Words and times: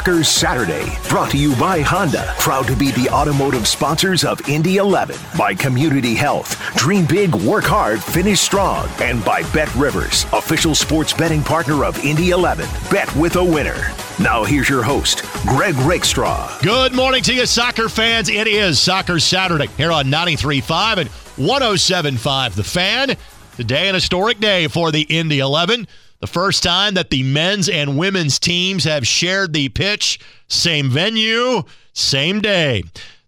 Soccer 0.00 0.24
Saturday, 0.24 0.96
brought 1.10 1.30
to 1.30 1.36
you 1.36 1.54
by 1.56 1.82
Honda, 1.82 2.32
proud 2.38 2.66
to 2.68 2.74
be 2.74 2.90
the 2.92 3.10
automotive 3.10 3.68
sponsors 3.68 4.24
of 4.24 4.40
Indy 4.48 4.78
11, 4.78 5.14
by 5.36 5.54
Community 5.54 6.14
Health, 6.14 6.58
dream 6.74 7.04
big, 7.04 7.34
work 7.34 7.64
hard, 7.64 8.02
finish 8.02 8.40
strong, 8.40 8.88
and 9.02 9.22
by 9.26 9.42
Bet 9.52 9.74
Rivers, 9.74 10.24
official 10.32 10.74
sports 10.74 11.12
betting 11.12 11.42
partner 11.42 11.84
of 11.84 12.02
Indy 12.02 12.30
11. 12.30 12.66
Bet 12.90 13.14
with 13.14 13.36
a 13.36 13.44
winner. 13.44 13.76
Now 14.18 14.42
here's 14.42 14.70
your 14.70 14.82
host, 14.82 15.22
Greg 15.46 15.74
Rakestraw. 15.74 16.60
Good 16.62 16.94
morning 16.94 17.22
to 17.24 17.34
you, 17.34 17.44
soccer 17.44 17.90
fans. 17.90 18.30
It 18.30 18.46
is 18.46 18.80
Soccer 18.80 19.20
Saturday 19.20 19.66
here 19.76 19.92
on 19.92 20.06
93.5 20.06 20.96
and 20.96 21.10
107.5 21.36 22.54
The 22.54 22.64
Fan. 22.64 23.16
Today, 23.58 23.90
an 23.90 23.94
historic 23.94 24.40
day 24.40 24.66
for 24.66 24.90
the 24.90 25.02
Indy 25.02 25.40
11. 25.40 25.86
The 26.20 26.26
first 26.26 26.62
time 26.62 26.94
that 26.94 27.08
the 27.08 27.22
men's 27.22 27.70
and 27.70 27.96
women's 27.96 28.38
teams 28.38 28.84
have 28.84 29.06
shared 29.06 29.54
the 29.54 29.70
pitch, 29.70 30.20
same 30.48 30.90
venue, 30.90 31.62
same 31.94 32.42
day. 32.42 32.82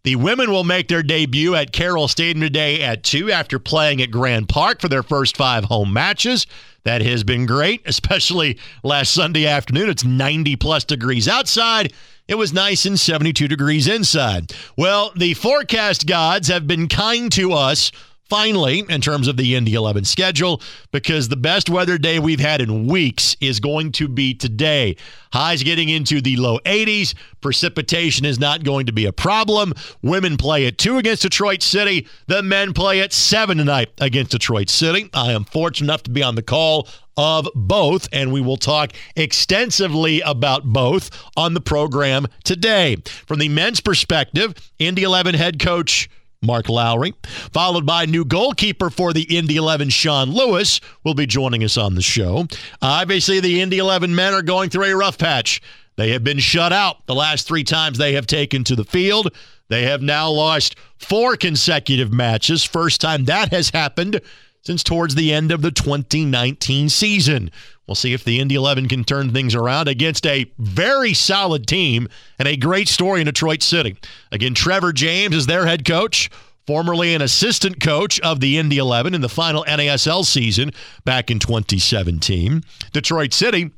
The 0.04 0.16
women 0.16 0.50
will 0.50 0.64
make 0.64 0.88
their 0.88 1.02
debut 1.02 1.54
at 1.54 1.72
Carroll 1.72 2.06
Stadium 2.06 2.42
today 2.42 2.82
at 2.82 3.02
2 3.02 3.30
after 3.30 3.58
playing 3.58 4.02
at 4.02 4.10
Grand 4.10 4.48
Park 4.48 4.82
for 4.82 4.88
their 4.88 5.02
first 5.02 5.38
five 5.38 5.64
home 5.64 5.90
matches. 5.92 6.46
That 6.84 7.00
has 7.00 7.24
been 7.24 7.46
great, 7.46 7.80
especially 7.86 8.58
last 8.82 9.14
Sunday 9.14 9.46
afternoon. 9.46 9.88
It's 9.88 10.04
90 10.04 10.56
plus 10.56 10.84
degrees 10.84 11.28
outside. 11.28 11.94
It 12.28 12.34
was 12.34 12.52
nice 12.52 12.84
and 12.84 13.00
72 13.00 13.48
degrees 13.48 13.88
inside. 13.88 14.52
Well, 14.76 15.12
the 15.16 15.32
forecast 15.32 16.06
gods 16.06 16.48
have 16.48 16.66
been 16.66 16.88
kind 16.88 17.32
to 17.32 17.52
us 17.52 17.90
finally, 18.32 18.82
in 18.88 18.98
terms 19.02 19.28
of 19.28 19.36
the 19.36 19.54
Indy 19.54 19.74
11 19.74 20.06
schedule, 20.06 20.62
because 20.90 21.28
the 21.28 21.36
best 21.36 21.68
weather 21.68 21.98
day 21.98 22.18
we've 22.18 22.40
had 22.40 22.62
in 22.62 22.86
weeks 22.86 23.36
is 23.42 23.60
going 23.60 23.92
to 23.92 24.08
be 24.08 24.32
today. 24.32 24.96
Highs 25.34 25.62
getting 25.62 25.90
into 25.90 26.22
the 26.22 26.36
low 26.36 26.58
80s. 26.60 27.12
Precipitation 27.42 28.24
is 28.24 28.40
not 28.40 28.64
going 28.64 28.86
to 28.86 28.92
be 28.92 29.04
a 29.04 29.12
problem. 29.12 29.74
Women 30.00 30.38
play 30.38 30.66
at 30.66 30.78
2 30.78 30.96
against 30.96 31.20
Detroit 31.20 31.62
City. 31.62 32.08
The 32.26 32.42
men 32.42 32.72
play 32.72 33.02
at 33.02 33.12
7 33.12 33.58
tonight 33.58 33.90
against 34.00 34.30
Detroit 34.30 34.70
City. 34.70 35.10
I 35.12 35.32
am 35.32 35.44
fortunate 35.44 35.88
enough 35.88 36.04
to 36.04 36.10
be 36.10 36.22
on 36.22 36.34
the 36.34 36.42
call 36.42 36.88
of 37.18 37.46
both, 37.54 38.08
and 38.12 38.32
we 38.32 38.40
will 38.40 38.56
talk 38.56 38.92
extensively 39.14 40.22
about 40.22 40.64
both 40.64 41.10
on 41.36 41.52
the 41.52 41.60
program 41.60 42.26
today. 42.44 42.96
From 43.26 43.40
the 43.40 43.50
men's 43.50 43.82
perspective, 43.82 44.54
Indy 44.78 45.02
11 45.02 45.34
head 45.34 45.60
coach 45.60 46.08
Mark 46.42 46.68
Lowry, 46.68 47.14
followed 47.52 47.86
by 47.86 48.04
new 48.04 48.24
goalkeeper 48.24 48.90
for 48.90 49.12
the 49.12 49.36
Indy 49.36 49.56
11, 49.56 49.90
Sean 49.90 50.30
Lewis, 50.30 50.80
will 51.04 51.14
be 51.14 51.26
joining 51.26 51.62
us 51.62 51.76
on 51.76 51.94
the 51.94 52.02
show. 52.02 52.46
Obviously, 52.82 53.40
the 53.40 53.60
Indy 53.60 53.78
11 53.78 54.14
men 54.14 54.34
are 54.34 54.42
going 54.42 54.68
through 54.68 54.86
a 54.86 54.96
rough 54.96 55.18
patch. 55.18 55.62
They 55.96 56.10
have 56.10 56.24
been 56.24 56.38
shut 56.38 56.72
out 56.72 57.06
the 57.06 57.14
last 57.14 57.46
three 57.46 57.64
times 57.64 57.98
they 57.98 58.14
have 58.14 58.26
taken 58.26 58.64
to 58.64 58.76
the 58.76 58.84
field. 58.84 59.34
They 59.68 59.82
have 59.84 60.02
now 60.02 60.30
lost 60.30 60.76
four 60.96 61.36
consecutive 61.36 62.12
matches. 62.12 62.64
First 62.64 63.00
time 63.00 63.24
that 63.26 63.52
has 63.52 63.70
happened 63.70 64.20
since 64.62 64.82
towards 64.82 65.14
the 65.14 65.32
end 65.32 65.52
of 65.52 65.62
the 65.62 65.70
2019 65.70 66.88
season. 66.88 67.50
We'll 67.92 67.96
see 67.96 68.14
if 68.14 68.24
the 68.24 68.40
Indy 68.40 68.54
11 68.54 68.88
can 68.88 69.04
turn 69.04 69.34
things 69.34 69.54
around 69.54 69.86
against 69.86 70.26
a 70.26 70.50
very 70.56 71.12
solid 71.12 71.66
team 71.66 72.08
and 72.38 72.48
a 72.48 72.56
great 72.56 72.88
story 72.88 73.20
in 73.20 73.26
Detroit 73.26 73.62
City. 73.62 73.98
Again, 74.30 74.54
Trevor 74.54 74.94
James 74.94 75.36
is 75.36 75.44
their 75.44 75.66
head 75.66 75.84
coach, 75.84 76.30
formerly 76.66 77.12
an 77.12 77.20
assistant 77.20 77.80
coach 77.80 78.18
of 78.20 78.40
the 78.40 78.56
Indy 78.56 78.78
11 78.78 79.12
in 79.12 79.20
the 79.20 79.28
final 79.28 79.62
NASL 79.68 80.24
season 80.24 80.70
back 81.04 81.30
in 81.30 81.38
2017. 81.38 82.62
Detroit 82.94 83.34
City 83.34 83.70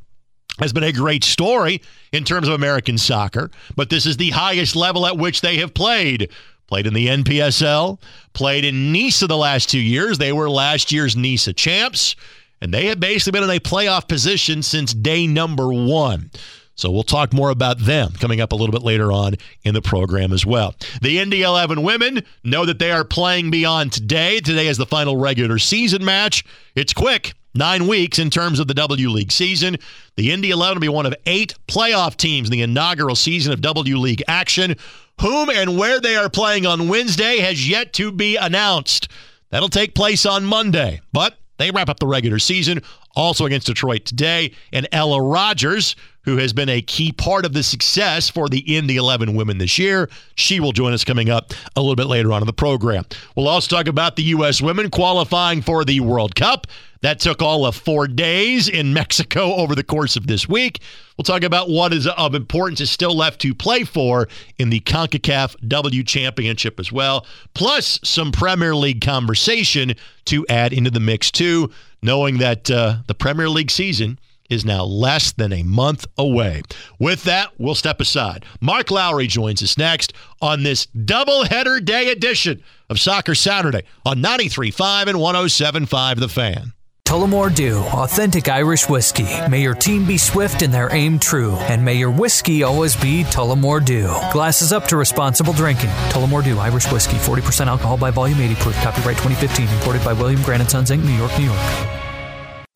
has 0.60 0.72
been 0.72 0.84
a 0.84 0.92
great 0.92 1.24
story 1.24 1.82
in 2.12 2.22
terms 2.22 2.46
of 2.46 2.54
American 2.54 2.98
soccer, 2.98 3.50
but 3.74 3.90
this 3.90 4.06
is 4.06 4.16
the 4.16 4.30
highest 4.30 4.76
level 4.76 5.08
at 5.08 5.18
which 5.18 5.40
they 5.40 5.56
have 5.56 5.74
played. 5.74 6.30
Played 6.68 6.86
in 6.86 6.94
the 6.94 7.08
NPSL, 7.08 8.00
played 8.32 8.64
in 8.64 8.92
NISA 8.92 9.26
the 9.26 9.36
last 9.36 9.68
two 9.68 9.80
years. 9.80 10.18
They 10.18 10.32
were 10.32 10.48
last 10.48 10.92
year's 10.92 11.16
NISA 11.16 11.54
champs, 11.54 12.14
and 12.64 12.72
they 12.72 12.86
have 12.86 12.98
basically 12.98 13.38
been 13.38 13.48
in 13.48 13.56
a 13.56 13.60
playoff 13.60 14.08
position 14.08 14.62
since 14.62 14.94
day 14.94 15.26
number 15.26 15.68
one. 15.68 16.30
So 16.76 16.90
we'll 16.90 17.02
talk 17.02 17.32
more 17.32 17.50
about 17.50 17.78
them 17.78 18.12
coming 18.18 18.40
up 18.40 18.52
a 18.52 18.56
little 18.56 18.72
bit 18.72 18.82
later 18.82 19.12
on 19.12 19.34
in 19.64 19.74
the 19.74 19.82
program 19.82 20.32
as 20.32 20.46
well. 20.46 20.74
The 21.02 21.20
Indy 21.20 21.42
11 21.42 21.82
women 21.82 22.24
know 22.42 22.64
that 22.64 22.78
they 22.78 22.90
are 22.90 23.04
playing 23.04 23.50
beyond 23.50 23.92
today. 23.92 24.40
Today 24.40 24.66
is 24.66 24.78
the 24.78 24.86
final 24.86 25.18
regular 25.18 25.58
season 25.58 26.04
match. 26.04 26.42
It's 26.74 26.94
quick. 26.94 27.34
Nine 27.54 27.86
weeks 27.86 28.18
in 28.18 28.30
terms 28.30 28.58
of 28.58 28.66
the 28.66 28.74
W 28.74 29.10
League 29.10 29.30
season. 29.30 29.76
The 30.16 30.32
Indy 30.32 30.50
11 30.50 30.76
will 30.76 30.80
be 30.80 30.88
one 30.88 31.06
of 31.06 31.14
eight 31.26 31.54
playoff 31.68 32.16
teams 32.16 32.48
in 32.48 32.52
the 32.52 32.62
inaugural 32.62 33.14
season 33.14 33.52
of 33.52 33.60
W 33.60 33.98
League 33.98 34.22
action. 34.26 34.74
Whom 35.20 35.50
and 35.50 35.78
where 35.78 36.00
they 36.00 36.16
are 36.16 36.30
playing 36.30 36.66
on 36.66 36.88
Wednesday 36.88 37.38
has 37.40 37.68
yet 37.68 37.92
to 37.92 38.10
be 38.10 38.36
announced. 38.36 39.08
That'll 39.50 39.68
take 39.68 39.94
place 39.94 40.26
on 40.26 40.44
Monday, 40.46 41.02
but 41.12 41.36
they 41.56 41.70
wrap 41.70 41.88
up 41.88 42.00
the 42.00 42.06
regular 42.06 42.38
season 42.38 42.82
also 43.14 43.46
against 43.46 43.66
Detroit 43.66 44.04
today. 44.04 44.52
And 44.72 44.88
Ella 44.92 45.20
Rogers, 45.22 45.96
who 46.24 46.38
has 46.38 46.52
been 46.52 46.68
a 46.68 46.82
key 46.82 47.12
part 47.12 47.44
of 47.44 47.52
the 47.52 47.62
success 47.62 48.28
for 48.28 48.48
the 48.48 48.76
Indy 48.76 48.96
11 48.96 49.34
women 49.34 49.58
this 49.58 49.78
year, 49.78 50.08
she 50.34 50.60
will 50.60 50.72
join 50.72 50.92
us 50.92 51.04
coming 51.04 51.30
up 51.30 51.52
a 51.76 51.80
little 51.80 51.96
bit 51.96 52.06
later 52.06 52.32
on 52.32 52.42
in 52.42 52.46
the 52.46 52.52
program. 52.52 53.04
We'll 53.36 53.48
also 53.48 53.76
talk 53.76 53.86
about 53.86 54.16
the 54.16 54.22
U.S. 54.24 54.60
women 54.60 54.90
qualifying 54.90 55.62
for 55.62 55.84
the 55.84 56.00
World 56.00 56.34
Cup. 56.34 56.66
That 57.02 57.20
took 57.20 57.42
all 57.42 57.66
of 57.66 57.76
four 57.76 58.08
days 58.08 58.66
in 58.66 58.94
Mexico 58.94 59.54
over 59.56 59.74
the 59.74 59.84
course 59.84 60.16
of 60.16 60.26
this 60.26 60.48
week. 60.48 60.80
We'll 61.18 61.24
talk 61.24 61.42
about 61.42 61.68
what 61.68 61.92
is 61.92 62.06
of 62.06 62.34
importance 62.34 62.80
is 62.80 62.90
still 62.90 63.14
left 63.14 63.42
to 63.42 63.54
play 63.54 63.84
for 63.84 64.26
in 64.56 64.70
the 64.70 64.80
CONCACAF 64.80 65.68
W 65.68 66.02
Championship 66.02 66.80
as 66.80 66.90
well, 66.90 67.26
plus 67.52 68.00
some 68.02 68.32
Premier 68.32 68.74
League 68.74 69.02
conversation 69.02 69.92
to 70.24 70.46
add 70.48 70.72
into 70.72 70.90
the 70.90 70.98
mix 70.98 71.30
too, 71.30 71.70
knowing 72.00 72.38
that 72.38 72.70
uh, 72.70 72.96
the 73.06 73.14
Premier 73.14 73.50
League 73.50 73.70
season 73.70 74.18
is 74.50 74.64
now 74.64 74.84
less 74.84 75.32
than 75.32 75.52
a 75.52 75.62
month 75.62 76.06
away. 76.16 76.62
With 76.98 77.24
that, 77.24 77.52
we'll 77.58 77.74
step 77.74 78.00
aside. 78.00 78.44
Mark 78.60 78.90
Lowry 78.90 79.26
joins 79.26 79.62
us 79.62 79.78
next 79.78 80.12
on 80.40 80.62
this 80.62 80.86
doubleheader 80.86 81.84
day 81.84 82.10
edition 82.10 82.62
of 82.88 83.00
Soccer 83.00 83.34
Saturday 83.34 83.84
on 84.04 84.18
93.5 84.18 85.06
and 85.08 85.18
107.5 85.18 86.20
The 86.20 86.28
Fan. 86.28 86.72
Tullamore 87.06 87.54
Dew, 87.54 87.78
authentic 87.78 88.48
Irish 88.48 88.88
whiskey. 88.88 89.28
May 89.50 89.60
your 89.60 89.74
team 89.74 90.06
be 90.06 90.16
swift 90.16 90.62
and 90.62 90.72
their 90.72 90.92
aim 90.92 91.18
true, 91.18 91.52
and 91.56 91.84
may 91.84 91.94
your 91.94 92.10
whiskey 92.10 92.62
always 92.62 92.96
be 92.96 93.24
Tullamore 93.24 93.84
Dew. 93.84 94.10
Glasses 94.32 94.72
up 94.72 94.86
to 94.88 94.96
responsible 94.96 95.52
drinking. 95.52 95.90
Tullamore 96.08 96.42
Dew, 96.42 96.58
Irish 96.58 96.90
whiskey, 96.90 97.16
40% 97.18 97.66
alcohol 97.66 97.98
by 97.98 98.10
volume, 98.10 98.40
80 98.40 98.54
proof. 98.54 98.74
Copyright 98.76 99.18
2015, 99.18 99.68
imported 99.68 100.02
by 100.02 100.14
William 100.14 100.42
Grant 100.42 100.68
& 100.68 100.70
Sons 100.70 100.90
Inc., 100.90 101.04
New 101.04 101.12
York, 101.12 101.38
New 101.38 101.44
York. 101.44 102.03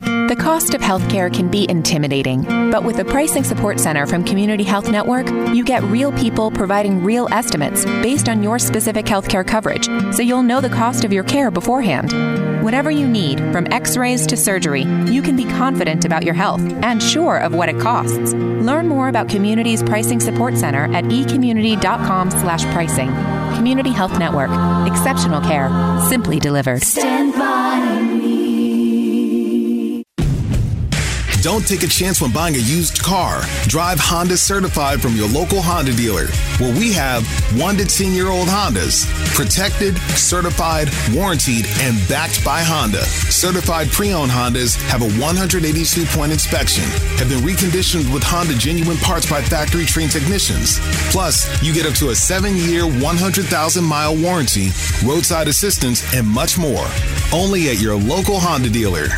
The 0.00 0.36
cost 0.38 0.74
of 0.74 0.80
healthcare 0.80 1.32
can 1.32 1.48
be 1.48 1.68
intimidating, 1.68 2.42
but 2.70 2.84
with 2.84 2.96
the 2.96 3.04
Pricing 3.04 3.42
Support 3.42 3.80
Center 3.80 4.06
from 4.06 4.22
Community 4.22 4.62
Health 4.62 4.88
Network, 4.88 5.28
you 5.52 5.64
get 5.64 5.82
real 5.84 6.12
people 6.12 6.52
providing 6.52 7.02
real 7.02 7.26
estimates 7.32 7.84
based 7.84 8.28
on 8.28 8.42
your 8.42 8.60
specific 8.60 9.06
healthcare 9.06 9.44
coverage, 9.44 9.86
so 10.14 10.22
you'll 10.22 10.44
know 10.44 10.60
the 10.60 10.68
cost 10.68 11.04
of 11.04 11.12
your 11.12 11.24
care 11.24 11.50
beforehand. 11.50 12.12
Whatever 12.62 12.92
you 12.92 13.08
need, 13.08 13.38
from 13.52 13.66
x-rays 13.72 14.26
to 14.28 14.36
surgery, 14.36 14.82
you 14.82 15.20
can 15.20 15.34
be 15.34 15.44
confident 15.44 16.04
about 16.04 16.24
your 16.24 16.34
health 16.34 16.60
and 16.82 17.02
sure 17.02 17.38
of 17.38 17.54
what 17.54 17.68
it 17.68 17.80
costs. 17.80 18.34
Learn 18.34 18.86
more 18.86 19.08
about 19.08 19.28
Community's 19.28 19.82
Pricing 19.82 20.20
Support 20.20 20.56
Center 20.56 20.84
at 20.94 21.04
ecommunity.com 21.04 22.30
slash 22.30 22.64
pricing. 22.66 23.08
Community 23.56 23.90
Health 23.90 24.16
Network. 24.18 24.50
Exceptional 24.86 25.40
care, 25.40 25.68
simply 26.08 26.38
delivered. 26.38 26.82
Stand 26.82 27.27
Don't 31.40 31.66
take 31.66 31.84
a 31.84 31.86
chance 31.86 32.20
when 32.20 32.32
buying 32.32 32.56
a 32.56 32.58
used 32.58 33.00
car. 33.00 33.42
Drive 33.68 34.00
Honda 34.00 34.36
certified 34.36 35.00
from 35.00 35.14
your 35.14 35.28
local 35.28 35.62
Honda 35.62 35.92
dealer, 35.92 36.26
where 36.58 36.72
we 36.76 36.92
have 36.92 37.24
1 37.60 37.76
to 37.76 37.84
10 37.84 38.12
year 38.12 38.28
old 38.28 38.48
Hondas. 38.48 39.06
Protected, 39.36 39.96
certified, 40.18 40.88
warranted, 41.12 41.66
and 41.78 41.96
backed 42.08 42.44
by 42.44 42.62
Honda. 42.62 43.02
Certified 43.30 43.88
pre 43.88 44.12
owned 44.12 44.32
Hondas 44.32 44.74
have 44.88 45.02
a 45.02 45.10
182 45.20 46.04
point 46.06 46.32
inspection, 46.32 46.82
have 47.18 47.28
been 47.28 47.44
reconditioned 47.44 48.12
with 48.12 48.24
Honda 48.24 48.54
genuine 48.54 48.96
parts 48.98 49.30
by 49.30 49.40
factory 49.40 49.84
trained 49.84 50.10
technicians. 50.10 50.80
Plus, 51.12 51.46
you 51.62 51.72
get 51.72 51.86
up 51.86 51.94
to 51.94 52.10
a 52.10 52.16
7 52.16 52.56
year, 52.56 52.84
100,000 52.84 53.84
mile 53.84 54.16
warranty, 54.16 54.70
roadside 55.04 55.46
assistance, 55.46 56.02
and 56.14 56.26
much 56.26 56.58
more. 56.58 56.86
Only 57.32 57.68
at 57.68 57.80
your 57.80 57.94
local 57.94 58.40
Honda 58.40 58.70
dealer. 58.70 59.08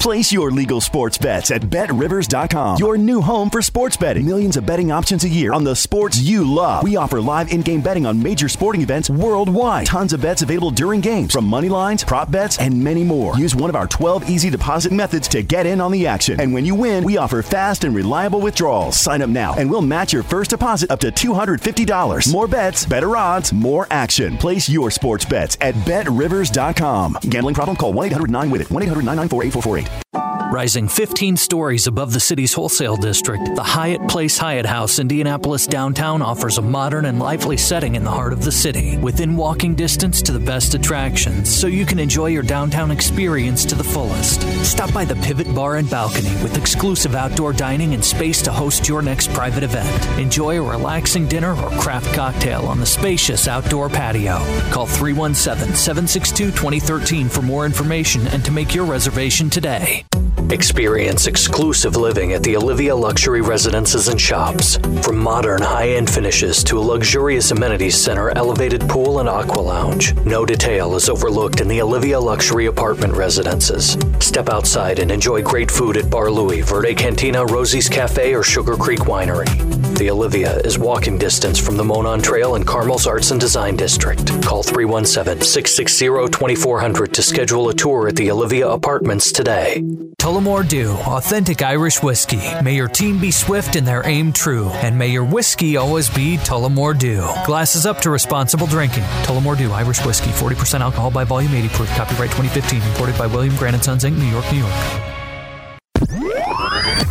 Place 0.00 0.32
your 0.32 0.50
legal 0.50 0.80
sports 0.80 1.18
bets 1.18 1.50
at 1.50 1.68
betrivers.com, 1.68 2.78
your 2.78 2.96
new 2.96 3.20
home 3.20 3.50
for 3.50 3.60
sports 3.60 3.98
betting. 3.98 4.24
Millions 4.24 4.56
of 4.56 4.64
betting 4.64 4.90
options 4.90 5.24
a 5.24 5.28
year 5.28 5.52
on 5.52 5.62
the 5.62 5.76
sports 5.76 6.18
you 6.18 6.42
love. 6.42 6.82
We 6.84 6.96
offer 6.96 7.20
live 7.20 7.52
in 7.52 7.60
game 7.60 7.82
betting 7.82 8.06
on 8.06 8.22
major 8.22 8.48
sporting 8.48 8.80
events 8.80 9.10
worldwide. 9.10 9.84
Tons 9.84 10.14
of 10.14 10.22
bets 10.22 10.40
available 10.40 10.70
during 10.70 11.02
games, 11.02 11.32
from 11.34 11.44
money 11.44 11.68
lines, 11.68 12.02
prop 12.02 12.30
bets, 12.30 12.58
and 12.58 12.82
many 12.82 13.04
more. 13.04 13.36
Use 13.36 13.54
one 13.54 13.68
of 13.68 13.76
our 13.76 13.86
12 13.86 14.30
easy 14.30 14.48
deposit 14.48 14.90
methods 14.90 15.28
to 15.28 15.42
get 15.42 15.66
in 15.66 15.82
on 15.82 15.92
the 15.92 16.06
action. 16.06 16.40
And 16.40 16.54
when 16.54 16.64
you 16.64 16.74
win, 16.74 17.04
we 17.04 17.18
offer 17.18 17.42
fast 17.42 17.84
and 17.84 17.94
reliable 17.94 18.40
withdrawals. 18.40 18.96
Sign 18.96 19.20
up 19.20 19.28
now, 19.28 19.52
and 19.56 19.70
we'll 19.70 19.82
match 19.82 20.14
your 20.14 20.22
first 20.22 20.48
deposit 20.48 20.90
up 20.90 21.00
to 21.00 21.12
$250. 21.12 22.32
More 22.32 22.48
bets, 22.48 22.86
better 22.86 23.18
odds, 23.18 23.52
more 23.52 23.86
action. 23.90 24.38
Place 24.38 24.66
your 24.66 24.90
sports 24.90 25.26
bets 25.26 25.58
at 25.60 25.74
betrivers.com. 25.84 27.18
Gambling 27.28 27.54
problem? 27.54 27.76
Call 27.76 27.92
1 27.92 28.06
800 28.06 28.30
9 28.30 28.50
with 28.50 28.62
it. 28.62 28.70
1 28.70 28.82
800 28.84 29.00
994 29.04 29.42
8448. 29.44 29.89
Thank 29.90 30.04
you. 30.14 30.29
Rising 30.52 30.88
15 30.88 31.36
stories 31.36 31.86
above 31.86 32.12
the 32.12 32.18
city's 32.18 32.52
wholesale 32.52 32.96
district, 32.96 33.54
the 33.54 33.62
Hyatt 33.62 34.08
Place 34.08 34.36
Hyatt 34.36 34.66
House, 34.66 34.98
Indianapolis 34.98 35.64
downtown 35.64 36.22
offers 36.22 36.58
a 36.58 36.62
modern 36.62 37.04
and 37.04 37.20
lively 37.20 37.56
setting 37.56 37.94
in 37.94 38.02
the 38.02 38.10
heart 38.10 38.32
of 38.32 38.42
the 38.42 38.50
city, 38.50 38.96
within 38.98 39.36
walking 39.36 39.76
distance 39.76 40.20
to 40.22 40.32
the 40.32 40.40
best 40.40 40.74
attractions, 40.74 41.48
so 41.48 41.68
you 41.68 41.86
can 41.86 42.00
enjoy 42.00 42.26
your 42.26 42.42
downtown 42.42 42.90
experience 42.90 43.64
to 43.64 43.76
the 43.76 43.84
fullest. 43.84 44.40
Stop 44.64 44.92
by 44.92 45.04
the 45.04 45.14
Pivot 45.14 45.54
Bar 45.54 45.76
and 45.76 45.88
Balcony 45.88 46.32
with 46.42 46.58
exclusive 46.58 47.14
outdoor 47.14 47.52
dining 47.52 47.94
and 47.94 48.04
space 48.04 48.42
to 48.42 48.50
host 48.50 48.88
your 48.88 49.02
next 49.02 49.32
private 49.32 49.62
event. 49.62 50.18
Enjoy 50.18 50.58
a 50.58 50.68
relaxing 50.68 51.28
dinner 51.28 51.52
or 51.52 51.70
craft 51.78 52.12
cocktail 52.12 52.62
on 52.66 52.80
the 52.80 52.86
spacious 52.86 53.46
outdoor 53.46 53.88
patio. 53.88 54.38
Call 54.72 54.86
317 54.86 55.76
762 55.76 56.46
2013 56.46 57.28
for 57.28 57.42
more 57.42 57.66
information 57.66 58.26
and 58.28 58.44
to 58.44 58.50
make 58.50 58.74
your 58.74 58.84
reservation 58.84 59.48
today. 59.48 60.04
Experience 60.50 61.28
exclusive 61.28 61.94
living 61.94 62.32
at 62.32 62.42
the 62.42 62.56
Olivia 62.56 62.94
Luxury 62.94 63.40
Residences 63.40 64.08
and 64.08 64.20
Shops. 64.20 64.78
From 65.00 65.16
modern 65.16 65.62
high 65.62 65.90
end 65.90 66.10
finishes 66.10 66.64
to 66.64 66.78
a 66.78 66.80
luxurious 66.80 67.52
amenities 67.52 67.96
center, 67.96 68.30
elevated 68.30 68.80
pool, 68.88 69.20
and 69.20 69.28
aqua 69.28 69.60
lounge, 69.60 70.12
no 70.24 70.44
detail 70.44 70.96
is 70.96 71.08
overlooked 71.08 71.60
in 71.60 71.68
the 71.68 71.80
Olivia 71.80 72.18
Luxury 72.18 72.66
Apartment 72.66 73.14
Residences. 73.14 73.96
Step 74.18 74.48
outside 74.48 74.98
and 74.98 75.12
enjoy 75.12 75.40
great 75.40 75.70
food 75.70 75.96
at 75.96 76.10
Bar 76.10 76.32
Louie, 76.32 76.62
Verde 76.62 76.96
Cantina, 76.96 77.46
Rosie's 77.46 77.88
Cafe, 77.88 78.34
or 78.34 78.42
Sugar 78.42 78.76
Creek 78.76 79.00
Winery. 79.00 79.79
The 80.00 80.10
Olivia 80.10 80.56
is 80.60 80.78
walking 80.78 81.18
distance 81.18 81.58
from 81.58 81.76
the 81.76 81.84
Monon 81.84 82.22
Trail 82.22 82.54
and 82.54 82.66
Carmel's 82.66 83.06
Arts 83.06 83.32
and 83.32 83.38
Design 83.38 83.76
District. 83.76 84.26
Call 84.42 84.62
317 84.62 85.42
660 85.42 86.06
2400 86.30 87.12
to 87.12 87.22
schedule 87.22 87.68
a 87.68 87.74
tour 87.74 88.08
at 88.08 88.16
the 88.16 88.30
Olivia 88.30 88.66
Apartments 88.66 89.30
today. 89.30 89.82
Tullamore 90.18 90.66
Dew, 90.66 90.92
authentic 90.92 91.60
Irish 91.60 92.02
whiskey. 92.02 92.40
May 92.62 92.76
your 92.76 92.88
team 92.88 93.20
be 93.20 93.30
swift 93.30 93.76
and 93.76 93.86
their 93.86 94.06
aim 94.06 94.32
true, 94.32 94.70
and 94.70 94.96
may 94.96 95.08
your 95.08 95.26
whiskey 95.26 95.76
always 95.76 96.08
be 96.08 96.38
Tullamore 96.38 96.98
Dew. 96.98 97.20
Glasses 97.44 97.84
up 97.84 98.00
to 98.00 98.08
responsible 98.08 98.66
drinking. 98.66 99.04
Tullamore 99.24 99.58
Dew, 99.58 99.70
Irish 99.70 100.02
whiskey, 100.06 100.30
40% 100.30 100.80
alcohol 100.80 101.10
by 101.10 101.24
volume, 101.24 101.52
80 101.52 101.68
proof. 101.68 101.90
Copyright 101.90 102.30
2015, 102.30 102.80
imported 102.80 103.18
by 103.18 103.26
William 103.26 103.54
Grant 103.56 103.84
Sons 103.84 104.04
Inc., 104.04 104.16
New 104.16 104.24
York, 104.24 104.50
New 104.50 104.60
York. 104.60 105.19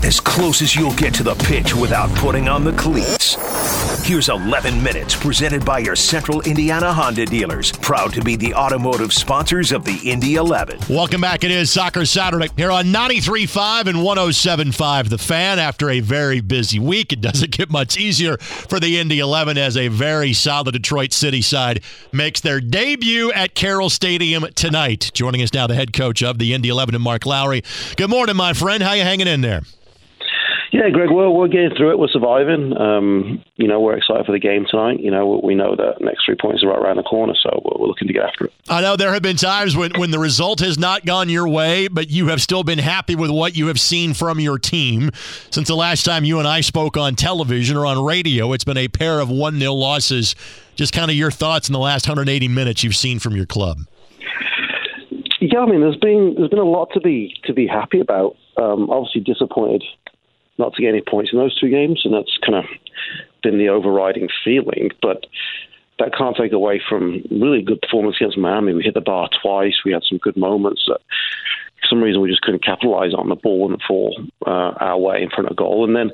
As 0.02 0.22
close 0.22 0.62
as 0.62 0.76
you'll 0.76 0.94
get 0.94 1.14
to 1.16 1.24
the 1.24 1.36
pitch 1.36 1.76
without 1.76 2.10
putting 2.16 2.48
on 2.48 2.64
the 2.64 2.72
cleats. 2.72 3.36
Here's 4.08 4.30
11 4.30 4.82
minutes 4.82 5.14
presented 5.14 5.66
by 5.66 5.80
your 5.80 5.96
Central 5.96 6.42
Indiana 6.42 6.92
Honda 6.94 7.26
dealers, 7.26 7.74
proud 7.74 8.14
to 8.14 8.22
be 8.22 8.38
the 8.38 8.54
automotive 8.54 9.12
sponsors 9.12 9.74
of 9.74 9.84
the 9.84 10.00
Indy 10.10 10.36
11. 10.36 10.80
Welcome 10.90 11.20
back. 11.20 11.44
It 11.44 11.52
is 11.52 11.70
Soccer 11.70 12.06
Saturday 12.06 12.48
here 12.56 12.72
on 12.72 12.86
93.5 12.86 13.88
and 13.88 13.98
107.5. 14.00 15.10
The 15.10 15.18
fan, 15.18 15.60
after 15.60 15.90
a 15.90 16.00
very 16.00 16.40
busy 16.40 16.80
week, 16.80 17.12
it 17.12 17.20
doesn't 17.20 17.52
get 17.52 17.70
much 17.70 17.98
easier 17.98 18.38
for 18.38 18.80
the 18.80 19.00
Indy 19.00 19.20
11 19.20 19.58
as 19.58 19.76
a 19.76 19.90
very 19.90 20.32
solid 20.32 20.72
Detroit 20.72 21.12
City 21.12 21.42
side 21.42 21.84
makes 22.14 22.40
their 22.40 22.62
debut 22.62 23.34
at 23.34 23.54
Carroll 23.54 23.90
Stadium 23.90 24.46
tonight. 24.56 25.12
Joining 25.14 25.42
us 25.42 25.54
now, 25.54 25.68
the 25.68 25.76
head 25.76 25.92
coach 25.92 26.24
of 26.24 26.40
the 26.40 26.54
Indy 26.54 26.70
11 26.70 26.96
and 26.96 27.04
Mark 27.04 27.26
Lowry. 27.26 27.64
Good 27.98 28.10
morning, 28.10 28.38
my 28.38 28.54
friend. 28.54 28.82
How 28.82 28.94
you 28.94 29.04
hanging 29.04 29.28
in 29.28 29.42
there? 29.42 29.62
Yeah, 30.72 30.90
Greg, 30.92 31.10
we're, 31.10 31.30
we're 31.32 31.48
getting 31.48 31.72
through 31.76 31.92
it. 31.92 32.00
We're 32.00 32.10
surviving. 32.10 32.78
Um, 32.78 33.44
you 33.56 33.68
know, 33.68 33.80
we're 33.80 33.98
excited 33.98 34.26
for 34.28 34.32
the 34.32 34.40
game 34.40 34.68
tonight. 34.70 35.00
You 35.00 35.10
know, 35.10 35.42
we 35.44 35.56
know 35.56 35.76
that 35.76 35.96
next 36.00 36.26
three 36.26 36.36
points 36.40 36.64
are 36.64 36.68
right 36.68 36.78
around 36.78 36.98
the 36.98 37.04
corner, 37.04 37.34
so 37.42 37.50
we're, 37.66 37.82
we're 37.82 37.88
looking 37.88 38.08
to 38.08 38.14
get 38.14 38.24
after 38.24 38.46
it. 38.46 38.54
I 38.70 38.82
know 38.82 38.96
there 38.96 39.12
have 39.12 39.24
been 39.24 39.36
times 39.36 39.76
when, 39.76 39.92
when 39.98 40.12
the 40.12 40.20
result 40.20 40.60
has 40.60 40.78
not 40.78 41.06
gone 41.06 41.28
your 41.28 41.50
way, 41.50 41.88
but 41.88 42.12
you 42.12 42.28
have 42.28 42.40
still 42.40 42.64
been 42.64 42.78
happy 42.78 43.16
with 43.16 43.32
what 43.32 43.58
you 43.58 43.66
have 43.68 43.80
seen 43.80 44.14
from 44.14 44.40
your 44.40 44.60
team. 44.60 45.10
Since 45.50 45.68
the 45.68 45.76
last 45.76 46.06
time 46.06 46.24
you 46.24 46.38
and 46.38 46.48
I 46.48 46.62
spoke 46.62 46.98
on 46.98 47.16
television 47.16 47.76
or 47.76 47.88
on 47.88 48.04
radio, 48.04 48.54
it's 48.54 48.64
been 48.64 48.78
a 48.78 48.88
pair 48.88 49.20
of 49.20 49.30
1 49.30 49.60
0 49.60 49.74
losses. 49.74 50.36
Just 50.76 50.94
kind 50.94 51.10
of 51.10 51.18
your 51.18 51.32
thoughts 51.32 51.68
in 51.68 51.74
the 51.74 51.80
last 51.80 52.08
180 52.08 52.48
minutes 52.48 52.84
you've 52.84 52.96
seen 52.96 53.18
from 53.18 53.36
your 53.36 53.48
club. 53.48 53.80
Yeah, 55.42 55.60
I 55.60 55.66
mean, 55.66 55.82
there's 55.82 55.98
been 55.98 56.36
there's 56.38 56.50
been 56.50 56.60
a 56.60 56.64
lot 56.64 56.90
to 56.94 57.00
be 57.00 57.34
to 57.46 57.54
be 57.54 57.66
happy 57.66 58.02
about. 58.02 58.36
Um, 58.58 58.90
obviously, 58.90 59.22
disappointed 59.22 59.84
not 60.60 60.74
to 60.74 60.82
get 60.82 60.90
any 60.90 61.02
points 61.02 61.32
in 61.34 61.40
those 61.40 61.58
two 61.58 61.70
games, 61.70 62.02
and 62.04 62.14
that's 62.14 62.38
kind 62.46 62.56
of 62.56 62.66
been 63.42 63.58
the 63.58 63.70
overriding 63.70 64.28
feeling. 64.44 64.92
But 65.02 65.26
that 65.98 66.16
can't 66.16 66.36
take 66.36 66.52
away 66.52 66.82
from 66.88 67.24
really 67.32 67.62
good 67.62 67.82
performance 67.82 68.18
against 68.20 68.38
Miami. 68.38 68.74
We 68.74 68.84
hit 68.84 68.94
the 68.94 69.02
bar 69.02 69.30
twice. 69.42 69.76
We 69.84 69.94
had 69.94 70.04
some 70.08 70.18
good 70.18 70.38
moments 70.38 70.84
that, 70.88 71.00
for 71.82 71.88
some 71.90 72.02
reason, 72.02 72.22
we 72.22 72.30
just 72.30 72.42
couldn't 72.42 72.64
capitalize 72.64 73.14
on. 73.14 73.30
The 73.30 73.36
ball 73.36 73.62
wouldn't 73.62 73.82
fall 73.88 74.16
uh, 74.46 74.74
our 74.80 74.98
way 75.00 75.24
in 75.24 75.30
front 75.30 75.50
of 75.50 75.56
goal, 75.56 75.86
and 75.86 75.96
then 75.96 76.12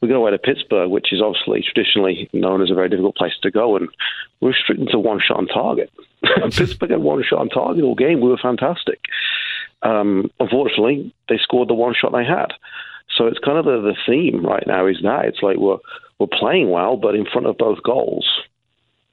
we 0.00 0.08
go 0.08 0.16
away 0.16 0.30
to 0.30 0.38
Pittsburgh, 0.38 0.90
which 0.90 1.12
is 1.12 1.20
obviously 1.20 1.62
traditionally 1.62 2.30
known 2.32 2.62
as 2.62 2.70
a 2.70 2.74
very 2.74 2.88
difficult 2.88 3.16
place 3.16 3.34
to 3.42 3.50
go, 3.50 3.76
and 3.76 3.88
we're 4.40 4.50
restricted 4.50 4.88
to 4.88 4.98
one 4.98 5.20
shot 5.20 5.38
on 5.38 5.46
target. 5.46 5.90
Pittsburgh 6.52 6.90
had 6.90 7.00
one 7.00 7.22
shot 7.22 7.40
on 7.40 7.48
target 7.48 7.84
all 7.84 7.94
game. 7.94 8.20
We 8.20 8.28
were 8.28 8.38
fantastic. 8.38 9.00
Um, 9.82 10.30
unfortunately, 10.40 11.14
they 11.28 11.38
scored 11.38 11.68
the 11.68 11.74
one 11.74 11.94
shot 11.94 12.12
they 12.12 12.24
had. 12.24 12.52
So 13.20 13.26
it's 13.26 13.38
kind 13.38 13.58
of 13.58 13.66
the, 13.66 13.82
the 13.82 13.96
theme 14.08 14.46
right 14.46 14.66
now 14.66 14.86
is 14.86 14.96
that 15.02 15.26
it's 15.26 15.42
like 15.42 15.58
we're 15.58 15.76
we're 16.18 16.26
playing 16.26 16.70
well, 16.70 16.96
but 16.96 17.14
in 17.14 17.26
front 17.26 17.46
of 17.46 17.58
both 17.58 17.82
goals, 17.82 18.26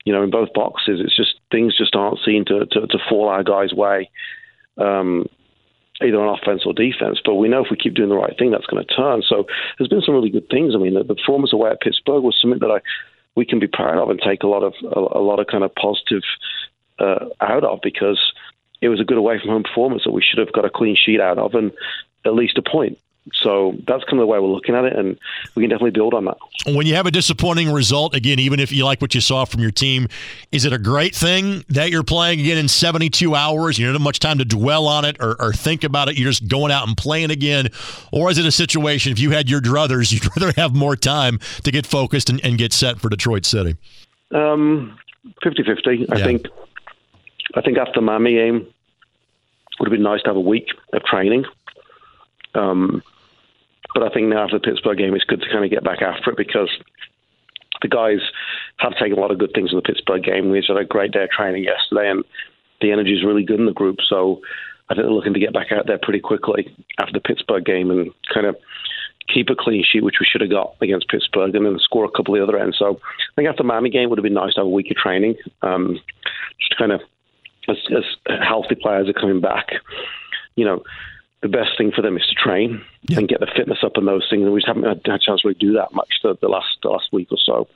you 0.06 0.14
know, 0.14 0.24
in 0.24 0.30
both 0.30 0.54
boxes, 0.54 1.02
it's 1.04 1.16
just 1.16 1.36
things 1.52 1.78
just 1.78 1.94
aren't 1.94 2.20
seen 2.24 2.46
to 2.46 2.66
to, 2.68 2.88
to 2.88 2.98
fall 3.10 3.28
our 3.28 3.44
guys' 3.44 3.74
way, 3.74 4.10
um, 4.78 5.26
either 6.02 6.22
on 6.22 6.40
offense 6.40 6.62
or 6.66 6.72
defense. 6.72 7.20
But 7.24 7.36
we 7.36 7.50
know 7.50 7.66
if 7.66 7.68
we 7.70 7.76
keep 7.76 7.96
doing 7.96 8.08
the 8.08 8.16
right 8.16 8.34
thing, 8.40 8.52
that's 8.52 8.66
going 8.68 8.86
to 8.86 8.96
turn. 8.96 9.24
So 9.28 9.44
there's 9.78 9.90
been 9.90 10.02
some 10.06 10.16
really 10.16 10.30
good 10.30 10.48
things. 10.50 10.74
I 10.74 10.78
mean, 10.78 10.94
the, 10.94 11.04
the 11.04 11.16
performance 11.16 11.52
away 11.52 11.72
at 11.72 11.82
Pittsburgh 11.82 12.24
was 12.24 12.38
something 12.42 12.60
that 12.60 12.72
I 12.72 12.80
we 13.36 13.46
can 13.46 13.60
be 13.60 13.68
proud 13.68 14.02
of 14.02 14.10
and 14.10 14.22
take 14.22 14.44
a 14.44 14.48
lot 14.48 14.64
of 14.64 14.74
a, 14.86 15.20
a 15.20 15.24
lot 15.24 15.42
of 15.42 15.48
kind 15.48 15.66
of 15.66 15.76
positive 15.76 16.24
uh, 17.00 17.26
out 17.42 17.66
of 17.66 17.80
because 17.84 18.22
it 18.80 18.88
was 18.88 19.02
a 19.02 19.04
good 19.04 19.18
away 19.18 19.38
from 19.38 19.50
home 19.50 19.64
performance 19.64 20.04
that 20.06 20.14
we 20.14 20.24
should 20.24 20.40
have 20.40 20.54
got 20.54 20.64
a 20.64 20.70
clean 20.70 20.96
sheet 20.96 21.20
out 21.20 21.38
of 21.38 21.56
and 21.56 21.74
at 22.24 22.36
least 22.36 22.58
a 22.58 22.62
point. 22.62 22.98
So 23.34 23.76
that's 23.88 24.04
kind 24.04 24.14
of 24.14 24.20
the 24.20 24.26
way 24.26 24.40
we're 24.40 24.48
looking 24.48 24.76
at 24.76 24.86
it, 24.86 24.96
and 24.96 25.18
we 25.56 25.64
can 25.64 25.70
definitely 25.70 25.92
build 25.92 26.14
on 26.14 26.26
that. 26.26 26.38
When 26.66 26.86
you 26.86 26.96
have 26.96 27.06
a 27.06 27.12
disappointing 27.12 27.72
result, 27.72 28.16
again, 28.16 28.40
even 28.40 28.60
if 28.60 28.72
you 28.72 28.86
like 28.86 29.02
what 29.02 29.16
you 29.16 29.22
saw 29.22 29.46
from 29.46 29.62
your 29.62 29.72
team, 29.72 30.08
is 30.52 30.66
it 30.66 30.74
a 30.74 30.78
great 30.78 31.16
thing 31.16 31.64
that 31.70 31.92
you're 31.92 32.04
playing 32.04 32.40
again 32.40 32.58
in 32.58 32.68
72 32.68 33.36
hours? 33.36 33.78
You 33.78 33.86
don't 33.86 33.96
have 33.96 34.02
much 34.02 34.20
time 34.20 34.38
to 34.38 34.46
dwell 34.46 34.88
on 34.88 35.06
it 35.06 35.18
or, 35.20 35.40
or 35.42 35.54
think 35.54 35.84
about 35.84 36.10
it. 36.10 36.18
You're 36.18 36.32
just 36.32 36.48
going 36.48 36.72
out 36.72 36.88
and 36.88 36.96
playing 36.96 37.32
again. 37.32 37.70
Or 38.12 38.30
is 38.30 38.38
it 38.38 38.46
a 38.46 38.52
situation, 38.52 39.12
if 39.12 39.20
you 39.20 39.32
had 39.32 39.50
your 39.50 39.62
druthers, 39.62 40.12
you'd 40.12 40.26
rather 40.38 40.54
have 40.60 40.76
more 40.76 40.96
time 40.96 41.40
to 41.64 41.72
get 41.72 41.86
focused 41.86 42.30
and, 42.30 42.44
and 42.44 42.58
get 42.58 42.74
set 42.74 43.00
for 43.00 43.10
Detroit 43.10 43.46
City? 43.46 43.76
Um, 44.32 44.98
50-50. 45.44 46.12
I 46.12 46.24
think 46.24 46.48
I 47.56 47.62
think 47.62 47.78
after 47.78 48.02
Miami 48.02 48.34
game, 48.34 48.68
would 49.80 49.88
have 49.88 49.92
been 49.92 50.04
nice 50.04 50.22
to 50.24 50.30
have 50.30 50.36
a 50.36 50.42
week 50.42 50.68
of 50.94 51.04
training. 51.04 51.46
Um, 52.56 53.04
but 53.98 54.06
I 54.06 54.14
think 54.14 54.28
now 54.28 54.44
after 54.44 54.60
the 54.60 54.64
Pittsburgh 54.64 55.00
game, 55.00 55.16
it's 55.16 55.24
good 55.24 55.42
to 55.42 55.50
kind 55.50 55.66
of 55.66 55.72
get 55.72 55.84
back 55.84 56.04
after 56.04 56.30
it 56.30 56.38
because 56.38 56.70
the 57.82 57.88
guys 57.88 58.20
have 58.78 58.94
taken 58.94 59.18
a 59.18 59.20
lot 59.20 59.32
of 59.32 59.40
good 59.40 59.50
things 59.56 59.72
from 59.72 59.78
the 59.80 59.90
Pittsburgh 59.90 60.24
game. 60.24 60.52
We 60.52 60.64
had 60.68 60.78
a 60.78 60.86
great 60.86 61.12
day 61.14 61.24
of 61.24 61.32
training 61.32 61.64
yesterday, 61.64 62.12
and 62.12 62.24
the 62.80 62.92
energy 62.92 63.18
is 63.18 63.26
really 63.26 63.44
good 63.44 63.60
in 63.60 63.66
the 63.66 63.74
group. 63.74 63.98
So 64.08 64.42
I 64.88 64.94
think 64.94 65.06
they're 65.06 65.12
looking 65.12 65.34
to 65.34 65.40
get 65.40 65.52
back 65.52 65.72
out 65.72 65.88
there 65.88 65.98
pretty 66.00 66.20
quickly 66.20 66.68
after 67.00 67.12
the 67.12 67.20
Pittsburgh 67.20 67.66
game 67.66 67.90
and 67.90 68.12
kind 68.32 68.46
of 68.46 68.56
keep 69.34 69.50
a 69.50 69.56
clean 69.58 69.84
sheet, 69.84 70.04
which 70.04 70.18
we 70.20 70.28
should 70.30 70.42
have 70.42 70.52
got 70.52 70.76
against 70.80 71.10
Pittsburgh, 71.10 71.56
and 71.56 71.66
then 71.66 71.80
score 71.80 72.06
a 72.06 72.12
couple 72.12 72.36
of 72.36 72.40
the 72.40 72.44
other 72.44 72.62
ends. 72.62 72.78
So 72.78 73.00
I 73.02 73.36
think 73.36 73.50
after 73.50 73.64
the 73.64 73.68
Miami 73.68 73.90
game, 73.90 74.12
would 74.12 74.20
have 74.20 74.24
been 74.24 74.34
nice 74.36 74.54
to 74.54 74.60
have 74.60 74.68
a 74.68 74.70
week 74.70 74.92
of 74.92 74.98
training, 74.98 75.38
um, 75.64 76.00
just 76.60 76.78
kind 76.78 76.92
of 76.92 77.02
as, 77.68 77.78
as 77.98 78.04
healthy 78.48 78.76
players 78.76 79.10
are 79.10 79.20
coming 79.20 79.42
back. 79.42 79.70
You 80.56 80.66
know, 80.66 80.84
the 81.42 81.48
best 81.48 81.78
thing 81.78 81.92
for 81.96 82.02
them 82.02 82.18
is 82.18 82.26
to 82.28 82.36
train 82.36 82.82
yeah. 83.10 83.20
and 83.20 83.28
get 83.28 83.40
the 83.40 83.48
fitness 83.56 83.80
up 83.84 83.94
and 83.96 84.08
those 84.08 84.26
things. 84.30 84.44
And 84.44 84.54
we 84.54 84.60
just 84.60 84.68
haven't 84.68 84.84
had 84.84 85.00
a 85.00 85.20
chance 85.20 85.42
to 85.42 85.48
really 85.48 85.60
do 85.60 85.74
that 85.74 85.94
much 85.94 86.10
the, 86.24 86.36
the 86.42 86.48
last 86.48 86.68
the 86.82 86.90
last 86.90 87.10
week 87.12 87.28
or 87.32 87.38
so. 87.44 87.68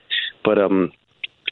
But 0.44 0.58
um, 0.58 0.92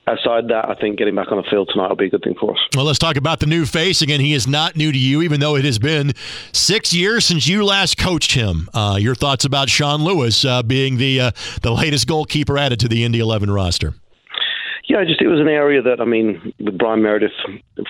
outside 0.07 0.47
that, 0.47 0.69
I 0.69 0.75
think 0.75 0.97
getting 0.97 1.15
back 1.15 1.31
on 1.31 1.37
the 1.37 1.47
field 1.49 1.69
tonight 1.71 1.89
will 1.89 1.95
be 1.95 2.07
a 2.07 2.09
good 2.09 2.23
thing 2.23 2.35
for 2.39 2.53
us. 2.53 2.59
Well, 2.75 2.85
let's 2.85 2.99
talk 2.99 3.15
about 3.15 3.39
the 3.39 3.45
new 3.45 3.65
face 3.65 4.01
again. 4.01 4.19
He 4.19 4.33
is 4.33 4.47
not 4.47 4.75
new 4.75 4.91
to 4.91 4.97
you, 4.97 5.21
even 5.21 5.39
though 5.39 5.55
it 5.55 5.65
has 5.65 5.77
been 5.77 6.13
six 6.51 6.93
years 6.93 7.25
since 7.25 7.47
you 7.47 7.63
last 7.63 7.97
coached 7.97 8.33
him. 8.33 8.69
Uh, 8.73 8.97
your 8.99 9.15
thoughts 9.15 9.45
about 9.45 9.69
Sean 9.69 10.03
Lewis 10.03 10.43
uh, 10.43 10.63
being 10.63 10.97
the 10.97 11.21
uh, 11.21 11.31
the 11.61 11.71
latest 11.71 12.07
goalkeeper 12.07 12.57
added 12.57 12.79
to 12.79 12.87
the 12.87 13.03
Indy 13.03 13.19
11 13.19 13.51
roster? 13.51 13.93
Yeah, 14.87 15.03
just 15.05 15.21
it 15.21 15.27
was 15.27 15.39
an 15.39 15.47
area 15.47 15.83
that 15.83 16.01
I 16.01 16.05
mean, 16.05 16.53
with 16.59 16.77
Bryan 16.77 17.03
Meredith 17.03 17.31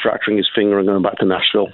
fracturing 0.03 0.35
his 0.35 0.49
finger 0.53 0.77
and 0.77 0.87
going 0.87 1.01
back 1.01 1.17
to 1.19 1.25
Nashville, 1.25 1.69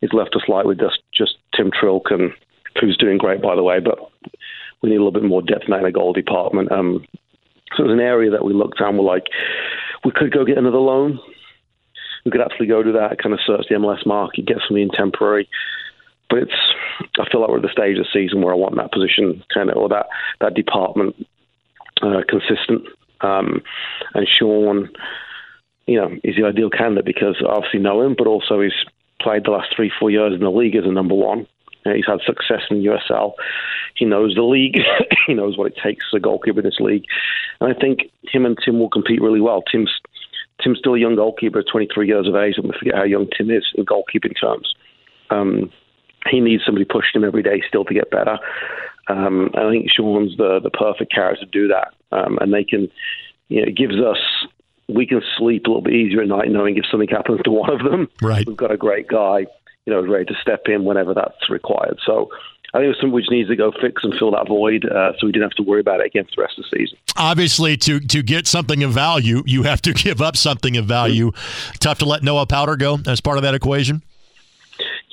he's 0.00 0.12
left 0.12 0.34
us 0.36 0.48
light 0.48 0.66
with 0.66 0.78
just 0.78 1.00
just 1.14 1.36
Tim 1.54 1.70
Trilk 1.70 2.10
and 2.12 2.32
who's 2.80 2.96
doing 2.96 3.18
great 3.18 3.42
by 3.42 3.54
the 3.54 3.62
way, 3.62 3.80
but 3.80 3.98
we 4.82 4.90
need 4.90 4.96
a 4.96 5.04
little 5.04 5.12
bit 5.12 5.24
more 5.24 5.42
depth 5.42 5.64
in 5.68 5.82
the 5.82 5.92
goal 5.92 6.12
department. 6.12 6.72
Um, 6.72 7.06
so 7.76 7.84
it 7.84 7.88
was 7.88 7.92
an 7.92 8.00
area 8.00 8.30
that 8.30 8.44
we 8.44 8.52
looked 8.52 8.80
at 8.80 8.88
and 8.88 8.98
were 8.98 9.04
like, 9.04 9.26
we 10.04 10.10
could 10.10 10.32
go 10.32 10.44
get 10.44 10.58
another 10.58 10.78
loan. 10.78 11.20
We 12.24 12.30
could 12.30 12.40
actually 12.40 12.66
go 12.66 12.82
to 12.82 12.92
that, 12.92 13.18
kind 13.22 13.32
of 13.32 13.40
search 13.46 13.66
the 13.68 13.76
MLS 13.76 14.04
market, 14.06 14.46
get 14.46 14.58
something 14.66 14.90
temporary. 14.92 15.48
But 16.28 16.40
it's, 16.40 16.52
I 17.18 17.28
feel 17.30 17.40
like 17.40 17.50
we're 17.50 17.56
at 17.56 17.62
the 17.62 17.72
stage 17.72 17.98
of 17.98 18.04
the 18.04 18.10
season 18.12 18.42
where 18.42 18.54
I 18.54 18.56
want 18.56 18.76
that 18.76 18.92
position 18.92 19.42
kind 19.52 19.70
of, 19.70 19.76
or 19.76 19.88
that, 19.88 20.06
that 20.40 20.54
department 20.54 21.16
uh, 22.02 22.22
consistent. 22.28 22.86
Um, 23.20 23.62
and 24.14 24.26
Sean, 24.28 24.90
you 25.86 26.00
know, 26.00 26.10
is 26.22 26.36
the 26.36 26.46
ideal 26.46 26.70
candidate 26.70 27.04
because 27.04 27.36
I 27.40 27.50
obviously 27.50 27.80
know 27.80 28.02
him, 28.02 28.14
but 28.16 28.26
also 28.26 28.60
he's 28.60 28.72
played 29.20 29.44
the 29.44 29.50
last 29.50 29.68
three, 29.74 29.92
four 29.98 30.10
years 30.10 30.34
in 30.34 30.40
the 30.40 30.50
league 30.50 30.76
as 30.76 30.84
a 30.84 30.92
number 30.92 31.14
one. 31.14 31.46
Uh, 31.86 31.92
he's 31.94 32.06
had 32.06 32.20
success 32.26 32.62
in 32.70 32.82
USL. 32.82 33.32
He 33.94 34.04
knows 34.04 34.34
the 34.34 34.42
league. 34.42 34.80
he 35.26 35.34
knows 35.34 35.56
what 35.56 35.68
it 35.68 35.78
takes 35.82 36.04
as 36.12 36.18
a 36.18 36.20
goalkeeper 36.20 36.60
in 36.60 36.66
this 36.66 36.80
league. 36.80 37.04
And 37.60 37.74
I 37.74 37.78
think 37.78 38.10
him 38.22 38.44
and 38.44 38.58
Tim 38.62 38.78
will 38.78 38.90
compete 38.90 39.20
really 39.20 39.40
well. 39.40 39.62
Tim's 39.70 39.90
Tim's 40.62 40.78
still 40.78 40.94
a 40.94 40.98
young 40.98 41.16
goalkeeper, 41.16 41.62
23 41.62 42.06
years 42.06 42.28
of 42.28 42.36
age, 42.36 42.56
we 42.62 42.70
forget 42.78 42.94
how 42.94 43.04
young 43.04 43.28
Tim 43.36 43.50
is 43.50 43.64
in 43.76 43.86
goalkeeping 43.86 44.38
terms. 44.38 44.74
Um, 45.30 45.72
he 46.30 46.40
needs 46.40 46.64
somebody 46.66 46.84
pushing 46.84 47.22
him 47.22 47.24
every 47.24 47.42
day 47.42 47.62
still 47.66 47.84
to 47.86 47.94
get 47.94 48.10
better. 48.10 48.38
Um, 49.08 49.50
and 49.54 49.66
I 49.66 49.70
think 49.70 49.90
Sean's 49.90 50.36
the 50.36 50.60
the 50.62 50.70
perfect 50.70 51.12
character 51.12 51.44
to 51.44 51.50
do 51.50 51.68
that. 51.68 51.94
Um, 52.12 52.38
and 52.40 52.52
they 52.52 52.64
can, 52.64 52.90
you 53.48 53.62
know, 53.62 53.68
it 53.68 53.76
gives 53.76 53.96
us 53.96 54.18
we 54.94 55.06
can 55.06 55.22
sleep 55.38 55.66
a 55.66 55.68
little 55.68 55.82
bit 55.82 55.94
easier 55.94 56.22
at 56.22 56.28
night 56.28 56.50
knowing 56.50 56.76
if 56.76 56.84
something 56.90 57.08
happens 57.08 57.40
to 57.44 57.50
one 57.50 57.70
of 57.70 57.78
them. 57.88 58.08
Right. 58.20 58.46
We've 58.46 58.56
got 58.56 58.70
a 58.70 58.76
great 58.76 59.08
guy 59.08 59.46
you 59.86 59.92
know, 59.92 60.02
ready 60.02 60.26
to 60.26 60.34
step 60.40 60.62
in 60.66 60.84
whenever 60.84 61.14
that's 61.14 61.48
required. 61.48 61.98
So 62.04 62.28
I 62.72 62.78
think 62.78 62.90
it's 62.90 63.00
something 63.00 63.12
which 63.12 63.30
needs 63.30 63.48
to 63.48 63.56
go 63.56 63.72
fix 63.80 64.04
and 64.04 64.14
fill 64.18 64.30
that 64.32 64.46
void, 64.46 64.84
uh, 64.84 65.12
so 65.18 65.26
we 65.26 65.32
didn't 65.32 65.50
have 65.50 65.56
to 65.56 65.62
worry 65.62 65.80
about 65.80 66.00
it 66.00 66.06
again 66.06 66.24
for 66.24 66.30
the 66.36 66.42
rest 66.42 66.58
of 66.58 66.64
the 66.70 66.78
season. 66.78 66.98
Obviously, 67.16 67.76
to 67.78 67.98
to 67.98 68.22
get 68.22 68.46
something 68.46 68.82
of 68.82 68.92
value, 68.92 69.42
you 69.46 69.64
have 69.64 69.82
to 69.82 69.92
give 70.04 70.20
up 70.20 70.36
something 70.36 70.76
of 70.76 70.86
value. 70.86 71.32
Mm-hmm. 71.32 71.72
Tough 71.80 71.98
to 71.98 72.04
let 72.04 72.22
Noah 72.22 72.46
Powder 72.46 72.76
go 72.76 72.98
as 73.06 73.20
part 73.20 73.38
of 73.38 73.42
that 73.42 73.54
equation. 73.54 74.02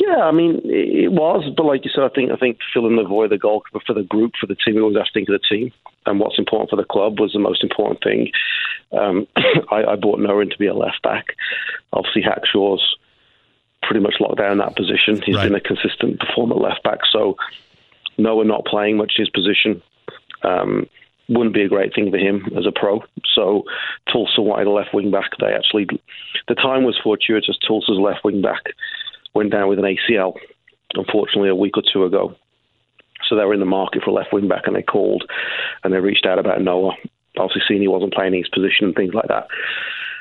Yeah, 0.08 0.24
I 0.24 0.32
mean 0.32 0.62
it 0.64 1.12
was, 1.12 1.52
but 1.56 1.66
like 1.66 1.84
you 1.84 1.92
said, 1.94 2.06
I 2.06 2.10
think 2.10 2.32
I 2.32 2.38
think 2.38 2.60
filling 2.74 2.96
the 2.96 3.04
void, 3.04 3.30
the 3.32 3.38
goalkeeper 3.38 3.82
for 3.86 3.94
the 3.94 4.04
group, 4.04 4.34
for 4.40 4.48
the 4.48 4.56
team, 4.56 4.76
we 4.76 4.82
always 4.82 4.96
have 4.96 5.06
to 5.08 5.12
think 5.14 5.28
of 5.28 5.34
the 5.34 5.56
team 5.56 5.74
and 6.08 6.20
what's 6.20 6.40
important 6.40 6.70
for 6.70 6.78
the 6.78 6.86
club 6.86 7.20
was 7.20 7.34
the 7.34 7.40
most 7.40 7.62
important 7.62 8.02
thing. 8.02 8.32
Um, 8.98 9.28
I, 9.72 9.84
I 9.84 9.96
brought 9.96 10.20
Noah 10.20 10.42
in 10.42 10.50
to 10.50 10.58
be 10.58 10.68
a 10.68 10.74
left 10.74 11.02
back. 11.04 11.36
Obviously, 11.94 12.24
Hackshaw's 12.24 12.96
pretty 13.84 14.00
much 14.00 14.16
locked 14.20 14.38
down 14.38 14.58
that 14.58 14.76
position. 14.76 15.22
He's 15.22 15.36
right. 15.36 15.44
been 15.44 15.56
a 15.56 15.62
consistent 15.62 16.20
performer 16.20 16.56
left 16.56 16.84
back. 16.84 17.00
So 17.12 17.36
Noah 18.18 18.46
not 18.46 18.66
playing 18.66 18.98
much 18.98 19.14
his 19.18 19.30
position 19.30 19.82
um, 20.44 20.88
wouldn't 21.30 21.54
be 21.54 21.64
a 21.64 21.70
great 21.70 21.94
thing 21.94 22.10
for 22.10 22.18
him 22.18 22.48
as 22.58 22.66
a 22.66 22.72
pro. 22.72 23.04
So 23.36 23.64
Tulsa 24.12 24.42
wanted 24.42 24.68
a 24.68 24.72
left 24.72 24.94
wing 24.94 25.12
back. 25.12 25.32
They 25.40 25.54
actually, 25.54 25.88
the 26.48 26.56
time 26.56 26.84
was 26.84 26.98
fortuitous. 27.04 27.58
Tulsa's 27.68 28.00
left 28.00 28.24
wing 28.24 28.42
back 28.42 28.64
went 29.38 29.51
down 29.51 29.70
with 29.70 29.79
an 29.79 29.86
ACL, 29.86 30.34
unfortunately, 30.94 31.50
a 31.50 31.56
week 31.56 31.77
or 31.77 31.84
two 31.94 32.03
ago. 32.03 32.36
So 33.27 33.36
they 33.36 33.46
were 33.46 33.53
in 33.53 33.60
the 33.60 33.65
market 33.65 34.03
for 34.03 34.12
a 34.12 34.13
left 34.13 34.34
wing 34.34 34.48
back, 34.48 34.63
and 34.67 34.75
they 34.75 34.84
called 34.84 35.24
and 35.84 35.94
they 35.94 36.00
reached 36.00 36.25
out 36.25 36.39
about 36.39 36.62
Noah. 36.62 36.96
Obviously, 37.38 37.62
seeing 37.67 37.82
he 37.82 37.88
wasn't 37.88 38.13
playing 38.13 38.34
his 38.34 38.50
position 38.50 38.86
and 38.86 38.96
things 38.96 39.13
like 39.13 39.27
that. 39.27 39.48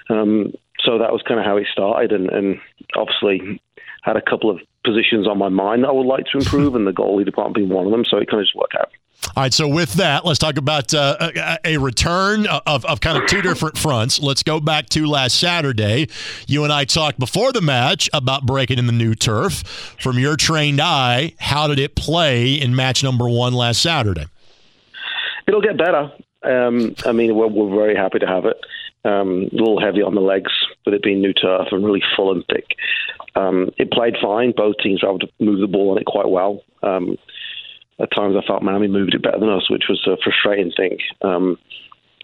Um, 0.08 0.52
so 0.84 0.98
that 0.98 1.12
was 1.12 1.22
kind 1.26 1.40
of 1.40 1.46
how 1.46 1.56
it 1.56 1.66
started, 1.72 2.12
and, 2.12 2.28
and 2.30 2.58
obviously 2.96 3.60
had 4.06 4.16
a 4.16 4.22
couple 4.22 4.48
of 4.48 4.60
positions 4.84 5.26
on 5.26 5.36
my 5.36 5.48
mind 5.48 5.82
that 5.82 5.88
I 5.88 5.92
would 5.92 6.06
like 6.06 6.26
to 6.26 6.38
improve, 6.38 6.76
and 6.76 6.86
the 6.86 6.92
goalie 6.92 7.24
department 7.24 7.56
being 7.56 7.68
one 7.68 7.86
of 7.86 7.90
them. 7.90 8.04
So 8.04 8.18
it 8.18 8.30
kind 8.30 8.40
of 8.40 8.46
just 8.46 8.54
worked 8.54 8.76
out. 8.78 8.90
All 9.36 9.42
right, 9.42 9.52
so 9.52 9.66
with 9.66 9.94
that, 9.94 10.24
let's 10.24 10.38
talk 10.38 10.56
about 10.56 10.94
uh, 10.94 11.16
a, 11.20 11.58
a, 11.64 11.76
return 11.78 12.46
of, 12.46 12.84
of 12.84 13.00
kind 13.00 13.20
of 13.20 13.28
two 13.28 13.42
different 13.42 13.76
fronts. 13.76 14.20
Let's 14.20 14.42
go 14.42 14.60
back 14.60 14.88
to 14.90 15.06
last 15.06 15.40
Saturday. 15.40 16.08
You 16.46 16.64
and 16.64 16.72
I 16.72 16.84
talked 16.84 17.18
before 17.18 17.52
the 17.52 17.60
match 17.60 18.08
about 18.12 18.46
breaking 18.46 18.78
in 18.78 18.86
the 18.86 18.92
new 18.92 19.14
turf. 19.14 19.62
From 20.00 20.18
your 20.18 20.36
trained 20.36 20.80
eye, 20.80 21.34
how 21.38 21.66
did 21.66 21.78
it 21.78 21.96
play 21.96 22.52
in 22.52 22.76
match 22.76 23.02
number 23.02 23.28
one 23.28 23.52
last 23.52 23.82
Saturday? 23.82 24.26
It'll 25.48 25.62
get 25.62 25.76
better. 25.76 26.12
Um, 26.44 26.94
I 27.04 27.12
mean, 27.12 27.34
we're, 27.34 27.48
we're 27.48 27.74
very 27.74 27.96
happy 27.96 28.20
to 28.20 28.26
have 28.26 28.44
it. 28.44 28.56
Um, 29.06 29.48
a 29.52 29.56
little 29.56 29.80
heavy 29.80 30.02
on 30.02 30.14
the 30.14 30.20
legs 30.20 30.52
with 30.84 30.94
it 30.94 31.02
being 31.02 31.20
new 31.20 31.32
turf 31.32 31.68
and 31.70 31.84
really 31.84 32.02
full 32.16 32.32
and 32.32 32.44
thick. 32.48 32.76
Um, 33.36 33.70
it 33.78 33.92
played 33.92 34.16
fine. 34.20 34.52
Both 34.56 34.76
teams 34.82 35.02
were 35.02 35.10
able 35.10 35.20
to 35.20 35.28
move 35.38 35.60
the 35.60 35.66
ball 35.66 35.92
on 35.92 35.98
it 35.98 36.06
quite 36.06 36.28
well. 36.28 36.62
Um, 36.82 37.16
at 38.00 38.10
times, 38.14 38.36
I 38.36 38.46
felt 38.46 38.62
Miami 38.62 38.88
moved 38.88 39.14
it 39.14 39.22
better 39.22 39.38
than 39.38 39.48
us, 39.48 39.70
which 39.70 39.84
was 39.88 40.02
a 40.06 40.16
frustrating 40.22 40.72
thing. 40.76 40.98
Um, 41.22 41.56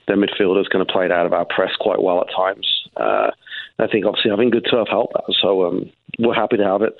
their 0.06 0.16
midfielders 0.16 0.68
kind 0.70 0.82
of 0.82 0.88
played 0.88 1.12
out 1.12 1.26
of 1.26 1.32
our 1.32 1.44
press 1.44 1.70
quite 1.78 2.02
well 2.02 2.20
at 2.20 2.34
times. 2.34 2.66
Uh, 2.96 3.30
I 3.78 3.86
think 3.86 4.04
obviously 4.04 4.30
having 4.30 4.50
good 4.50 4.66
turf 4.70 4.88
helped 4.90 5.14
that. 5.14 5.34
So 5.40 5.64
um, 5.66 5.90
we're 6.18 6.34
happy 6.34 6.56
to 6.56 6.64
have 6.64 6.82
it. 6.82 6.94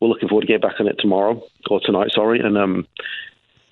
We're 0.00 0.08
looking 0.08 0.28
forward 0.28 0.42
to 0.42 0.52
get 0.52 0.62
back 0.62 0.76
on 0.78 0.86
it 0.88 0.96
tomorrow 0.98 1.42
or 1.70 1.80
tonight, 1.80 2.10
sorry, 2.12 2.40
and 2.40 2.56
um, 2.56 2.86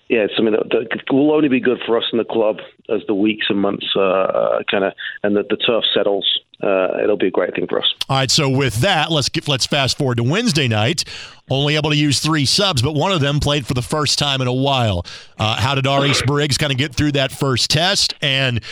yeah, 0.09 0.21
it's 0.21 0.37
something 0.37 0.53
that, 0.53 0.69
that, 0.71 1.13
will 1.13 1.33
only 1.33 1.49
be 1.49 1.59
good 1.59 1.81
for 1.85 1.99
us 1.99 2.05
in 2.13 2.19
the 2.19 2.25
club 2.25 2.59
as 2.89 3.01
the 3.09 3.15
weeks 3.15 3.47
and 3.49 3.61
months 3.61 3.87
uh, 3.97 4.01
uh 4.01 4.63
kind 4.71 4.85
of 4.85 4.93
and 5.23 5.35
the, 5.35 5.43
the 5.49 5.57
turf 5.57 5.85
settles. 5.95 6.41
Uh, 6.63 7.03
it'll 7.03 7.19
be 7.19 7.27
a 7.27 7.31
great 7.31 7.55
thing 7.55 7.67
for 7.67 7.79
us. 7.81 7.95
All 8.09 8.17
right, 8.17 8.31
so 8.31 8.49
with 8.49 8.77
that, 8.77 9.11
let's 9.11 9.29
get, 9.29 9.47
let's 9.47 9.67
fast 9.67 9.99
forward 9.99 10.17
to 10.17 10.23
Wednesday 10.23 10.69
night. 10.69 11.05
Only 11.51 11.77
able 11.77 11.91
to 11.91 11.97
use 11.97 12.21
three 12.21 12.47
subs, 12.47 12.81
but 12.81 12.95
one 12.95 13.13
of 13.13 13.21
them 13.21 13.41
played 13.41 13.67
for 13.67 13.75
the 13.75 13.83
first 13.83 14.19
time 14.19 14.41
in 14.41 14.49
a 14.49 14.53
while. 14.53 15.05
Uh, 15.39 15.61
how 15.61 15.75
did 15.75 15.87
Aris 15.87 16.23
Briggs 16.23 16.57
kind 16.57 16.73
of 16.73 16.79
get 16.79 16.95
through 16.95 17.13
that 17.13 17.31
first 17.31 17.71
test? 17.71 18.15
And, 18.23 18.63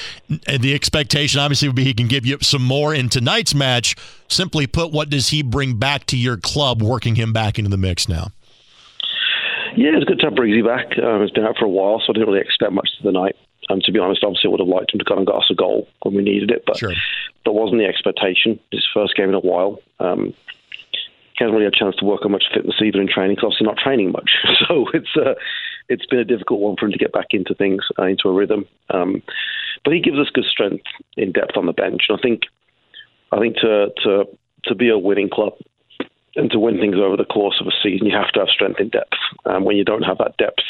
and 0.47 0.63
the 0.63 0.73
expectation 0.73 1.41
obviously 1.41 1.69
would 1.69 1.77
be 1.77 1.85
he 1.85 1.93
can 1.93 2.09
give 2.09 2.25
you 2.25 2.39
some 2.41 2.63
more 2.63 2.95
in 2.95 3.11
tonight's 3.11 3.55
match. 3.55 3.97
Simply 4.29 4.67
put, 4.67 4.91
what 4.91 5.11
does 5.11 5.29
he 5.29 5.43
bring 5.43 5.77
back 5.77 6.07
to 6.07 6.17
your 6.17 6.39
club, 6.39 6.81
working 6.81 7.17
him 7.17 7.35
back 7.35 7.59
into 7.59 7.71
the 7.71 7.77
mix 7.77 8.09
now? 8.09 8.29
Yeah, 9.77 9.91
it's 9.97 10.05
good 10.05 10.21
to 10.21 10.27
have 10.27 10.37
Breezy 10.37 10.63
back. 10.63 10.99
Um, 10.99 11.23
it's 11.23 11.33
been 11.33 11.45
out 11.45 11.57
for 11.59 11.65
a 11.65 11.69
while, 11.69 12.01
so 12.01 12.11
I 12.11 12.13
didn't 12.15 12.29
really 12.29 12.41
expect 12.41 12.73
much 12.73 12.89
to 12.97 13.03
the 13.03 13.13
night. 13.13 13.37
And 13.69 13.83
to 13.83 13.93
be 13.93 13.99
honest, 13.99 14.23
obviously, 14.23 14.49
I 14.49 14.51
would 14.51 14.61
have 14.61 14.69
liked 14.69 14.93
him 14.93 14.99
to 14.99 15.05
come 15.05 15.19
and 15.19 15.27
got 15.27 15.39
us 15.39 15.51
a 15.51 15.55
goal 15.55 15.89
when 16.03 16.15
we 16.15 16.23
needed 16.23 16.51
it, 16.51 16.65
but 16.67 16.77
sure. 16.77 16.93
that 17.45 17.53
wasn't 17.53 17.81
the 17.81 17.87
expectation. 17.87 18.61
His 18.71 18.87
first 18.93 19.17
game 19.17 19.31
in 19.31 19.35
a 19.35 19.41
while. 19.41 19.81
Um, 20.01 20.35
he 21.37 21.43
hasn't 21.43 21.55
really 21.55 21.65
had 21.65 21.75
a 21.75 21.79
chance 21.79 21.97
to 21.97 22.05
work 22.05 22.25
on 22.25 22.31
much 22.31 22.45
fitness 22.53 22.77
either 22.81 23.01
in 23.01 23.09
training 23.09 23.35
because 23.35 23.49
obviously 23.49 23.67
not 23.67 23.79
training 23.79 24.13
much. 24.13 24.31
So 24.69 24.87
it's 24.95 25.17
uh, 25.17 25.35
it's 25.89 26.07
been 26.07 26.21
a 26.21 26.25
difficult 26.25 26.61
one 26.61 26.77
for 26.77 26.87
him 26.87 26.93
to 26.93 26.99
get 26.99 27.13
back 27.13 27.29
into 27.31 27.55
things, 27.55 27.83
uh, 27.99 28.05
into 28.05 28.29
a 28.29 28.33
rhythm. 28.33 28.67
Um, 28.91 29.23
but 29.85 29.93
he 29.93 30.01
gives 30.01 30.19
us 30.19 30.31
good 30.33 30.45
strength 30.45 30.87
in 31.17 31.33
depth 31.33 31.57
on 31.57 31.67
the 31.67 31.73
bench. 31.73 32.05
And 32.09 32.19
I 32.19 32.23
think 32.23 32.43
I 33.33 33.41
think 33.41 33.57
to 33.57 33.89
to 34.05 34.25
to 34.67 34.75
be 34.75 34.89
a 34.89 34.99
winning 34.99 35.29
club, 35.29 35.55
and 36.37 36.51
to 36.51 36.59
win 36.59 36.79
things 36.79 36.97
over 36.97 37.17
the 37.17 37.25
course 37.25 37.57
of 37.61 37.67
a 37.67 37.73
season, 37.83 38.07
you 38.07 38.17
have 38.17 38.33
to 38.33 38.41
have 38.41 38.49
strength 38.49 38.81
in 38.81 38.89
depth. 38.89 39.15
Um, 39.45 39.65
when 39.65 39.77
you 39.77 39.85
don't 39.85 40.03
have 40.03 40.19
that 40.19 40.37
depth, 40.37 40.63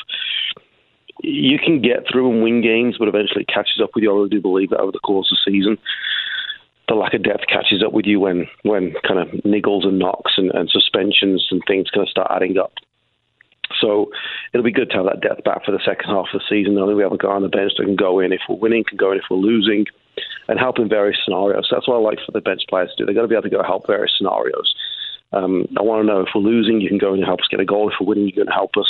you 1.22 1.58
can 1.58 1.80
get 1.80 2.04
through 2.10 2.30
and 2.30 2.42
win 2.42 2.60
games, 2.62 2.96
but 2.98 3.08
eventually 3.08 3.42
it 3.42 3.52
catches 3.52 3.80
up 3.82 3.90
with 3.94 4.02
you. 4.02 4.24
I 4.24 4.28
do 4.28 4.40
believe 4.40 4.70
that 4.70 4.80
over 4.80 4.92
the 4.92 4.98
course 4.98 5.30
of 5.30 5.38
the 5.38 5.52
season, 5.52 5.78
the 6.88 6.94
lack 6.94 7.14
of 7.14 7.22
depth 7.22 7.46
catches 7.48 7.82
up 7.82 7.92
with 7.92 8.04
you 8.04 8.20
when 8.20 8.46
when 8.62 8.94
kind 9.06 9.18
of 9.18 9.28
niggles 9.42 9.86
and 9.86 9.98
knocks 9.98 10.32
and, 10.36 10.50
and 10.52 10.68
suspensions 10.68 11.46
and 11.50 11.62
things 11.66 11.88
kind 11.90 12.02
of 12.02 12.10
start 12.10 12.30
adding 12.30 12.58
up. 12.58 12.72
So 13.80 14.10
it'll 14.52 14.64
be 14.64 14.72
good 14.72 14.90
to 14.90 14.96
have 14.96 15.06
that 15.06 15.22
depth 15.22 15.44
back 15.44 15.64
for 15.64 15.72
the 15.72 15.80
second 15.84 16.10
half 16.10 16.26
of 16.32 16.40
the 16.40 16.44
season. 16.48 16.76
Only 16.76 16.94
we 16.94 17.02
have 17.02 17.12
a 17.12 17.18
guy 17.18 17.28
on 17.28 17.42
the 17.42 17.48
bench 17.48 17.72
that 17.78 17.84
can 17.84 17.96
go 17.96 18.20
in 18.20 18.32
if 18.32 18.40
we're 18.48 18.56
winning, 18.56 18.84
can 18.86 18.98
go 18.98 19.12
in 19.12 19.18
if 19.18 19.24
we're 19.30 19.38
losing, 19.38 19.86
and 20.48 20.58
help 20.58 20.78
in 20.78 20.88
various 20.88 21.18
scenarios. 21.24 21.68
That's 21.70 21.88
what 21.88 21.96
I 21.96 22.00
like 22.00 22.18
for 22.24 22.32
the 22.32 22.42
bench 22.42 22.62
players 22.68 22.90
to 22.90 22.96
do. 23.02 23.06
They've 23.06 23.16
got 23.16 23.22
to 23.22 23.28
be 23.28 23.34
able 23.34 23.44
to 23.44 23.50
go 23.50 23.62
help 23.62 23.86
various 23.86 24.12
scenarios. 24.16 24.74
Um, 25.34 25.66
I 25.76 25.82
want 25.82 26.02
to 26.02 26.06
know 26.06 26.20
if 26.20 26.28
we're 26.34 26.42
losing, 26.42 26.80
you 26.80 26.88
can 26.88 26.98
go 26.98 27.12
and 27.12 27.24
help 27.24 27.40
us 27.40 27.48
get 27.50 27.60
a 27.60 27.64
goal. 27.64 27.88
If 27.88 27.94
we're 28.00 28.06
winning, 28.06 28.26
you 28.26 28.32
can 28.32 28.46
help 28.46 28.72
us 28.78 28.86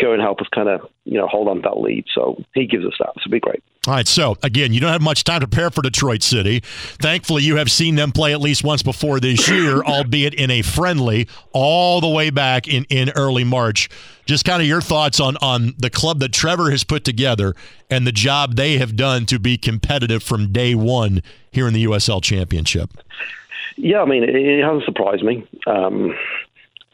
go 0.00 0.12
and 0.12 0.20
help 0.20 0.40
us 0.40 0.46
kind 0.54 0.68
of 0.68 0.80
you 1.04 1.18
know 1.18 1.26
hold 1.26 1.48
on 1.48 1.56
to 1.56 1.62
that 1.62 1.80
lead. 1.80 2.04
So 2.14 2.42
he 2.54 2.66
gives 2.66 2.84
us 2.84 2.94
that. 2.98 3.12
So 3.14 3.22
it'd 3.22 3.32
be 3.32 3.40
great. 3.40 3.62
All 3.86 3.94
right, 3.94 4.08
so 4.08 4.36
again, 4.42 4.72
you 4.72 4.80
don't 4.80 4.90
have 4.90 5.00
much 5.00 5.22
time 5.22 5.40
to 5.40 5.46
prepare 5.46 5.70
for 5.70 5.80
Detroit 5.80 6.24
City. 6.24 6.60
Thankfully, 6.98 7.44
you 7.44 7.56
have 7.56 7.70
seen 7.70 7.94
them 7.94 8.10
play 8.10 8.32
at 8.32 8.40
least 8.40 8.64
once 8.64 8.82
before 8.82 9.20
this 9.20 9.48
year, 9.50 9.82
albeit 9.82 10.34
in 10.34 10.50
a 10.50 10.62
friendly, 10.62 11.28
all 11.52 12.00
the 12.00 12.08
way 12.08 12.30
back 12.30 12.66
in, 12.66 12.84
in 12.90 13.10
early 13.10 13.44
March. 13.44 13.88
Just 14.24 14.44
kind 14.44 14.60
of 14.60 14.66
your 14.66 14.80
thoughts 14.80 15.20
on 15.20 15.36
on 15.36 15.74
the 15.78 15.90
club 15.90 16.18
that 16.18 16.32
Trevor 16.32 16.72
has 16.72 16.82
put 16.82 17.04
together 17.04 17.54
and 17.88 18.04
the 18.04 18.12
job 18.12 18.56
they 18.56 18.78
have 18.78 18.96
done 18.96 19.24
to 19.26 19.38
be 19.38 19.56
competitive 19.56 20.22
from 20.22 20.52
day 20.52 20.74
one 20.74 21.22
here 21.52 21.68
in 21.68 21.74
the 21.74 21.84
USL 21.84 22.20
Championship. 22.20 22.90
Yeah, 23.76 24.00
I 24.00 24.04
mean, 24.04 24.22
it, 24.22 24.34
it 24.34 24.64
hasn't 24.64 24.84
surprised 24.84 25.22
me. 25.22 25.46
Um, 25.66 26.14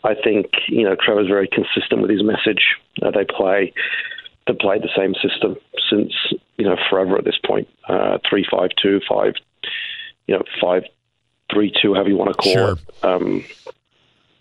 I 0.05 0.15
think 0.15 0.51
you 0.69 0.85
know 0.85 0.97
Trevor's 0.97 1.29
very 1.29 1.49
consistent 1.49 2.03
with 2.03 2.11
his 2.11 2.23
message. 2.23 2.77
Uh, 3.01 3.11
they 3.11 3.25
play 3.25 3.73
they 4.47 4.55
played 4.55 4.83
the 4.83 4.91
same 4.97 5.15
system 5.15 5.57
since 5.89 6.13
you 6.57 6.65
know 6.65 6.77
forever 6.91 7.17
at 7.17 7.25
this 7.25 7.39
point. 7.45 7.69
Uh, 7.89 8.19
three 8.29 8.47
five 8.51 8.71
two 8.81 9.01
five, 9.09 9.35
you 10.27 10.35
know 10.35 10.43
five 10.61 10.85
three 11.53 11.73
two, 11.81 11.95
however 11.95 12.09
you 12.09 12.17
want 12.17 12.31
to 12.33 12.43
call 12.43 12.53
sure. 12.53 12.73
it. 12.73 13.05
Um, 13.05 13.45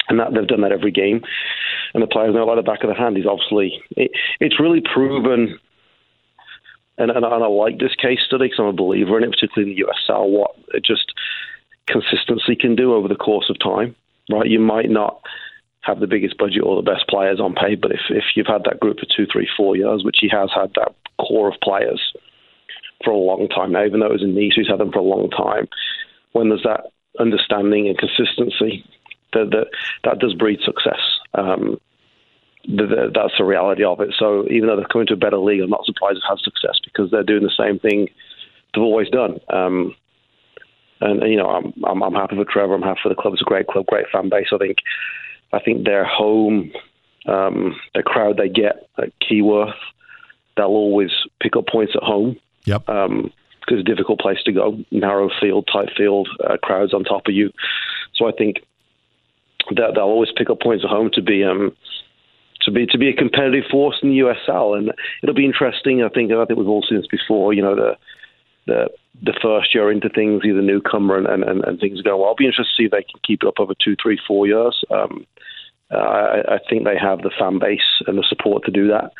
and 0.09 0.19
that 0.19 0.33
they've 0.33 0.47
done 0.47 0.61
that 0.61 0.71
every 0.71 0.91
game, 0.91 1.23
and 1.93 2.01
the 2.01 2.07
players 2.07 2.33
know 2.33 2.45
like 2.45 2.57
the 2.57 2.63
back 2.63 2.83
of 2.83 2.89
the 2.89 2.95
hand. 2.95 3.17
He's 3.17 3.27
obviously 3.27 3.81
it, 3.91 4.11
it's 4.39 4.59
really 4.59 4.81
proven. 4.81 5.59
And, 6.97 7.09
and, 7.09 7.25
and 7.25 7.43
I 7.43 7.47
like 7.47 7.79
this 7.79 7.95
case 7.95 8.19
study 8.27 8.45
because 8.45 8.59
I'm 8.59 8.65
a 8.65 8.73
believer 8.73 9.17
in 9.17 9.23
it, 9.23 9.31
particularly 9.31 9.71
in 9.71 9.77
the 9.77 9.85
USL. 9.85 10.29
What 10.29 10.51
it 10.73 10.83
just 10.83 11.13
consistency 11.91 12.55
can 12.55 12.75
do 12.75 12.93
over 12.93 13.07
the 13.07 13.15
course 13.15 13.49
of 13.49 13.59
time, 13.59 13.95
right? 14.31 14.47
You 14.47 14.59
might 14.59 14.89
not 14.89 15.21
have 15.81 15.99
the 15.99 16.07
biggest 16.07 16.37
budget 16.37 16.63
or 16.63 16.75
the 16.75 16.89
best 16.89 17.07
players 17.09 17.39
on 17.39 17.55
pay, 17.55 17.75
But 17.75 17.91
if, 17.91 18.01
if 18.09 18.23
you've 18.35 18.47
had 18.47 18.63
that 18.65 18.79
group 18.79 18.99
for 18.99 19.07
two, 19.15 19.25
three, 19.31 19.47
four 19.57 19.75
years, 19.75 20.03
which 20.03 20.17
he 20.21 20.29
has 20.29 20.49
had 20.53 20.71
that 20.75 20.93
core 21.19 21.49
of 21.49 21.59
players 21.61 21.99
for 23.03 23.11
a 23.11 23.17
long 23.17 23.47
time 23.47 23.71
now, 23.71 23.85
even 23.85 23.99
though 23.99 24.07
it 24.07 24.11
was 24.11 24.23
in 24.23 24.35
NISA, 24.35 24.55
he's 24.57 24.67
had 24.67 24.79
them 24.79 24.91
for 24.91 24.99
a 24.99 25.03
long 25.03 25.29
time. 25.31 25.67
When 26.33 26.49
there's 26.49 26.63
that 26.63 26.91
understanding 27.19 27.87
and 27.87 27.97
consistency, 27.97 28.85
that 29.33 29.49
that, 29.51 29.67
that 30.03 30.19
does 30.19 30.33
breed 30.33 30.59
success. 30.63 31.01
Um, 31.33 31.79
the, 32.65 32.85
the, 32.85 33.11
that's 33.13 33.33
the 33.39 33.43
reality 33.43 33.83
of 33.83 34.01
it. 34.01 34.13
So 34.19 34.45
even 34.49 34.67
though 34.67 34.75
they're 34.75 34.85
coming 34.85 35.07
to 35.07 35.13
a 35.13 35.17
better 35.17 35.39
league, 35.39 35.61
I'm 35.61 35.69
not 35.69 35.85
surprised 35.85 36.17
it 36.17 36.29
has 36.29 36.43
success 36.43 36.79
because 36.83 37.09
they're 37.09 37.23
doing 37.23 37.43
the 37.43 37.57
same 37.57 37.79
thing 37.79 38.07
they've 38.73 38.83
always 38.83 39.09
done. 39.09 39.39
Um, 39.49 39.95
and, 41.01 41.21
and, 41.21 41.31
you 41.31 41.37
know, 41.37 41.49
I'm, 41.49 41.73
I'm, 41.85 42.03
I'm 42.03 42.13
happy 42.13 42.35
for 42.35 42.45
Trevor. 42.45 42.75
I'm 42.75 42.81
happy 42.81 42.99
for 43.03 43.09
the 43.09 43.15
club. 43.15 43.33
It's 43.33 43.41
a 43.41 43.45
great 43.45 43.67
club, 43.67 43.85
great 43.87 44.05
fan 44.11 44.29
base. 44.29 44.47
I 44.53 44.57
think 44.57 44.77
I 45.53 45.59
think 45.59 45.85
their 45.85 46.05
home, 46.05 46.71
um, 47.27 47.75
the 47.93 48.03
crowd 48.03 48.37
they 48.37 48.49
get 48.49 48.87
at 48.97 49.11
Keyworth, 49.19 49.73
they'll 50.55 50.67
always 50.67 51.11
pick 51.41 51.55
up 51.55 51.67
points 51.67 51.93
at 51.95 52.03
home. 52.03 52.37
Yep. 52.65 52.87
Um, 52.87 53.33
because 53.61 53.79
it's 53.79 53.87
a 53.87 53.93
difficult 53.93 54.19
place 54.19 54.39
to 54.43 54.51
go, 54.51 54.79
narrow 54.89 55.29
field, 55.39 55.69
tight 55.71 55.89
field, 55.95 56.27
uh, 56.43 56.57
crowds 56.63 56.95
on 56.95 57.03
top 57.03 57.27
of 57.27 57.33
you. 57.35 57.51
So 58.15 58.27
I 58.27 58.31
think 58.31 58.57
that 59.75 59.91
they'll 59.93 60.03
always 60.03 60.31
pick 60.35 60.49
up 60.49 60.59
points 60.59 60.83
at 60.83 60.89
home 60.89 61.11
to 61.13 61.21
be 61.21 61.43
um, 61.43 61.75
to 62.63 62.71
be 62.71 62.87
to 62.87 62.97
be 62.97 63.09
a 63.09 63.13
competitive 63.13 63.65
force 63.69 63.97
in 64.01 64.09
the 64.09 64.19
USL, 64.19 64.77
and 64.77 64.91
it'll 65.21 65.35
be 65.35 65.45
interesting. 65.45 66.03
I 66.03 66.09
think 66.09 66.31
I 66.31 66.45
think 66.45 66.57
we've 66.57 66.67
all 66.67 66.83
seen 66.87 66.97
this 66.97 67.07
before. 67.07 67.53
You 67.53 67.61
know 67.61 67.75
the 67.75 67.97
the 68.65 68.89
the 69.21 69.37
first 69.41 69.73
year 69.75 69.91
into 69.91 70.09
things, 70.09 70.41
he's 70.43 70.55
a 70.55 70.61
newcomer 70.61 71.17
and, 71.17 71.27
and, 71.27 71.63
and, 71.63 71.79
things 71.79 71.99
are 71.99 72.03
going 72.03 72.19
well. 72.19 72.29
I'll 72.29 72.35
be 72.35 72.45
interested 72.45 72.75
to 72.75 72.81
see 72.81 72.85
if 72.85 72.91
they 72.91 73.03
can 73.03 73.19
keep 73.25 73.43
it 73.43 73.47
up 73.47 73.59
over 73.59 73.73
two, 73.73 73.95
three, 74.01 74.19
four 74.25 74.47
years. 74.47 74.83
Um, 74.89 75.25
uh, 75.93 75.97
I, 75.97 76.55
I, 76.55 76.59
think 76.69 76.85
they 76.85 76.97
have 76.97 77.21
the 77.21 77.31
fan 77.37 77.59
base 77.59 77.79
and 78.07 78.17
the 78.17 78.23
support 78.29 78.63
to 78.63 78.71
do 78.71 78.87
that, 78.87 79.11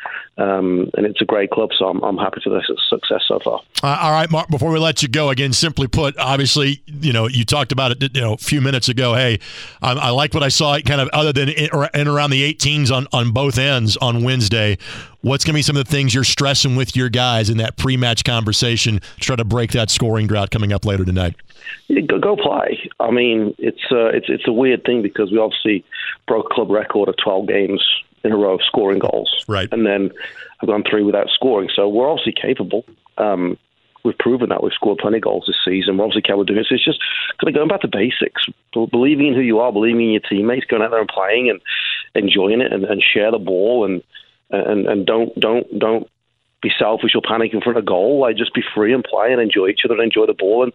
um, 0.42 0.90
and 0.94 1.04
it's 1.04 1.20
a 1.20 1.24
great 1.26 1.50
club. 1.50 1.68
So 1.78 1.86
I'm, 1.86 2.02
I'm 2.02 2.16
happy 2.16 2.40
for 2.42 2.48
the 2.48 2.62
success 2.88 3.22
so 3.28 3.40
far. 3.40 3.60
Uh, 3.82 3.98
all 4.00 4.12
right, 4.12 4.30
Mark. 4.30 4.48
Before 4.48 4.70
we 4.70 4.78
let 4.78 5.02
you 5.02 5.08
go, 5.08 5.28
again, 5.28 5.52
simply 5.52 5.86
put, 5.86 6.16
obviously, 6.18 6.82
you 6.86 7.12
know, 7.12 7.28
you 7.28 7.44
talked 7.44 7.72
about 7.72 7.90
it, 7.92 8.16
you 8.16 8.22
know, 8.22 8.32
a 8.32 8.38
few 8.38 8.62
minutes 8.62 8.88
ago. 8.88 9.14
Hey, 9.14 9.38
I, 9.82 9.92
I 9.92 10.10
like 10.10 10.32
what 10.32 10.42
I 10.42 10.48
saw, 10.48 10.78
kind 10.80 11.02
of 11.02 11.08
other 11.12 11.32
than 11.32 11.50
in, 11.50 11.68
in 11.94 12.08
around 12.08 12.30
the 12.30 12.54
18s 12.54 12.90
on 12.90 13.06
on 13.12 13.32
both 13.32 13.58
ends 13.58 13.98
on 13.98 14.24
Wednesday. 14.24 14.78
What's 15.20 15.44
going 15.44 15.52
to 15.52 15.58
be 15.58 15.62
some 15.62 15.76
of 15.76 15.84
the 15.84 15.90
things 15.90 16.14
you're 16.14 16.24
stressing 16.24 16.74
with 16.74 16.96
your 16.96 17.08
guys 17.10 17.50
in 17.50 17.58
that 17.58 17.76
pre-match 17.76 18.24
conversation 18.24 18.98
to 18.98 19.20
try 19.20 19.36
to 19.36 19.44
break 19.44 19.72
that 19.72 19.90
scoring 19.90 20.26
drought 20.26 20.50
coming 20.50 20.72
up 20.72 20.84
later 20.84 21.04
tonight? 21.04 21.36
Go, 22.06 22.18
go 22.18 22.36
play. 22.36 22.90
I 23.00 23.10
mean, 23.10 23.54
it's 23.58 23.82
uh, 23.90 24.06
it's 24.06 24.26
it's 24.28 24.46
a 24.46 24.52
weird 24.52 24.84
thing 24.84 25.02
because 25.02 25.30
we 25.30 25.38
obviously 25.38 25.84
broke 26.26 26.46
a 26.50 26.54
club 26.54 26.70
record 26.70 27.08
of 27.08 27.16
12 27.22 27.48
games 27.48 27.84
in 28.24 28.32
a 28.32 28.36
row 28.36 28.54
of 28.54 28.62
scoring 28.62 28.98
goals, 28.98 29.44
right? 29.48 29.68
And 29.72 29.86
then 29.86 30.10
I've 30.60 30.68
gone 30.68 30.84
three 30.88 31.02
without 31.02 31.28
scoring, 31.30 31.70
so 31.74 31.88
we're 31.88 32.08
obviously 32.08 32.34
capable. 32.40 32.84
Um, 33.18 33.58
we've 34.04 34.18
proven 34.18 34.48
that 34.48 34.62
we've 34.62 34.72
scored 34.72 34.98
plenty 34.98 35.18
of 35.18 35.22
goals 35.22 35.44
this 35.46 35.56
season. 35.64 35.96
We're 35.96 36.04
obviously 36.04 36.22
capable 36.22 36.42
of 36.42 36.48
doing 36.48 36.60
it. 36.60 36.66
So 36.68 36.74
it's 36.74 36.84
just 36.84 37.00
kind 37.40 37.48
of 37.48 37.54
going 37.54 37.68
back 37.68 37.80
to 37.82 37.88
basics, 37.88 38.44
believing 38.72 39.28
in 39.28 39.34
who 39.34 39.40
you 39.40 39.60
are, 39.60 39.72
believing 39.72 40.02
in 40.02 40.10
your 40.12 40.20
teammates, 40.20 40.66
going 40.66 40.82
out 40.82 40.90
there 40.90 41.00
and 41.00 41.08
playing 41.08 41.50
and 41.50 41.60
enjoying 42.14 42.60
it, 42.60 42.72
and, 42.72 42.84
and 42.84 43.02
share 43.02 43.30
the 43.30 43.38
ball, 43.38 43.84
and 43.84 44.02
and 44.50 44.86
and 44.86 45.06
don't 45.06 45.38
don't 45.38 45.78
don't 45.78 46.08
be 46.62 46.70
selfish 46.78 47.14
or 47.14 47.22
panic 47.22 47.52
in 47.52 47.60
front 47.60 47.78
of 47.78 47.84
goal. 47.84 48.20
Like 48.20 48.36
just 48.36 48.54
be 48.54 48.62
free 48.74 48.92
and 48.92 49.04
play 49.04 49.32
and 49.32 49.40
enjoy 49.40 49.68
each 49.68 49.80
other 49.84 49.94
and 49.94 50.02
enjoy 50.02 50.26
the 50.26 50.34
ball. 50.34 50.62
And 50.62 50.72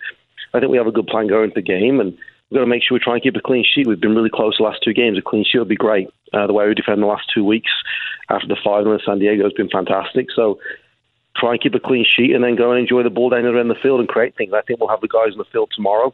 I 0.53 0.60
think 0.60 0.71
we 0.71 0.77
have 0.77 0.88
a 0.88 0.91
good 0.91 1.07
plan 1.07 1.27
going 1.27 1.45
into 1.45 1.55
the 1.55 1.62
game, 1.62 1.99
and 1.99 2.12
we've 2.49 2.57
got 2.57 2.62
to 2.62 2.67
make 2.67 2.83
sure 2.83 2.95
we 2.95 2.99
try 2.99 3.13
and 3.13 3.23
keep 3.23 3.36
a 3.36 3.41
clean 3.41 3.65
sheet. 3.65 3.88
We've 3.88 3.99
been 3.99 4.15
really 4.15 4.29
close 4.33 4.55
the 4.57 4.63
last 4.63 4.79
two 4.83 4.93
games. 4.93 5.17
A 5.17 5.21
clean 5.21 5.45
sheet 5.45 5.60
would 5.60 5.67
be 5.67 5.75
great. 5.75 6.07
Uh, 6.33 6.47
the 6.47 6.53
way 6.53 6.67
we 6.67 6.73
defend 6.73 7.01
the 7.01 7.07
last 7.07 7.25
two 7.33 7.43
weeks 7.43 7.71
after 8.29 8.47
the 8.47 8.57
final 8.63 8.93
in 8.93 8.99
San 9.05 9.19
Diego 9.19 9.43
has 9.43 9.53
been 9.53 9.69
fantastic. 9.69 10.27
So 10.36 10.60
try 11.36 11.51
and 11.51 11.62
keep 11.62 11.75
a 11.75 11.79
clean 11.79 12.05
sheet 12.05 12.33
and 12.33 12.43
then 12.43 12.55
go 12.55 12.71
and 12.71 12.79
enjoy 12.79 13.03
the 13.03 13.10
ball 13.10 13.29
down 13.29 13.45
around 13.45 13.67
the 13.67 13.75
field 13.75 13.99
and 13.99 14.10
create 14.10 14.36
things. 14.36 14.53
I 14.53 14.62
think 14.62 14.79
we'll 14.79 14.89
have 14.89 15.01
the 15.01 15.07
guys 15.07 15.31
in 15.31 15.38
the 15.38 15.45
field 15.45 15.71
tomorrow 15.75 16.13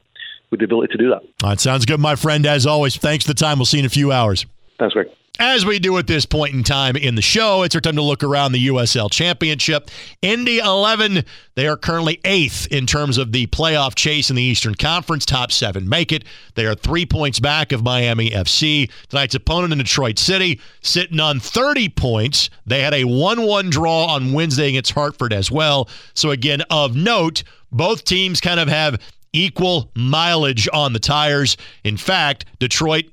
with 0.52 0.60
the 0.60 0.65
ability 0.65 0.91
to 0.91 0.98
do 0.98 1.10
that. 1.10 1.22
All 1.43 1.50
right, 1.50 1.60
sounds 1.60 1.86
good, 1.86 2.00
my 2.00 2.15
friend. 2.15 2.46
As 2.46 2.65
always, 2.67 2.98
thanks 2.98 3.26
for 3.26 3.32
the 3.32 3.39
time. 3.39 3.58
We'll 3.58 3.65
see 3.65 3.78
you 3.78 3.82
in 3.82 3.86
a 3.86 3.89
few 3.89 4.12
hours. 4.12 4.46
Thanks, 4.78 4.93
Greg. 4.93 5.08
As 5.39 5.65
we 5.65 5.80
do 5.80 5.98
at 5.98 6.06
this 6.06 6.28
point 6.28 6.54
in 6.54 6.63
time 6.63 6.96
in 6.96 7.15
the 7.15 7.22
show, 7.24 7.63
it's 7.63 7.74
our 7.74 7.82
time 7.82 7.96
to 7.96 8.04
look 8.04 8.24
around 8.24 8.52
the 8.52 8.67
USL 8.67 9.12
Championship. 9.12 9.89
Indy 10.22 10.60
11, 10.60 11.26
they 11.56 11.65
are 11.65 11.76
currently 11.76 12.19
eighth 12.24 12.67
in 12.67 12.86
terms 12.86 13.17
of 13.17 13.32
the 13.32 13.48
playoff 13.48 13.96
chase 13.96 14.30
in 14.30 14.36
the 14.36 14.43
Eastern 14.43 14.76
Conference. 14.76 15.26
Top 15.26 15.52
seven 15.52 15.89
make 15.89 16.12
it. 16.12 16.24
They 16.54 16.67
are 16.67 16.76
three 16.76 17.08
points 17.08 17.39
back 17.39 17.72
of 17.72 17.84
Miami 17.84 18.30
FC. 18.30 18.91
Tonight's 19.10 19.34
opponent 19.34 19.74
in 19.74 19.80
Detroit 19.80 20.19
City, 20.19 20.62
sitting 20.82 21.19
on 21.19 21.39
30 21.39 21.89
points. 21.89 22.52
They 22.67 22.84
had 22.84 22.93
a 22.93 23.06
1 23.06 23.41
1 23.41 23.69
draw 23.72 24.06
on 24.06 24.34
Wednesday 24.34 24.69
against 24.69 24.91
Hartford 24.91 25.34
as 25.34 25.50
well. 25.50 25.89
So, 26.13 26.30
again, 26.30 26.62
of 26.69 26.96
note, 26.96 27.41
both 27.72 28.06
teams 28.06 28.39
kind 28.39 28.60
of 28.60 28.67
have 28.67 29.02
equal 29.34 29.89
mileage 29.96 30.69
on 30.72 30.93
the 30.93 31.00
tires. 31.00 31.58
In 31.84 31.98
fact, 31.98 32.46
Detroit 32.60 33.06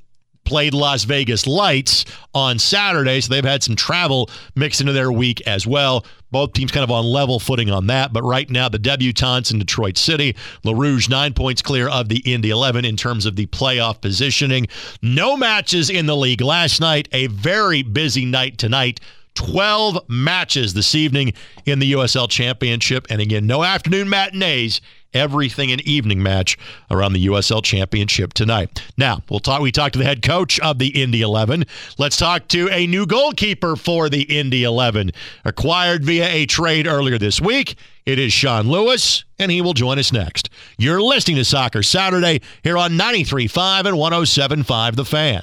played 0.51 0.75
Las 0.75 1.05
Vegas 1.05 1.47
Lights 1.47 2.05
on 2.35 2.59
Saturday, 2.59 3.21
so 3.21 3.33
they've 3.33 3.45
had 3.45 3.63
some 3.63 3.77
travel 3.77 4.29
mixed 4.57 4.81
into 4.81 4.93
their 4.93 5.13
week 5.13 5.41
as 5.47 5.65
well. 5.65 6.05
Both 6.33 6.55
teams 6.55 6.73
kind 6.73 6.83
of 6.83 6.91
on 6.91 7.05
level 7.05 7.39
footing 7.39 7.71
on 7.71 7.87
that, 7.87 8.13
but 8.13 8.25
right 8.25 8.51
now 8.51 8.69
the 8.69 8.77
debutantes 8.77 9.53
in 9.53 9.61
Detroit 9.61 9.97
City, 9.97 10.35
Le 10.65 10.75
Rouge 10.75 11.09
nine 11.09 11.35
points 11.35 11.63
clear 11.63 11.89
of 11.89 12.09
the 12.09 12.19
Indy 12.25 12.51
11 12.51 12.85
in 12.85 12.97
terms 12.97 13.27
of 13.27 13.37
the 13.37 13.47
playoff 13.47 14.01
positioning. 14.01 14.67
No 15.03 15.37
matches 15.37 15.89
in 15.89 16.07
the 16.07 16.17
league 16.17 16.41
last 16.41 16.81
night. 16.81 17.07
A 17.13 17.29
very 17.29 17.85
busy 17.85 18.25
night 18.25 18.59
tonight. 18.59 18.99
12 19.35 20.09
matches 20.09 20.75
this 20.75 20.97
evening 20.97 21.33
in 21.65 21.79
the 21.79 21.93
USL 21.93 22.29
Championship. 22.29 23.07
And 23.09 23.21
again, 23.21 23.47
no 23.47 23.63
afternoon 23.63 24.09
matinees 24.09 24.81
everything 25.15 25.73
an 25.73 25.81
evening 25.87 26.23
match 26.23 26.57
around 26.91 27.13
the 27.13 27.27
USL 27.27 27.63
Championship 27.63 28.33
tonight. 28.33 28.83
Now, 28.97 29.23
we'll 29.29 29.41
talk 29.41 29.61
we 29.61 29.73
talked 29.73 29.95
to 29.95 29.99
the 29.99 30.05
head 30.05 30.23
coach 30.23 30.59
of 30.61 30.79
the 30.79 31.03
Indy 31.03 31.23
11. 31.23 31.65
Let's 31.99 32.17
talk 32.17 32.49
to 32.49 32.69
a 32.71 32.87
new 32.87 33.07
goalkeeper 33.07 33.77
for 33.77 34.09
the 34.09 34.23
Indy 34.23 34.65
11, 34.65 35.13
acquired 35.45 36.05
via 36.05 36.29
a 36.29 36.47
trade 36.47 36.87
earlier 36.87 37.19
this 37.19 37.41
week. 37.41 37.77
It 38.07 38.19
is 38.19 38.33
Sean 38.33 38.69
Lewis, 38.69 39.25
and 39.39 39.51
he 39.51 39.61
will 39.61 39.75
join 39.75 39.99
us 39.99 40.13
next. 40.13 40.51
You're 40.79 41.03
listening 41.03 41.37
to 41.37 41.45
Soccer 41.45 41.83
Saturday 41.83 42.41
here 42.63 42.79
on 42.79 42.93
93.5 42.93 43.87
and 43.87 43.97
107.5 43.97 44.97
The 44.97 45.05
Fan. 45.05 45.43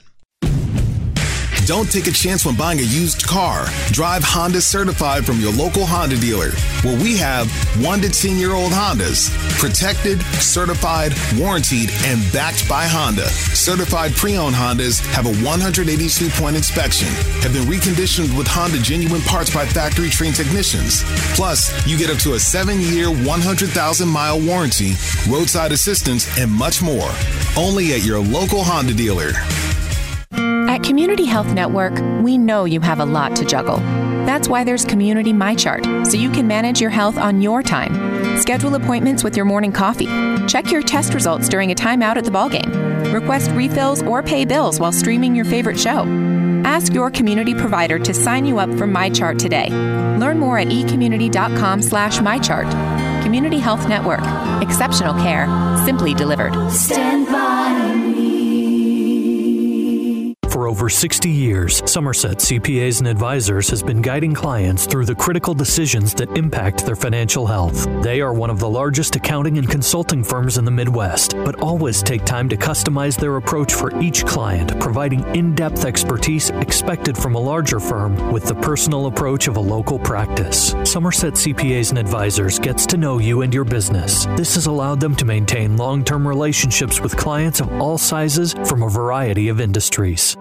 Don't 1.68 1.92
take 1.92 2.08
a 2.08 2.12
chance 2.12 2.46
when 2.46 2.56
buying 2.56 2.80
a 2.80 2.84
used 2.84 3.28
car. 3.28 3.66
Drive 3.92 4.24
Honda 4.24 4.62
certified 4.62 5.26
from 5.26 5.42
your 5.42 5.52
local 5.52 5.86
Honda 5.86 6.16
dealer, 6.16 6.52
where 6.82 6.96
we 6.96 7.18
have 7.18 7.52
1 7.84 8.02
to 8.04 8.10
10 8.10 8.38
year 8.38 8.54
old 8.54 8.72
Hondas. 8.72 9.30
Protected, 9.60 10.22
certified, 10.40 11.12
warranted, 11.36 11.92
and 12.06 12.24
backed 12.32 12.70
by 12.70 12.86
Honda. 12.88 13.26
Certified 13.52 14.14
pre 14.14 14.38
owned 14.38 14.56
Hondas 14.56 15.06
have 15.08 15.26
a 15.26 15.36
182 15.44 16.30
point 16.40 16.56
inspection, 16.56 17.10
have 17.44 17.52
been 17.52 17.68
reconditioned 17.68 18.38
with 18.38 18.48
Honda 18.48 18.80
genuine 18.80 19.22
parts 19.24 19.54
by 19.54 19.66
factory 19.66 20.10
trained 20.10 20.36
technicians. 20.36 21.04
Plus, 21.36 21.68
you 21.86 21.98
get 21.98 22.10
up 22.10 22.18
to 22.20 22.36
a 22.36 22.40
7 22.40 22.80
year, 22.80 23.10
100,000 23.10 24.08
mile 24.08 24.40
warranty, 24.40 24.94
roadside 25.28 25.74
assistance, 25.74 26.30
and 26.40 26.50
much 26.50 26.82
more. 26.82 27.12
Only 27.58 27.92
at 27.92 28.06
your 28.06 28.20
local 28.20 28.64
Honda 28.64 28.94
dealer. 28.94 29.34
At 30.78 30.84
Community 30.84 31.26
Health 31.26 31.52
Network, 31.54 32.00
we 32.22 32.38
know 32.38 32.66
you 32.66 32.80
have 32.82 33.00
a 33.00 33.06
lot 33.06 33.36
to 33.38 33.46
juggle 33.46 33.78
That's 34.28 34.48
why 34.48 34.64
there's 34.64 34.86
Community 34.86 35.34
MyChart, 35.34 36.06
so 36.06 36.18
you 36.18 36.30
can 36.30 36.48
manage 36.48 36.80
your 36.80 36.92
health 36.92 37.18
on 37.18 37.42
your 37.42 37.64
time. 37.64 38.38
Schedule 38.38 38.76
appointments 38.76 39.24
with 39.24 39.36
your 39.36 39.46
morning 39.46 39.72
coffee. 39.72 40.06
Check 40.48 40.70
your 40.72 40.84
test 40.84 41.16
results 41.16 41.50
during 41.50 41.72
a 41.72 41.76
timeout 41.76 42.18
at 42.18 42.26
the 42.26 42.30
ballgame. 42.30 43.12
Request 43.12 43.50
refills 43.54 44.04
or 44.04 44.22
pay 44.22 44.46
bills 44.46 44.80
while 44.80 44.92
streaming 44.92 45.36
your 45.36 45.46
favorite 45.46 45.80
show. 45.80 46.06
Ask 46.64 46.94
your 46.94 47.10
community 47.10 47.56
provider 47.56 47.98
to 47.98 48.14
sign 48.14 48.46
you 48.46 48.60
up 48.60 48.70
for 48.78 48.86
MyChart 48.86 49.40
today. 49.40 49.70
Learn 50.20 50.38
more 50.38 50.60
at 50.60 50.68
ecommunity.com 50.68 51.82
slash 51.82 52.20
MyChart. 52.20 53.24
Community 53.24 53.58
Health 53.58 53.90
Network. 53.90 54.22
Exceptional 54.62 55.16
care. 55.24 55.48
Simply 55.86 56.14
delivered. 56.14 56.54
Stand 56.70 57.26
by. 57.26 57.87
Over 60.68 60.90
60 60.90 61.30
years, 61.30 61.82
Somerset 61.90 62.40
CPAs 62.40 63.00
and 63.00 63.08
Advisors 63.08 63.70
has 63.70 63.82
been 63.82 64.02
guiding 64.02 64.34
clients 64.34 64.86
through 64.86 65.06
the 65.06 65.16
critical 65.16 65.54
decisions 65.54 66.14
that 66.16 66.38
impact 66.38 66.86
their 66.86 66.98
financial 66.98 67.48
health. 67.48 67.88
They 68.04 68.20
are 68.20 68.34
one 68.34 68.50
of 68.50 68.60
the 68.60 68.70
largest 68.70 69.16
accounting 69.16 69.60
and 69.60 69.70
consulting 69.70 70.26
firms 70.26 70.58
in 70.58 70.66
the 70.66 70.72
Midwest, 70.72 71.38
but 71.46 71.62
always 71.62 72.04
take 72.04 72.26
time 72.26 72.50
to 72.50 72.58
customize 72.58 73.18
their 73.18 73.38
approach 73.38 73.76
for 73.76 73.98
each 74.02 74.26
client, 74.26 74.78
providing 74.82 75.24
in 75.34 75.56
depth 75.56 75.86
expertise 75.86 76.50
expected 76.50 77.18
from 77.18 77.36
a 77.36 77.40
larger 77.40 77.80
firm 77.80 78.34
with 78.34 78.44
the 78.44 78.56
personal 78.56 79.06
approach 79.06 79.48
of 79.48 79.56
a 79.56 79.62
local 79.62 79.98
practice. 79.98 80.76
Somerset 80.84 81.36
CPAs 81.36 81.92
and 81.92 81.98
Advisors 81.98 82.60
gets 82.60 82.86
to 82.88 82.98
know 82.98 83.20
you 83.20 83.42
and 83.42 83.54
your 83.54 83.64
business. 83.64 84.26
This 84.36 84.56
has 84.56 84.66
allowed 84.66 85.00
them 85.00 85.16
to 85.16 85.24
maintain 85.24 85.78
long 85.78 86.04
term 86.04 86.28
relationships 86.28 87.00
with 87.00 87.16
clients 87.16 87.62
of 87.62 87.72
all 87.82 87.98
sizes 87.98 88.52
from 88.66 88.84
a 88.84 88.90
variety 88.90 89.48
of 89.48 89.62
industries. 89.62 90.36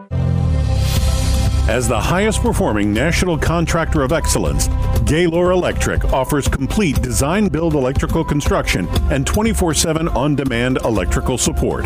As 1.68 1.88
the 1.88 2.00
highest 2.00 2.42
performing 2.42 2.92
national 2.92 3.37
contractor 3.37 4.02
of 4.02 4.12
excellence, 4.12 4.68
Gaylor 5.05 5.50
Electric 5.50 6.05
offers 6.12 6.46
complete 6.46 7.02
design 7.02 7.48
build 7.48 7.74
electrical 7.74 8.22
construction 8.22 8.87
and 9.11 9.26
24 9.26 9.74
7 9.74 10.07
on 10.11 10.37
demand 10.37 10.79
electrical 10.85 11.37
support. 11.37 11.85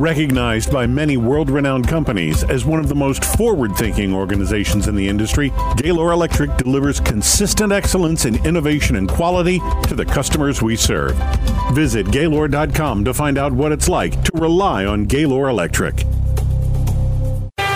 Recognized 0.00 0.72
by 0.72 0.86
many 0.86 1.18
world 1.18 1.50
renowned 1.50 1.86
companies 1.86 2.44
as 2.44 2.64
one 2.64 2.80
of 2.80 2.88
the 2.88 2.94
most 2.94 3.26
forward 3.36 3.76
thinking 3.76 4.14
organizations 4.14 4.88
in 4.88 4.96
the 4.96 5.06
industry, 5.06 5.52
Gaylor 5.76 6.10
Electric 6.10 6.56
delivers 6.56 6.98
consistent 6.98 7.74
excellence 7.74 8.24
in 8.24 8.44
innovation 8.46 8.96
and 8.96 9.06
quality 9.06 9.60
to 9.86 9.94
the 9.94 10.06
customers 10.06 10.62
we 10.62 10.76
serve. 10.76 11.14
Visit 11.72 12.10
Gaylor.com 12.10 13.04
to 13.04 13.12
find 13.12 13.36
out 13.36 13.52
what 13.52 13.70
it's 13.70 13.88
like 13.88 14.24
to 14.24 14.32
rely 14.38 14.86
on 14.86 15.04
Gaylor 15.04 15.50
Electric. 15.50 16.06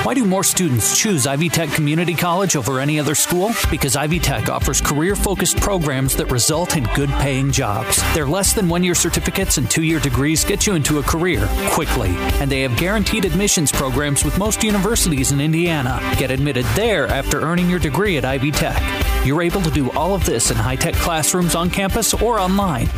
Why 0.05 0.15
do 0.15 0.25
more 0.25 0.45
students 0.45 0.97
choose 0.97 1.27
Ivy 1.27 1.49
Tech 1.49 1.69
Community 1.71 2.15
College 2.15 2.57
over 2.57 2.79
any 2.81 3.01
other 3.01 3.15
school? 3.15 3.51
Because 3.69 3.97
Ivy 3.97 4.21
Tech 4.21 4.49
offers 4.49 4.81
career 4.81 5.17
focused 5.17 5.59
programs 5.59 6.17
that 6.17 6.31
result 6.31 6.77
in 6.77 6.85
good 6.95 7.11
paying 7.11 7.51
jobs. 7.51 8.01
Their 8.15 8.25
less 8.27 8.53
than 8.53 8.69
one 8.69 8.85
year 8.85 8.95
certificates 8.95 9.59
and 9.59 9.69
two 9.69 9.83
year 9.83 9.99
degrees 9.99 10.45
get 10.45 10.67
you 10.67 10.75
into 10.75 10.99
a 10.99 11.03
career 11.03 11.47
quickly. 11.71 12.11
And 12.41 12.51
they 12.51 12.63
have 12.63 12.79
guaranteed 12.79 13.25
admissions 13.25 13.73
programs 13.73 14.25
with 14.25 14.39
most 14.39 14.63
universities 14.63 15.33
in 15.33 15.41
Indiana. 15.41 16.01
Get 16.17 16.31
admitted 16.31 16.65
there 16.75 17.09
after 17.09 17.41
earning 17.41 17.69
your 17.69 17.81
degree 17.81 18.17
at 18.17 18.25
Ivy 18.25 18.53
Tech. 18.53 18.81
You're 19.27 19.43
able 19.43 19.61
to 19.63 19.71
do 19.71 19.91
all 19.93 20.15
of 20.15 20.25
this 20.25 20.51
in 20.51 20.57
high 20.57 20.77
tech 20.77 20.95
classrooms 20.95 21.55
on 21.55 21.71
campus 21.71 22.15
or 22.15 22.39
online. 22.39 22.89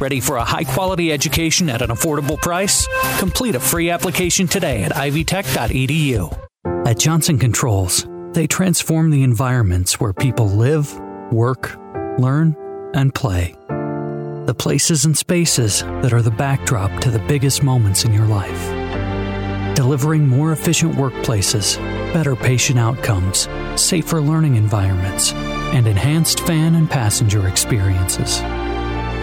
Ready 0.00 0.20
for 0.20 0.36
a 0.36 0.44
high 0.44 0.64
quality 0.64 1.12
education 1.12 1.68
at 1.68 1.82
an 1.82 1.90
affordable 1.90 2.40
price? 2.40 2.88
Complete 3.18 3.54
a 3.54 3.60
free 3.60 3.90
application 3.90 4.48
today 4.48 4.82
at 4.82 4.92
ivytech.edu. 4.92 6.45
At 6.86 7.00
Johnson 7.00 7.36
Controls, 7.36 8.06
they 8.30 8.46
transform 8.46 9.10
the 9.10 9.24
environments 9.24 9.98
where 9.98 10.12
people 10.12 10.46
live, 10.46 10.96
work, 11.32 11.76
learn, 12.16 12.54
and 12.94 13.12
play. 13.12 13.56
The 13.66 14.54
places 14.56 15.04
and 15.04 15.18
spaces 15.18 15.82
that 15.82 16.12
are 16.12 16.22
the 16.22 16.30
backdrop 16.30 17.00
to 17.00 17.10
the 17.10 17.18
biggest 17.26 17.64
moments 17.64 18.04
in 18.04 18.12
your 18.12 18.26
life. 18.26 19.74
Delivering 19.74 20.28
more 20.28 20.52
efficient 20.52 20.94
workplaces, 20.94 21.76
better 22.12 22.36
patient 22.36 22.78
outcomes, 22.78 23.48
safer 23.74 24.20
learning 24.20 24.54
environments, 24.54 25.32
and 25.32 25.88
enhanced 25.88 26.38
fan 26.46 26.76
and 26.76 26.88
passenger 26.88 27.48
experiences. 27.48 28.40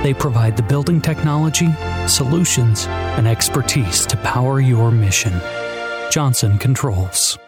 They 0.04 0.13
provide 0.13 0.58
the 0.58 0.63
building 0.63 0.99
technology, 0.99 1.69
solutions, 2.08 2.88
and 2.88 3.26
expertise 3.26 4.06
to 4.08 4.17
power 4.17 4.60
your 4.60 4.91
mission. 4.91 5.32
Johnson 6.12 6.58
Controls. 6.58 7.39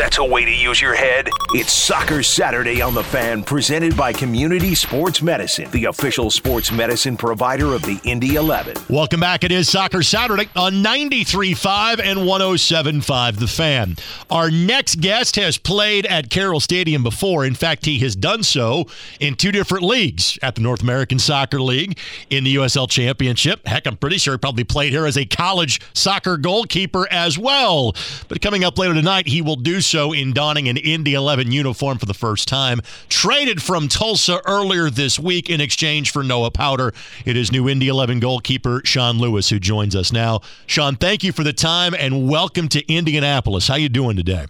That's 0.00 0.16
a 0.16 0.24
way 0.24 0.46
to 0.46 0.50
use 0.50 0.80
your 0.80 0.94
head. 0.94 1.28
It's 1.50 1.70
Soccer 1.70 2.22
Saturday 2.22 2.80
on 2.80 2.94
the 2.94 3.04
Fan, 3.04 3.42
presented 3.42 3.94
by 3.98 4.14
Community 4.14 4.74
Sports 4.74 5.20
Medicine, 5.20 5.70
the 5.72 5.84
official 5.84 6.30
sports 6.30 6.72
medicine 6.72 7.18
provider 7.18 7.74
of 7.74 7.82
the 7.82 8.00
Indy 8.02 8.36
11. 8.36 8.78
Welcome 8.88 9.20
back. 9.20 9.44
It 9.44 9.52
is 9.52 9.68
Soccer 9.68 10.02
Saturday 10.02 10.48
on 10.56 10.82
93.5 10.82 12.00
and 12.02 12.20
107.5 12.20 13.38
The 13.40 13.46
Fan. 13.46 13.96
Our 14.30 14.50
next 14.50 15.02
guest 15.02 15.36
has 15.36 15.58
played 15.58 16.06
at 16.06 16.30
Carroll 16.30 16.60
Stadium 16.60 17.02
before. 17.02 17.44
In 17.44 17.54
fact, 17.54 17.84
he 17.84 17.98
has 17.98 18.16
done 18.16 18.42
so 18.42 18.86
in 19.20 19.34
two 19.34 19.52
different 19.52 19.84
leagues 19.84 20.38
at 20.42 20.54
the 20.54 20.62
North 20.62 20.80
American 20.80 21.18
Soccer 21.18 21.60
League, 21.60 21.98
in 22.30 22.44
the 22.44 22.54
USL 22.54 22.88
Championship. 22.88 23.66
Heck, 23.66 23.86
I'm 23.86 23.98
pretty 23.98 24.16
sure 24.16 24.32
he 24.32 24.38
probably 24.38 24.64
played 24.64 24.92
here 24.92 25.04
as 25.04 25.18
a 25.18 25.26
college 25.26 25.78
soccer 25.92 26.38
goalkeeper 26.38 27.06
as 27.10 27.38
well. 27.38 27.94
But 28.28 28.40
coming 28.40 28.64
up 28.64 28.78
later 28.78 28.94
tonight, 28.94 29.28
he 29.28 29.42
will 29.42 29.56
do 29.56 29.82
so 29.82 29.89
in 29.94 30.32
donning 30.32 30.68
an 30.68 30.76
Indy 30.76 31.14
11 31.14 31.50
uniform 31.50 31.98
for 31.98 32.06
the 32.06 32.14
first 32.14 32.46
time. 32.46 32.80
Traded 33.08 33.60
from 33.60 33.88
Tulsa 33.88 34.40
earlier 34.46 34.88
this 34.88 35.18
week 35.18 35.50
in 35.50 35.60
exchange 35.60 36.12
for 36.12 36.22
Noah 36.22 36.52
Powder. 36.52 36.94
It 37.24 37.36
is 37.36 37.50
new 37.50 37.68
Indy 37.68 37.88
11 37.88 38.20
goalkeeper 38.20 38.82
Sean 38.84 39.18
Lewis 39.18 39.50
who 39.50 39.58
joins 39.58 39.96
us 39.96 40.12
now. 40.12 40.40
Sean, 40.66 40.94
thank 40.94 41.24
you 41.24 41.32
for 41.32 41.42
the 41.42 41.52
time 41.52 41.92
and 41.94 42.28
welcome 42.28 42.68
to 42.68 42.86
Indianapolis. 42.92 43.66
How 43.66 43.74
you 43.74 43.88
doing 43.88 44.16
today? 44.16 44.46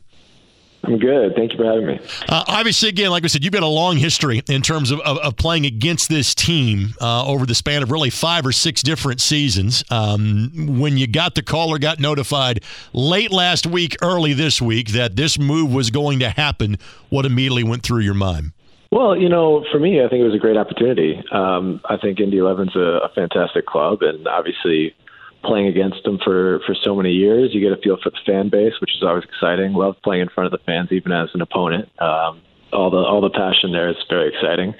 I'm 0.82 0.98
good. 0.98 1.34
Thank 1.36 1.52
you 1.52 1.58
for 1.58 1.64
having 1.64 1.86
me. 1.86 2.00
Uh, 2.28 2.44
obviously, 2.48 2.88
again, 2.88 3.10
like 3.10 3.24
I 3.24 3.26
said, 3.26 3.44
you've 3.44 3.52
got 3.52 3.62
a 3.62 3.68
long 3.68 3.96
history 3.96 4.42
in 4.48 4.62
terms 4.62 4.90
of, 4.90 5.00
of, 5.00 5.18
of 5.18 5.36
playing 5.36 5.66
against 5.66 6.08
this 6.08 6.34
team 6.34 6.94
uh, 7.00 7.26
over 7.26 7.44
the 7.44 7.54
span 7.54 7.82
of 7.82 7.90
really 7.90 8.10
five 8.10 8.46
or 8.46 8.52
six 8.52 8.82
different 8.82 9.20
seasons. 9.20 9.84
Um, 9.90 10.78
when 10.78 10.96
you 10.96 11.06
got 11.06 11.34
the 11.34 11.42
call 11.42 11.70
or 11.70 11.78
got 11.78 12.00
notified 12.00 12.64
late 12.92 13.30
last 13.30 13.66
week, 13.66 13.96
early 14.00 14.32
this 14.32 14.62
week, 14.62 14.88
that 14.90 15.16
this 15.16 15.38
move 15.38 15.72
was 15.72 15.90
going 15.90 16.18
to 16.20 16.30
happen, 16.30 16.78
what 17.10 17.26
immediately 17.26 17.64
went 17.64 17.82
through 17.82 18.00
your 18.00 18.14
mind? 18.14 18.52
Well, 18.90 19.16
you 19.16 19.28
know, 19.28 19.64
for 19.70 19.78
me, 19.78 20.02
I 20.02 20.08
think 20.08 20.20
it 20.20 20.24
was 20.24 20.34
a 20.34 20.38
great 20.38 20.56
opportunity. 20.56 21.22
Um, 21.30 21.80
I 21.84 21.96
think 21.96 22.18
Indy 22.18 22.38
11's 22.38 22.74
a, 22.74 23.04
a 23.04 23.08
fantastic 23.14 23.66
club, 23.66 24.02
and 24.02 24.26
obviously 24.26 24.94
playing 25.42 25.66
against 25.66 26.02
them 26.04 26.18
for 26.22 26.60
for 26.66 26.74
so 26.74 26.94
many 26.94 27.12
years. 27.12 27.50
You 27.52 27.60
get 27.60 27.76
a 27.76 27.80
feel 27.80 27.96
for 28.02 28.10
the 28.10 28.18
fan 28.26 28.48
base, 28.48 28.74
which 28.80 28.94
is 28.96 29.02
always 29.02 29.24
exciting. 29.24 29.72
Love 29.72 29.96
playing 30.02 30.22
in 30.22 30.28
front 30.28 30.46
of 30.46 30.52
the 30.52 30.64
fans, 30.64 30.92
even 30.92 31.12
as 31.12 31.28
an 31.34 31.40
opponent. 31.40 31.88
Um, 32.00 32.40
all 32.72 32.90
the 32.90 32.98
all 32.98 33.20
the 33.20 33.30
passion 33.30 33.72
there 33.72 33.88
is 33.88 33.96
very 34.08 34.28
exciting, 34.28 34.74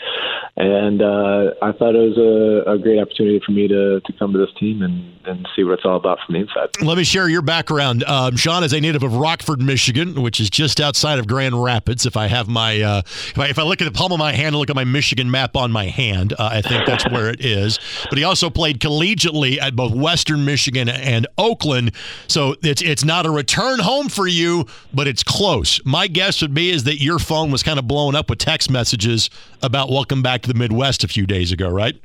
and 0.57 1.00
uh, 1.00 1.55
I 1.62 1.72
thought 1.72 1.94
it 1.94 2.16
was 2.16 2.18
a, 2.18 2.72
a, 2.72 2.79
great 2.79 3.00
opportunity 3.00 3.40
for 3.44 3.53
me 3.53 3.66
to, 3.68 4.00
to 4.00 4.12
come 4.18 4.33
to 4.33 4.38
this 4.38 4.50
team 4.59 4.83
and, 4.83 5.18
and 5.26 5.48
see 5.57 5.64
what 5.64 5.74
it's 5.74 5.85
all 5.85 5.96
about 5.96 6.18
from 6.26 6.35
the 6.35 6.40
inside. 6.40 6.68
Let 6.83 6.98
me 6.98 7.05
share 7.05 7.29
your 7.29 7.42
background. 7.42 8.05
Um, 8.05 8.37
Sean 8.37 8.62
is 8.62 8.72
a 8.72 8.81
native 8.81 9.03
of 9.03 9.14
Rockford, 9.14 9.62
Michigan, 9.62 10.20
which 10.22 10.40
is 10.40 10.50
just 10.50 10.81
outside 10.81 11.18
of 11.18 11.26
Grand 11.26 11.62
Rapids. 11.62 12.05
If 12.05 12.16
I 12.16 12.26
have 12.26 12.48
my 12.48 12.81
uh, 12.81 12.98
if, 13.05 13.38
I, 13.38 13.48
if, 13.48 13.59
I, 13.59 13.62
look 13.62 13.81
at 13.81 13.87
the 13.87 13.96
palm 13.96 14.12
of 14.12 14.18
my 14.18 14.33
hand 14.33 14.48
and 14.48 14.57
look 14.57 14.70
at 14.70 14.76
my 14.76 14.85
Michigan 14.85 15.31
map 15.31 15.57
on 15.57 15.72
my 15.72 15.87
hand, 15.87 16.35
uh, 16.35 16.50
I 16.53 16.62
think 16.62 16.87
that's 16.87 17.09
where 17.11 17.31
it 17.31 17.44
is. 17.44 17.79
But 18.09 18.18
he 18.18 18.24
also 18.24 18.50
played 18.50 18.81
collegiately 18.81 19.59
at 19.61 19.74
both 19.74 19.94
Western 19.94 20.44
Michigan 20.44 20.88
and 20.88 21.26
Oakland, 21.38 21.92
so 22.29 22.55
it's 22.62 22.83
it's 22.83 23.05
not 23.05 23.24
a 23.24 23.31
return 23.31 23.79
home 23.79 24.09
for 24.09 24.26
you, 24.26 24.66
but 24.92 25.07
it's 25.07 25.22
close. 25.22 25.81
My 25.85 26.07
guess 26.07 26.42
would 26.42 26.55
be 26.55 26.70
is 26.70 26.85
that 26.85 27.00
your 27.00 27.18
phone 27.18 27.50
was 27.50 27.62
kind 27.62 27.79
of 27.79 27.80
of 27.81 27.88
blown 27.88 28.14
up 28.14 28.31
with 28.31 28.38
text 28.38 28.71
messages 28.71 29.29
about 29.62 29.90
welcome 29.90 30.23
back 30.23 30.43
to 30.43 30.49
the 30.49 30.55
Midwest 30.55 31.03
a 31.03 31.09
few 31.09 31.27
days 31.27 31.51
ago, 31.51 31.69
right? 31.69 32.01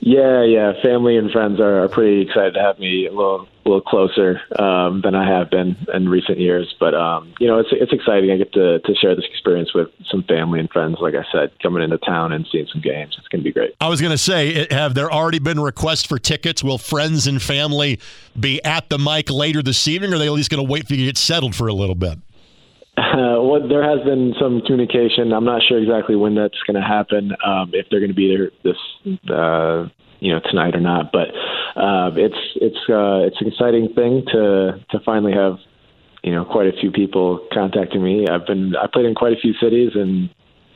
Yeah, 0.00 0.44
yeah. 0.44 0.72
Family 0.82 1.18
and 1.18 1.30
friends 1.30 1.60
are, 1.60 1.84
are 1.84 1.88
pretty 1.88 2.22
excited 2.22 2.54
to 2.54 2.60
have 2.60 2.78
me 2.78 3.06
a 3.06 3.10
little, 3.10 3.46
a 3.66 3.68
little 3.68 3.82
closer 3.82 4.40
um, 4.58 5.02
than 5.02 5.14
I 5.14 5.28
have 5.28 5.50
been 5.50 5.76
in 5.92 6.08
recent 6.08 6.38
years. 6.38 6.74
But 6.80 6.94
um, 6.94 7.34
you 7.38 7.46
know, 7.46 7.58
it's 7.58 7.68
it's 7.70 7.92
exciting. 7.92 8.30
I 8.30 8.38
get 8.38 8.50
to 8.54 8.80
to 8.80 8.94
share 8.94 9.14
this 9.14 9.26
experience 9.30 9.74
with 9.74 9.88
some 10.10 10.22
family 10.22 10.58
and 10.58 10.70
friends. 10.70 10.96
Like 11.00 11.14
I 11.14 11.24
said, 11.30 11.50
coming 11.62 11.82
into 11.82 11.98
town 11.98 12.32
and 12.32 12.46
seeing 12.50 12.66
some 12.72 12.80
games, 12.80 13.14
it's 13.18 13.28
going 13.28 13.42
to 13.42 13.44
be 13.44 13.52
great. 13.52 13.74
I 13.78 13.90
was 13.90 14.00
going 14.00 14.12
to 14.12 14.18
say, 14.18 14.66
have 14.70 14.94
there 14.94 15.12
already 15.12 15.38
been 15.38 15.60
requests 15.60 16.06
for 16.06 16.18
tickets? 16.18 16.64
Will 16.64 16.78
friends 16.78 17.26
and 17.26 17.40
family 17.40 18.00
be 18.38 18.64
at 18.64 18.88
the 18.88 18.98
Mike 18.98 19.28
later 19.28 19.62
this 19.62 19.86
evening, 19.86 20.12
or 20.12 20.16
are 20.16 20.18
they 20.18 20.26
at 20.26 20.32
least 20.32 20.50
going 20.50 20.66
to 20.66 20.70
wait 20.70 20.88
for 20.88 20.94
you 20.94 21.00
to 21.00 21.06
get 21.06 21.18
settled 21.18 21.54
for 21.54 21.68
a 21.68 21.74
little 21.74 21.94
bit? 21.94 22.18
Uh, 23.10 23.66
there 23.66 23.82
has 23.82 24.04
been 24.04 24.34
some 24.40 24.60
communication. 24.60 25.32
I'm 25.32 25.44
not 25.44 25.62
sure 25.66 25.78
exactly 25.78 26.16
when 26.16 26.34
that's 26.34 26.58
going 26.66 26.80
to 26.80 26.86
happen. 26.86 27.32
Um, 27.44 27.70
if 27.72 27.86
they're 27.90 28.00
going 28.00 28.10
to 28.10 28.14
be 28.14 28.28
there 28.28 28.50
this, 28.62 28.76
uh, 29.30 29.88
you 30.20 30.32
know, 30.32 30.40
tonight 30.48 30.74
or 30.74 30.80
not. 30.80 31.10
But 31.10 31.28
uh, 31.80 32.10
it's 32.14 32.36
it's 32.56 32.78
uh, 32.88 33.26
it's 33.26 33.40
an 33.40 33.48
exciting 33.48 33.88
thing 33.94 34.24
to 34.32 34.84
to 34.90 35.00
finally 35.04 35.32
have 35.32 35.58
you 36.22 36.32
know, 36.32 36.44
quite 36.44 36.66
a 36.66 36.72
few 36.78 36.90
people 36.90 37.46
contacting 37.52 38.02
me. 38.02 38.26
I've 38.28 38.46
been 38.46 38.74
I 38.76 38.86
played 38.86 39.06
in 39.06 39.14
quite 39.14 39.32
a 39.32 39.40
few 39.40 39.54
cities, 39.54 39.92
and 39.94 40.28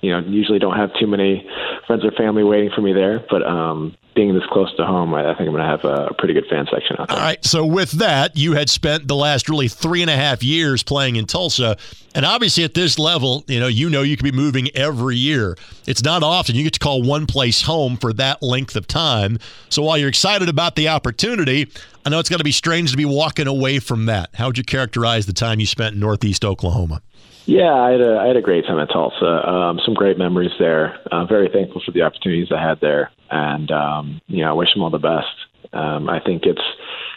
you 0.05 0.11
know, 0.11 0.21
usually 0.21 0.59
don't 0.59 0.77
have 0.77 0.91
too 1.01 1.07
many 1.07 1.49
friends 1.87 2.05
or 2.05 2.11
family 2.13 2.45
waiting 2.45 2.71
for 2.75 2.81
me 2.81 2.93
there. 2.93 3.25
But 3.31 3.43
um, 3.47 3.97
being 4.15 4.35
this 4.35 4.45
close 4.51 4.75
to 4.77 4.87
home, 4.87 5.13
I, 5.15 5.31
I 5.31 5.35
think 5.35 5.49
I'm 5.49 5.55
going 5.55 5.63
to 5.63 5.69
have 5.69 5.85
a, 5.85 6.07
a, 6.07 6.15
pretty 6.15 6.35
good 6.35 6.47
fan 6.49 6.67
section 6.71 6.97
out 6.99 7.09
there. 7.09 7.19
All 7.19 7.25
right. 7.25 7.45
So 7.45 7.65
with 7.67 7.93
that, 7.93 8.37
you 8.37 8.53
had 8.53 8.71
spent 8.71 9.09
the 9.09 9.17
last 9.17 9.49
really 9.49 9.69
three 9.69 10.03
and 10.03 10.11
a 10.11 10.17
half 10.17 10.43
years 10.43 10.83
playing 10.83 11.17
in 11.17 11.27
Tulsa, 11.27 11.77
and 12.15 12.25
obviously 12.25 12.65
at 12.65 12.75
this 12.75 12.99
level, 12.99 13.45
you 13.49 13.59
know, 13.59 13.67
you 13.67 13.91
know 13.91 14.03
you 14.03 14.17
could 14.17 14.25
be 14.25 14.33
moving 14.33 14.69
every 14.75 15.17
year. 15.17 15.57
It's 15.87 16.03
not 16.03 16.23
often 16.23 16.55
you 16.55 16.63
get 16.63 16.75
to 16.75 16.81
call 16.81 17.03
one 17.03 17.27
place 17.27 17.63
home 17.63 17.97
for 17.97 18.13
that 18.15 18.43
length 18.43 18.77
of 18.77 18.87
time. 18.87 19.39
So 19.69 19.83
while 19.83 19.99
you're 19.99 20.09
excited 20.09 20.49
about 20.49 20.77
the 20.77 20.89
opportunity, 20.89 21.69
I 22.07 22.11
know 22.11 22.19
it's 22.19 22.29
going 22.29 22.39
to 22.39 22.45
be 22.45 22.53
strange 22.53 22.91
to 22.93 22.97
be 22.97 23.05
walking 23.05 23.47
away 23.47 23.79
from 23.79 24.07
that. 24.07 24.31
How 24.35 24.47
would 24.47 24.59
you 24.59 24.65
characterize 24.65 25.27
the 25.27 25.33
time 25.33 25.59
you 25.59 25.67
spent 25.67 25.95
in 25.95 26.01
Northeast 26.01 26.45
Oklahoma? 26.45 27.03
Yeah, 27.47 27.75
I 27.75 27.91
had 27.91 28.01
a 28.01 28.19
I 28.19 28.27
had 28.27 28.37
a 28.37 28.43
great 28.43 28.65
time 28.67 28.79
at 28.79 28.91
Tulsa. 28.91 29.49
Um, 29.49 29.81
some 29.85 29.95
great 29.95 30.17
memories 30.19 30.53
there. 30.59 30.99
Uh, 31.13 31.27
very 31.27 31.49
thankful 31.49 31.83
for 31.85 31.93
the 31.93 32.03
opportunities 32.03 32.49
I 32.51 32.63
had 32.63 32.81
there, 32.81 33.11
and 33.31 33.71
um, 33.71 34.21
you 34.29 34.43
know, 34.43 34.51
I 34.51 34.53
wish 34.53 34.73
them 34.73 34.83
all 34.83 34.91
the 34.91 34.99
best. 34.99 35.29
Um, 35.73 36.09
I 36.09 36.21
think 36.21 36.45
it's 36.45 36.63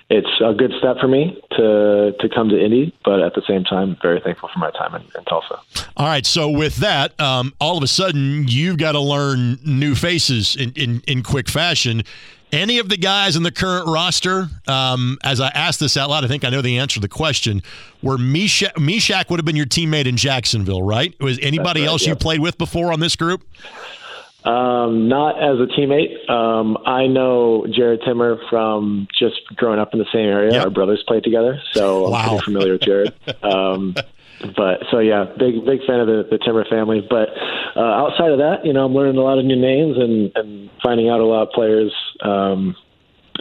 it's 0.10 0.42
a 0.44 0.54
good 0.54 0.74
step 0.80 0.98
for 1.00 1.08
me 1.08 1.42
to 1.52 2.14
to 2.20 2.30
come 2.30 2.50
to 2.50 2.60
Indy, 2.60 2.94
but 3.06 3.22
at 3.22 3.36
the 3.36 3.42
same 3.48 3.64
time, 3.64 3.98
very 4.02 4.20
thankful 4.20 4.50
for 4.54 4.60
my 4.60 4.72
time 4.72 4.96
in, 4.96 5.02
in 5.18 5.24
Tulsa. 5.26 5.60
All 5.96 6.06
right, 6.06 6.26
so 6.26 6.50
with 6.50 6.78
that, 6.78 7.20
um, 7.20 7.54
all 7.60 7.78
of 7.78 7.84
a 7.84 7.88
sudden, 7.88 8.48
you've 8.48 8.78
got 8.78 8.94
to 8.94 9.00
learn 9.00 9.58
new 9.66 9.96
faces 9.96 10.56
in, 10.56 10.72
in, 10.74 11.02
in 11.08 11.24
quick 11.24 11.50
fashion. 11.50 12.04
Any 12.52 12.80
of 12.80 12.88
the 12.88 12.96
guys 12.96 13.36
in 13.36 13.44
the 13.44 13.52
current 13.52 13.88
roster, 13.88 14.48
um, 14.68 15.18
as 15.22 15.42
I 15.42 15.50
asked 15.50 15.82
this 15.82 15.98
out 15.98 16.10
loud, 16.10 16.24
I 16.24 16.28
think 16.28 16.46
I 16.46 16.50
know 16.50 16.62
the 16.62 16.78
answer 16.78 16.96
to 16.96 17.00
the 17.02 17.10
question. 17.10 17.62
Where 18.00 18.18
Mechack, 18.18 18.74
Mechack 18.76 19.30
would 19.30 19.38
have 19.38 19.46
been 19.46 19.58
your 19.58 19.66
teammate 19.66 20.06
in 20.06 20.16
Jacksonville, 20.16 20.82
right? 20.82 21.14
Was 21.20 21.40
anybody 21.42 21.82
right, 21.82 21.90
else 21.90 22.08
you 22.08 22.16
played 22.16 22.40
with 22.40 22.58
before 22.58 22.94
on 22.94 23.02
this 23.02 23.18
group? 23.18 23.44
Um, 24.46 25.10
not 25.10 25.44
as 25.44 25.60
a 25.60 25.66
teammate. 25.66 26.30
Um, 26.30 26.78
I 26.86 27.08
know 27.08 27.68
Jared 27.70 28.02
Timmer 28.06 28.40
from 28.50 29.10
just 29.20 29.42
growing 29.58 29.80
up 29.80 29.92
in 29.92 30.00
the 30.00 30.06
same 30.14 30.28
area. 30.28 30.54
Yep. 30.54 30.64
Our 30.64 30.70
brothers 30.70 31.04
played 31.06 31.26
together, 31.26 31.60
so 31.74 32.10
wow. 32.10 32.18
I'm 32.18 32.30
pretty 32.30 32.44
familiar 32.46 32.72
with 32.74 32.82
Jared. 32.82 33.14
But 34.56 34.84
so 34.92 35.00
yeah, 35.00 35.26
big 35.38 35.66
big 35.66 35.80
fan 35.86 36.00
of 36.00 36.08
the, 36.08 36.28
the 36.30 36.38
Timmer 36.38 36.66
family. 36.66 37.06
But 37.08 37.30
uh, 37.76 37.80
outside 37.80 38.32
of 38.32 38.38
that, 38.38 38.66
you 38.66 38.74
know, 38.74 38.86
I'm 38.86 38.94
learning 38.94 39.18
a 39.18 39.24
lot 39.24 39.40
of 39.40 39.46
new 39.46 39.56
names 39.56 39.98
and, 39.98 40.32
and 40.36 40.70
finding 40.84 41.10
out 41.10 41.20
a 41.20 41.26
lot 41.26 41.44
of 41.44 41.50
players 41.54 41.94
um, 42.22 42.76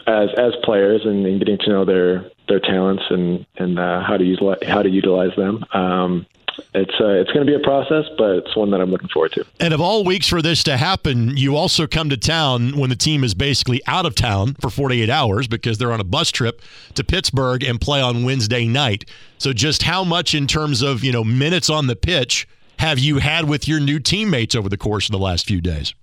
as 0.07 0.31
as 0.39 0.53
players 0.65 1.03
and, 1.05 1.27
and 1.27 1.39
getting 1.39 1.59
to 1.59 1.69
know 1.69 1.85
their 1.85 2.31
their 2.49 2.61
talents 2.61 3.03
and 3.11 3.45
and 3.57 3.79
uh, 3.79 4.03
how 4.03 4.17
to 4.17 4.25
use 4.25 4.41
how 4.67 4.83
to 4.83 4.89
utilize 4.89 5.37
them. 5.37 5.65
Um, 5.73 6.27
it's 6.75 6.95
uh, 7.01 7.09
it's 7.09 7.31
going 7.33 7.47
to 7.47 7.51
be 7.51 7.55
a 7.55 7.65
process, 7.65 8.05
but 8.17 8.37
it's 8.37 8.57
one 8.57 8.71
that 8.71 8.81
I'm 8.81 8.91
looking 8.91 9.09
forward 9.09 9.33
to. 9.33 9.45
And 9.61 9.75
of 9.75 9.81
all 9.81 10.05
weeks 10.05 10.27
for 10.27 10.43
this 10.43 10.63
to 10.65 10.77
happen, 10.77 11.37
you 11.37 11.57
also 11.57 11.87
come 11.87 12.11
to 12.11 12.17
town 12.17 12.79
when 12.79 12.91
the 12.91 12.97
team 12.97 13.25
is 13.25 13.35
basically 13.35 13.81
out 13.87 14.07
of 14.07 14.15
town 14.15 14.55
for 14.61 14.71
48 14.71 15.11
hours 15.11 15.49
because 15.49 15.79
they're 15.79 15.93
on 15.93 16.01
a 16.01 16.05
bus 16.05 16.31
trip 16.31 16.63
to 16.95 17.05
Pittsburgh 17.05 17.63
and 17.65 17.81
play 17.81 18.01
on 18.01 18.25
Wednesday 18.25 18.67
night. 18.67 19.05
So 19.39 19.53
just 19.53 19.83
how 19.83 20.05
much 20.05 20.35
in 20.35 20.47
terms 20.47 20.83
of 20.83 21.05
you 21.05 21.13
know 21.13 21.25
minutes 21.25 21.71
on 21.71 21.87
the 21.87 21.97
pitch 21.97 22.49
have 22.79 22.99
you 22.99 23.19
had 23.19 23.49
with 23.49 23.67
your 23.67 23.81
new 23.81 23.99
teammates 23.99 24.55
over 24.55 24.69
the 24.69 24.77
course 24.77 25.07
of 25.07 25.13
the 25.13 25.19
last 25.19 25.47
few 25.47 25.61
days? 25.61 25.95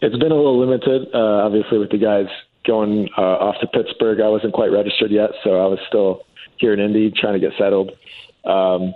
It's 0.00 0.16
been 0.16 0.32
a 0.32 0.36
little 0.36 0.58
limited, 0.58 1.08
uh, 1.14 1.44
obviously, 1.44 1.78
with 1.78 1.90
the 1.90 1.98
guys 1.98 2.26
going 2.66 3.08
uh, 3.18 3.20
off 3.20 3.56
to 3.60 3.66
Pittsburgh. 3.66 4.20
I 4.20 4.28
wasn't 4.28 4.54
quite 4.54 4.68
registered 4.68 5.10
yet, 5.10 5.30
so 5.44 5.60
I 5.60 5.66
was 5.66 5.78
still 5.88 6.22
here 6.56 6.72
in 6.72 6.80
Indy 6.80 7.10
trying 7.10 7.34
to 7.34 7.40
get 7.40 7.52
settled. 7.58 7.90
Um, 8.44 8.94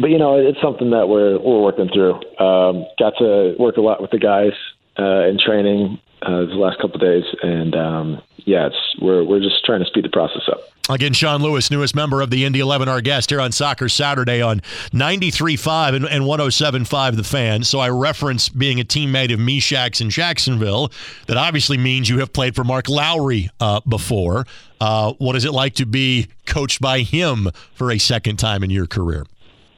but 0.00 0.08
you 0.08 0.18
know, 0.18 0.36
it's 0.36 0.60
something 0.62 0.90
that 0.90 1.08
we're 1.08 1.38
we're 1.38 1.62
working 1.62 1.90
through. 1.92 2.14
Um, 2.38 2.86
got 2.98 3.14
to 3.18 3.54
work 3.58 3.76
a 3.76 3.80
lot 3.80 4.00
with 4.00 4.10
the 4.10 4.18
guys 4.18 4.52
uh, 5.00 5.28
in 5.28 5.38
training 5.38 5.98
uh, 6.22 6.44
the 6.44 6.54
last 6.54 6.78
couple 6.80 6.98
days, 6.98 7.24
and 7.42 7.74
um, 7.74 8.22
yeah, 8.36 8.66
it's 8.66 9.00
we're 9.00 9.24
we're 9.24 9.40
just 9.40 9.64
trying 9.64 9.80
to 9.80 9.86
speed 9.86 10.04
the 10.04 10.10
process 10.10 10.42
up. 10.50 10.60
Again, 10.90 11.12
Sean 11.12 11.40
Lewis, 11.40 11.70
newest 11.70 11.94
member 11.94 12.20
of 12.20 12.30
the 12.30 12.44
Indy 12.44 12.58
11, 12.58 12.88
our 12.88 13.00
guest 13.00 13.30
here 13.30 13.40
on 13.40 13.52
Soccer 13.52 13.88
Saturday 13.88 14.42
on 14.42 14.58
93.5 14.92 15.94
and, 15.94 16.04
and 16.04 16.24
107.5 16.24 17.16
The 17.16 17.22
Fan. 17.22 17.62
So 17.62 17.78
I 17.78 17.90
reference 17.90 18.48
being 18.48 18.80
a 18.80 18.84
teammate 18.84 19.32
of 19.32 19.38
Mechack's 19.38 20.00
in 20.00 20.10
Jacksonville. 20.10 20.90
That 21.28 21.36
obviously 21.36 21.78
means 21.78 22.08
you 22.08 22.18
have 22.18 22.32
played 22.32 22.56
for 22.56 22.64
Mark 22.64 22.88
Lowry 22.88 23.50
uh, 23.60 23.80
before. 23.88 24.46
Uh, 24.80 25.12
what 25.18 25.36
is 25.36 25.44
it 25.44 25.52
like 25.52 25.74
to 25.74 25.86
be 25.86 26.26
coached 26.44 26.80
by 26.80 27.00
him 27.00 27.50
for 27.72 27.92
a 27.92 27.98
second 27.98 28.38
time 28.38 28.64
in 28.64 28.70
your 28.70 28.88
career? 28.88 29.26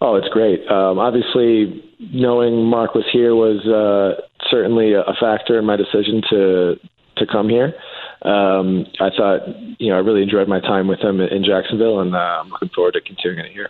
Oh, 0.04 0.16
it's 0.16 0.28
great. 0.30 0.66
Um, 0.68 0.98
obviously, 0.98 1.80
knowing 2.12 2.64
Mark 2.64 2.92
was 2.92 3.04
here 3.12 3.36
was 3.36 3.64
uh, 3.68 4.20
certainly 4.50 4.94
a 4.94 5.14
factor 5.20 5.60
in 5.60 5.64
my 5.64 5.76
decision 5.76 6.20
to 6.28 6.74
to 7.18 7.26
come 7.30 7.48
here. 7.48 7.72
Um, 8.24 8.86
I 9.00 9.10
thought, 9.16 9.40
you 9.80 9.90
know, 9.90 9.96
I 9.96 9.98
really 9.98 10.22
enjoyed 10.22 10.46
my 10.46 10.60
time 10.60 10.86
with 10.86 11.00
him 11.00 11.20
in 11.20 11.44
Jacksonville, 11.44 12.00
and 12.00 12.14
uh, 12.14 12.42
I'm 12.42 12.50
looking 12.50 12.68
forward 12.68 12.92
to 12.92 13.00
continuing 13.00 13.46
it 13.46 13.52
here. 13.52 13.68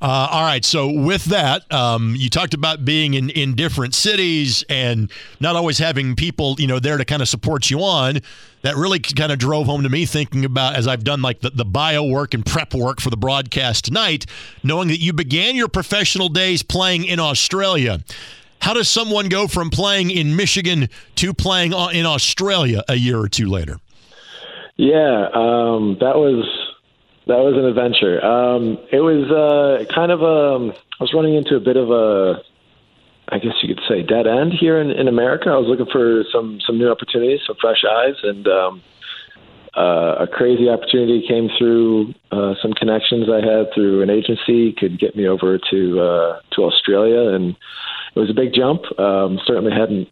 Uh, 0.00 0.28
all 0.30 0.42
right. 0.42 0.64
So 0.64 0.90
with 0.90 1.24
that, 1.26 1.70
um, 1.72 2.14
you 2.16 2.28
talked 2.28 2.52
about 2.52 2.84
being 2.84 3.14
in, 3.14 3.30
in 3.30 3.54
different 3.54 3.94
cities 3.94 4.62
and 4.68 5.10
not 5.40 5.56
always 5.56 5.78
having 5.78 6.16
people, 6.16 6.56
you 6.58 6.66
know, 6.66 6.78
there 6.78 6.98
to 6.98 7.04
kind 7.04 7.22
of 7.22 7.28
support 7.28 7.70
you 7.70 7.82
on. 7.82 8.20
That 8.62 8.76
really 8.76 8.98
kind 8.98 9.32
of 9.32 9.38
drove 9.38 9.66
home 9.66 9.82
to 9.82 9.88
me 9.88 10.06
thinking 10.06 10.44
about 10.44 10.76
as 10.76 10.86
I've 10.86 11.04
done 11.04 11.22
like 11.22 11.40
the, 11.40 11.50
the 11.50 11.64
bio 11.64 12.04
work 12.04 12.34
and 12.34 12.44
prep 12.44 12.74
work 12.74 13.00
for 13.00 13.10
the 13.10 13.16
broadcast 13.16 13.86
tonight, 13.86 14.26
knowing 14.62 14.88
that 14.88 15.00
you 15.00 15.12
began 15.12 15.54
your 15.56 15.68
professional 15.68 16.28
days 16.28 16.62
playing 16.62 17.04
in 17.04 17.20
Australia. 17.20 18.00
How 18.60 18.72
does 18.72 18.88
someone 18.88 19.28
go 19.28 19.46
from 19.46 19.68
playing 19.68 20.10
in 20.10 20.36
Michigan 20.36 20.88
to 21.16 21.34
playing 21.34 21.72
in 21.72 22.06
Australia 22.06 22.82
a 22.88 22.94
year 22.94 23.18
or 23.18 23.28
two 23.28 23.48
later? 23.48 23.78
Yeah, 24.76 25.28
um, 25.32 25.98
that 26.00 26.16
was 26.16 26.44
that 27.26 27.38
was 27.38 27.54
an 27.54 27.64
adventure. 27.64 28.24
Um, 28.24 28.78
it 28.92 29.00
was 29.00 29.30
uh, 29.30 29.84
kind 29.94 30.10
of 30.10 30.20
a. 30.20 30.56
Um, 30.56 30.72
I 31.00 31.02
was 31.02 31.12
running 31.14 31.34
into 31.34 31.56
a 31.56 31.60
bit 31.60 31.76
of 31.76 31.90
a, 31.90 32.42
I 33.28 33.38
guess 33.38 33.54
you 33.62 33.74
could 33.74 33.82
say, 33.88 34.02
dead 34.02 34.26
end 34.26 34.52
here 34.52 34.80
in, 34.80 34.90
in 34.90 35.08
America. 35.08 35.50
I 35.50 35.56
was 35.56 35.68
looking 35.68 35.90
for 35.92 36.24
some 36.32 36.60
some 36.66 36.78
new 36.78 36.90
opportunities, 36.90 37.40
some 37.46 37.56
fresh 37.60 37.84
eyes, 37.88 38.16
and 38.24 38.46
um, 38.48 38.82
uh, 39.76 40.16
a 40.20 40.26
crazy 40.26 40.68
opportunity 40.68 41.24
came 41.26 41.48
through. 41.56 42.14
Uh, 42.32 42.54
some 42.60 42.72
connections 42.72 43.28
I 43.30 43.46
had 43.46 43.72
through 43.74 44.02
an 44.02 44.10
agency 44.10 44.72
could 44.72 44.98
get 44.98 45.14
me 45.14 45.26
over 45.26 45.58
to 45.70 46.00
uh, 46.00 46.40
to 46.56 46.62
Australia, 46.62 47.34
and 47.34 47.56
it 48.14 48.18
was 48.18 48.30
a 48.30 48.34
big 48.34 48.52
jump. 48.52 48.82
Um, 48.98 49.38
certainly 49.46 49.72
hadn't 49.72 50.08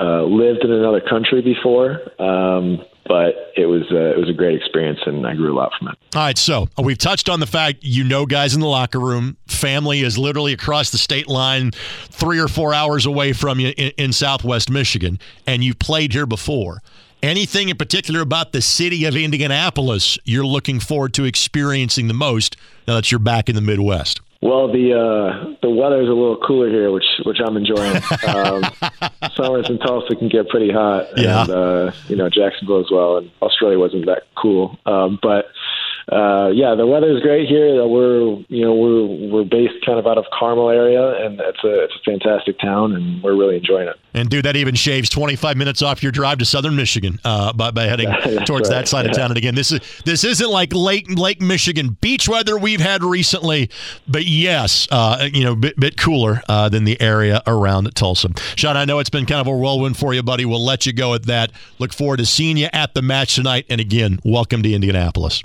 uh, 0.00 0.24
lived 0.24 0.64
in 0.64 0.72
another 0.72 1.00
country 1.00 1.42
before. 1.42 2.00
Um, 2.20 2.80
but 3.06 3.52
it 3.56 3.66
was 3.66 3.82
uh, 3.90 3.96
it 3.96 4.18
was 4.18 4.28
a 4.28 4.32
great 4.32 4.56
experience, 4.56 5.00
and 5.06 5.26
I 5.26 5.34
grew 5.34 5.52
a 5.52 5.56
lot 5.56 5.72
from 5.78 5.88
it. 5.88 5.98
All 6.14 6.22
right, 6.22 6.38
so 6.38 6.68
uh, 6.78 6.82
we've 6.82 6.98
touched 6.98 7.28
on 7.28 7.40
the 7.40 7.46
fact 7.46 7.78
you 7.82 8.04
know 8.04 8.26
guys 8.26 8.54
in 8.54 8.60
the 8.60 8.66
locker 8.66 9.00
room. 9.00 9.36
Family 9.46 10.00
is 10.00 10.16
literally 10.16 10.52
across 10.52 10.90
the 10.90 10.98
state 10.98 11.28
line, 11.28 11.72
three 11.72 12.38
or 12.38 12.48
four 12.48 12.74
hours 12.74 13.06
away 13.06 13.32
from 13.32 13.60
you 13.60 13.72
in, 13.76 13.92
in 13.96 14.12
Southwest 14.12 14.70
Michigan, 14.70 15.18
and 15.46 15.64
you've 15.64 15.78
played 15.78 16.12
here 16.12 16.26
before. 16.26 16.82
Anything 17.22 17.68
in 17.68 17.76
particular 17.76 18.20
about 18.20 18.52
the 18.52 18.62
city 18.62 19.04
of 19.04 19.14
Indianapolis 19.14 20.18
you're 20.24 20.46
looking 20.46 20.80
forward 20.80 21.12
to 21.14 21.24
experiencing 21.24 22.08
the 22.08 22.14
most 22.14 22.56
now 22.88 22.94
that 22.94 23.12
you're 23.12 23.18
back 23.18 23.50
in 23.50 23.54
the 23.54 23.60
Midwest? 23.60 24.22
Well, 24.42 24.72
the 24.72 24.94
uh, 24.94 25.54
the 25.60 25.68
weather 25.68 26.00
is 26.00 26.08
a 26.08 26.12
little 26.12 26.38
cooler 26.38 26.70
here, 26.70 26.90
which 26.90 27.04
which 27.24 27.38
I'm 27.44 27.58
enjoying. 27.58 27.96
Um, 28.26 28.64
summers 29.36 29.68
in 29.68 29.78
Tulsa 29.78 30.16
can 30.16 30.28
get 30.28 30.48
pretty 30.48 30.72
hot, 30.72 31.08
yeah. 31.16 31.42
and 31.42 31.50
uh, 31.50 31.92
you 32.08 32.16
know 32.16 32.30
Jacksonville 32.30 32.80
as 32.80 32.90
well. 32.90 33.18
And 33.18 33.30
Australia 33.42 33.78
wasn't 33.78 34.06
that 34.06 34.22
cool, 34.36 34.78
um, 34.86 35.18
but 35.22 35.46
uh, 36.10 36.50
yeah, 36.52 36.74
the 36.74 36.86
weather 36.86 37.16
is 37.16 37.22
great 37.22 37.48
here. 37.48 37.86
We're 37.86 38.42
you 38.48 38.64
know 38.64 38.74
we're 38.74 39.30
we're 39.30 39.44
based 39.44 39.84
kind 39.86 39.96
of 39.96 40.08
out 40.08 40.18
of 40.18 40.24
Carmel 40.36 40.68
area, 40.68 41.24
and 41.24 41.38
it's 41.38 41.62
a 41.62 41.84
it's 41.84 41.94
a 41.94 42.10
fantastic 42.10 42.58
town, 42.58 42.96
and 42.96 43.22
we're 43.22 43.36
really 43.36 43.56
enjoying 43.56 43.86
it. 43.86 43.96
And 44.12 44.28
dude, 44.28 44.44
that 44.44 44.56
even 44.56 44.74
shaves 44.74 45.08
25 45.08 45.56
minutes 45.56 45.82
off 45.82 46.02
your 46.02 46.10
drive 46.10 46.38
to 46.38 46.44
Southern 46.44 46.74
Michigan 46.74 47.20
uh, 47.24 47.52
by, 47.52 47.70
by 47.70 47.84
heading 47.84 48.08
towards 48.44 48.68
right. 48.68 48.78
that 48.78 48.88
side 48.88 49.04
yeah. 49.04 49.12
of 49.12 49.16
town. 49.16 49.30
And 49.30 49.38
again, 49.38 49.54
this 49.54 49.70
is 49.70 49.80
this 50.04 50.24
isn't 50.24 50.50
like 50.50 50.74
Lake 50.74 51.08
Lake 51.08 51.40
Michigan 51.40 51.96
beach 52.00 52.28
weather 52.28 52.58
we've 52.58 52.80
had 52.80 53.04
recently, 53.04 53.70
but 54.08 54.26
yes, 54.26 54.88
uh, 54.90 55.28
you 55.32 55.44
know, 55.44 55.54
bit 55.54 55.78
bit 55.78 55.96
cooler 55.96 56.42
uh, 56.48 56.68
than 56.68 56.82
the 56.82 57.00
area 57.00 57.40
around 57.46 57.94
Tulsa. 57.94 58.30
Sean, 58.56 58.76
I 58.76 58.84
know 58.84 58.98
it's 58.98 59.10
been 59.10 59.26
kind 59.26 59.40
of 59.40 59.46
a 59.46 59.56
whirlwind 59.56 59.96
for 59.96 60.12
you, 60.12 60.24
buddy. 60.24 60.44
We'll 60.44 60.64
let 60.64 60.86
you 60.86 60.92
go 60.92 61.14
at 61.14 61.26
that. 61.26 61.52
Look 61.78 61.92
forward 61.92 62.16
to 62.16 62.26
seeing 62.26 62.56
you 62.56 62.68
at 62.72 62.94
the 62.94 63.02
match 63.02 63.36
tonight. 63.36 63.66
And 63.68 63.80
again, 63.80 64.18
welcome 64.24 64.64
to 64.64 64.72
Indianapolis. 64.72 65.44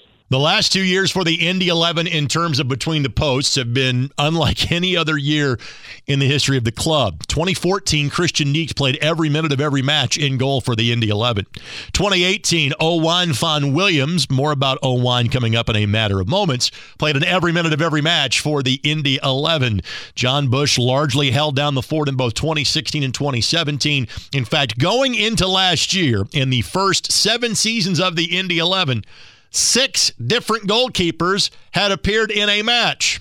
The 0.31 0.39
last 0.39 0.71
two 0.71 0.81
years 0.81 1.11
for 1.11 1.25
the 1.25 1.45
Indy 1.45 1.67
11 1.67 2.07
in 2.07 2.29
terms 2.29 2.59
of 2.59 2.69
between 2.69 3.03
the 3.03 3.09
posts 3.09 3.55
have 3.55 3.73
been 3.73 4.11
unlike 4.17 4.71
any 4.71 4.95
other 4.95 5.17
year 5.17 5.59
in 6.07 6.19
the 6.19 6.25
history 6.25 6.55
of 6.55 6.63
the 6.63 6.71
club. 6.71 7.27
2014, 7.27 8.09
Kristian 8.09 8.53
Nicht 8.53 8.77
played 8.77 8.95
every 9.01 9.27
minute 9.27 9.51
of 9.51 9.59
every 9.59 9.81
match 9.81 10.17
in 10.17 10.37
goal 10.37 10.61
for 10.61 10.73
the 10.73 10.93
Indy 10.93 11.09
11. 11.09 11.47
2018, 11.91 12.71
Owain 12.79 13.31
Fôn 13.31 13.73
Williams, 13.73 14.31
more 14.31 14.53
about 14.53 14.79
Owain 14.81 15.27
coming 15.27 15.53
up 15.53 15.67
in 15.67 15.75
a 15.75 15.85
matter 15.85 16.21
of 16.21 16.29
moments, 16.29 16.71
played 16.97 17.17
in 17.17 17.25
every 17.25 17.51
minute 17.51 17.73
of 17.73 17.81
every 17.81 18.01
match 18.01 18.39
for 18.39 18.63
the 18.63 18.79
Indy 18.83 19.19
11. 19.21 19.81
Jon 20.15 20.47
Busch 20.47 20.77
largely 20.77 21.31
held 21.31 21.57
down 21.57 21.75
the 21.75 21.81
fort 21.81 22.07
in 22.07 22.15
both 22.15 22.35
2016 22.35 23.03
and 23.03 23.13
2017. 23.13 24.07
In 24.31 24.45
fact, 24.45 24.79
going 24.79 25.13
into 25.13 25.45
last 25.45 25.93
year, 25.93 26.25
in 26.31 26.51
the 26.51 26.61
first 26.61 27.11
seven 27.11 27.53
seasons 27.53 27.99
of 27.99 28.15
the 28.15 28.37
Indy 28.37 28.59
11, 28.59 29.03
six 29.51 30.11
different 30.11 30.67
goalkeepers 30.67 31.51
had 31.71 31.91
appeared 31.91 32.31
in 32.31 32.49
a 32.49 32.63
match. 32.63 33.19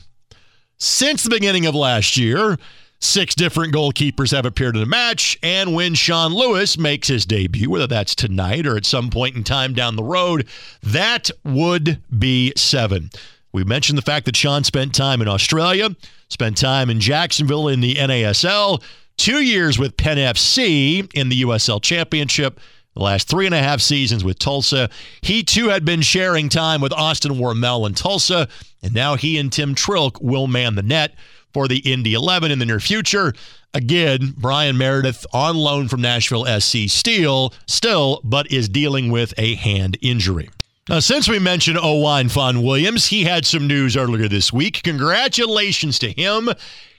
Since 0.78 1.24
the 1.24 1.30
beginning 1.30 1.66
of 1.66 1.74
last 1.74 2.16
year, 2.16 2.56
six 3.00 3.34
different 3.34 3.74
goalkeepers 3.74 4.30
have 4.30 4.46
appeared 4.46 4.76
in 4.76 4.82
a 4.82 4.86
match. 4.86 5.38
And 5.42 5.74
when 5.74 5.94
Sean 5.94 6.32
Lewis 6.32 6.78
makes 6.78 7.08
his 7.08 7.26
debut, 7.26 7.68
whether 7.68 7.86
that's 7.86 8.14
tonight 8.14 8.66
or 8.66 8.76
at 8.76 8.86
some 8.86 9.10
point 9.10 9.36
in 9.36 9.44
time 9.44 9.74
down 9.74 9.96
the 9.96 10.04
road, 10.04 10.46
that 10.82 11.30
would 11.44 12.00
be 12.16 12.52
seven. 12.56 13.10
We 13.52 13.64
mentioned 13.64 13.98
the 13.98 14.02
fact 14.02 14.26
that 14.26 14.36
Sean 14.36 14.64
spent 14.64 14.94
time 14.94 15.20
in 15.20 15.28
Australia, 15.28 15.94
spent 16.28 16.56
time 16.56 16.88
in 16.88 17.00
Jacksonville 17.00 17.68
in 17.68 17.80
the 17.80 17.96
NASL, 17.96 18.80
two 19.16 19.40
years 19.40 19.78
with 19.78 19.96
Penn 19.96 20.18
FC 20.18 21.10
in 21.14 21.28
the 21.28 21.42
USL 21.42 21.82
Championship 21.82 22.60
the 22.94 23.02
last 23.02 23.28
three 23.28 23.46
and 23.46 23.54
a 23.54 23.62
half 23.62 23.80
seasons 23.80 24.24
with 24.24 24.38
Tulsa. 24.38 24.90
He 25.20 25.42
too 25.42 25.68
had 25.68 25.84
been 25.84 26.02
sharing 26.02 26.48
time 26.48 26.80
with 26.80 26.92
Austin 26.92 27.32
Wormel 27.32 27.86
in 27.86 27.94
Tulsa, 27.94 28.48
and 28.82 28.94
now 28.94 29.16
he 29.16 29.38
and 29.38 29.52
Tim 29.52 29.74
Trilk 29.74 30.20
will 30.20 30.46
man 30.46 30.74
the 30.74 30.82
net 30.82 31.14
for 31.52 31.68
the 31.68 31.78
Indy 31.78 32.14
11 32.14 32.50
in 32.50 32.58
the 32.58 32.66
near 32.66 32.80
future. 32.80 33.32
Again, 33.72 34.34
Bryan 34.36 34.76
Meredith 34.76 35.26
on 35.32 35.56
loan 35.56 35.88
from 35.88 36.00
Nashville 36.00 36.46
SC 36.60 36.88
Steel, 36.88 37.54
still, 37.66 38.20
but 38.24 38.50
is 38.50 38.68
dealing 38.68 39.10
with 39.10 39.32
a 39.38 39.54
hand 39.54 39.96
injury. 40.00 40.50
Now, 40.88 40.98
since 40.98 41.28
we 41.28 41.38
mentioned 41.38 41.78
Owain 41.78 42.28
Fôn 42.28 42.64
Williams, 42.64 43.06
he 43.06 43.22
had 43.22 43.46
some 43.46 43.68
news 43.68 43.96
earlier 43.96 44.26
this 44.26 44.52
week. 44.52 44.82
Congratulations 44.82 46.00
to 46.00 46.10
him. 46.10 46.50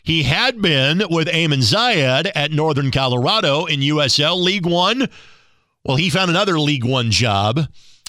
He 0.03 0.23
had 0.23 0.61
been 0.61 1.03
with 1.09 1.27
Eamon 1.27 1.59
Zayed 1.59 2.31
at 2.33 2.51
Northern 2.51 2.91
Colorado 2.91 3.65
in 3.65 3.81
USL 3.81 4.41
League 4.41 4.65
One 4.65 5.09
well, 5.83 5.97
he 5.97 6.09
found 6.09 6.29
another 6.29 6.59
League 6.59 6.85
One 6.85 7.11
job, 7.11 7.59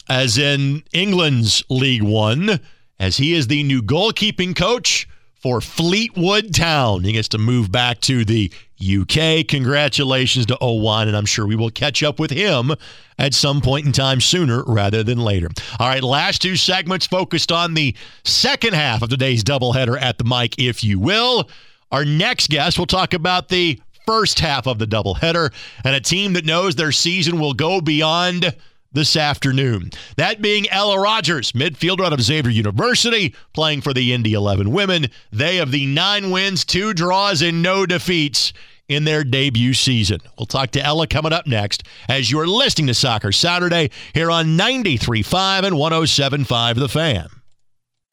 as 0.09 0.39
in 0.39 0.83
England's 0.93 1.63
League 1.71 2.03
One, 2.03 2.61
as 2.99 3.17
he 3.17 3.33
is 3.33 3.47
the 3.47 3.63
new 3.63 3.83
goalkeeping 3.83 4.55
coach 4.55 5.09
for 5.43 5.61
Fleetwood 5.61 6.55
Town. 6.55 7.03
He 7.03 7.13
gets 7.13 7.29
to 7.29 7.39
move 7.39 7.73
back 7.73 8.01
to 8.03 8.25
the 8.25 8.53
UK. 8.81 9.47
Congratulations 9.49 10.47
to 10.47 10.59
Owain, 10.61 11.09
and 11.09 11.17
I'm 11.17 11.27
sure 11.27 11.47
we 11.47 11.57
will 11.57 11.71
catch 11.71 12.03
up 12.03 12.21
with 12.21 12.31
him 12.31 12.73
at 13.19 13.35
some 13.35 13.61
point 13.61 13.87
in 13.87 13.93
time 13.93 14.21
sooner 14.21 14.63
rather 14.65 15.03
than 15.03 15.19
later. 15.19 15.49
All 15.81 15.89
right, 15.89 16.03
last 16.03 16.43
two 16.43 16.57
segments 16.57 17.07
focused 17.07 17.51
on 17.51 17.75
the 17.75 17.97
second 18.25 18.75
half 18.75 19.03
of 19.03 19.09
today's 19.09 19.43
doubleheader 19.43 20.01
at 20.01 20.19
the 20.19 20.25
mic, 20.25 20.59
if 20.59 20.85
you 20.85 21.01
will. 21.01 21.49
Our 21.91 22.05
next 22.05 22.49
guest 22.49 22.79
will 22.79 22.87
talk 22.87 23.13
about 23.13 23.49
the 23.49 23.81
first 24.07 24.41
half 24.41 24.67
of 24.67 24.79
the 24.79 24.87
doubleheader 24.87 25.53
and 25.85 25.95
a 25.95 26.01
team 26.01 26.33
that 26.35 26.45
knows 26.45 26.75
their 26.75 26.93
season 26.93 27.39
will 27.39 27.55
go 27.55 27.81
beyond 27.81 28.55
this 28.93 29.17
afternoon. 29.17 29.91
That 30.17 30.43
being 30.43 30.69
Ella 30.69 31.01
Rogers, 31.01 31.53
midfielder 31.53 32.05
out 32.05 32.13
of 32.13 32.21
Xavier 32.21 32.51
University, 32.51 33.35
playing 33.53 33.81
for 33.81 33.93
the 33.93 34.13
Indy 34.13 34.35
11 34.35 34.71
women. 34.71 35.07
They 35.31 35.57
have 35.57 35.71
the 35.71 35.87
nine 35.87 36.31
wins, 36.31 36.65
two 36.65 36.93
draws, 36.93 37.43
and 37.43 37.63
no 37.63 37.87
defeats 37.87 38.53
in 38.89 39.05
their 39.05 39.25
debut 39.25 39.75
season. 39.75 40.21
We'll 40.39 40.47
talk 40.47 40.73
to 40.73 40.85
Ella 40.85 41.07
coming 41.07 41.33
up 41.33 41.47
next 41.47 41.85
as 42.09 42.31
you're 42.31 42.47
listening 42.47 42.89
to 42.89 42.95
Soccer 42.95 43.33
Saturday 43.33 43.91
here 44.15 44.31
on 44.31 44.59
93.5 44.59 45.65
and 45.65 45.77
107.5 45.77 46.75
The 46.75 46.89
Fan. 46.89 47.29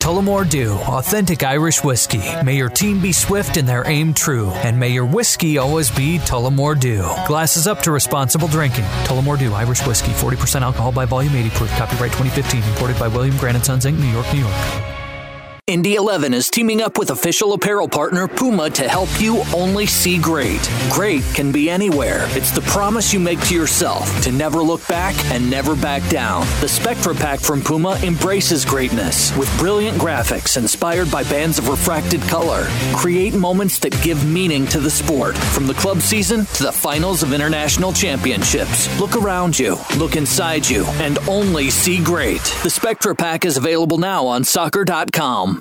Tullamore 0.09 0.49
Dew, 0.49 0.73
authentic 0.73 1.43
Irish 1.43 1.83
whiskey. 1.83 2.23
May 2.43 2.55
your 2.55 2.69
team 2.69 2.99
be 2.99 3.11
swift 3.11 3.57
and 3.57 3.69
their 3.69 3.87
aim 3.87 4.15
true, 4.15 4.49
and 4.49 4.79
may 4.79 4.89
your 4.89 5.05
whiskey 5.05 5.59
always 5.59 5.91
be 5.91 6.17
Tullamore 6.17 6.79
Dew. 6.79 7.07
Glasses 7.27 7.67
up 7.67 7.83
to 7.83 7.91
responsible 7.91 8.47
drinking. 8.47 8.85
Tullamore 9.03 9.37
Dew, 9.37 9.53
Irish 9.53 9.85
whiskey, 9.85 10.13
40% 10.13 10.63
alcohol 10.63 10.91
by 10.91 11.05
volume, 11.05 11.35
80 11.35 11.49
proof. 11.51 11.69
Copyright 11.77 12.11
2015, 12.13 12.63
imported 12.63 12.97
by 12.97 13.07
William 13.07 13.37
Grant 13.37 13.63
& 13.63 13.65
Sons 13.65 13.85
Inc., 13.85 13.99
New 13.99 14.07
York, 14.07 14.25
New 14.33 14.39
York. 14.39 14.98
Indy 15.69 15.93
11 15.93 16.33
is 16.33 16.49
teaming 16.49 16.81
up 16.81 16.97
with 16.97 17.11
official 17.11 17.53
apparel 17.53 17.87
partner 17.87 18.27
Puma 18.27 18.71
to 18.71 18.89
help 18.89 19.07
you 19.21 19.43
only 19.53 19.85
see 19.85 20.17
great. 20.17 20.67
Great 20.89 21.21
can 21.35 21.51
be 21.51 21.69
anywhere. 21.69 22.25
It's 22.29 22.49
the 22.49 22.61
promise 22.61 23.13
you 23.13 23.19
make 23.19 23.39
to 23.41 23.53
yourself 23.53 24.09
to 24.23 24.31
never 24.31 24.63
look 24.63 24.85
back 24.87 25.13
and 25.25 25.47
never 25.47 25.75
back 25.75 26.01
down. 26.09 26.47
The 26.59 26.67
Spectra 26.67 27.13
Pack 27.13 27.39
from 27.39 27.61
Puma 27.61 27.99
embraces 28.01 28.65
greatness 28.65 29.37
with 29.37 29.55
brilliant 29.59 29.95
graphics 29.99 30.57
inspired 30.57 31.11
by 31.11 31.21
bands 31.25 31.59
of 31.59 31.69
refracted 31.69 32.21
color. 32.21 32.65
Create 32.95 33.35
moments 33.35 33.77
that 33.77 34.01
give 34.01 34.27
meaning 34.27 34.65
to 34.67 34.79
the 34.79 34.89
sport, 34.89 35.37
from 35.37 35.67
the 35.67 35.75
club 35.75 36.01
season 36.01 36.47
to 36.55 36.63
the 36.63 36.71
finals 36.71 37.21
of 37.21 37.31
international 37.31 37.93
championships. 37.93 38.89
Look 38.99 39.15
around 39.15 39.59
you, 39.59 39.77
look 39.99 40.15
inside 40.15 40.67
you, 40.67 40.85
and 40.97 41.19
only 41.29 41.69
see 41.69 42.03
great. 42.03 42.41
The 42.63 42.71
Spectra 42.71 43.13
Pack 43.13 43.45
is 43.45 43.55
available 43.55 43.99
now 43.99 44.25
on 44.25 44.43
soccer.com. 44.43 45.58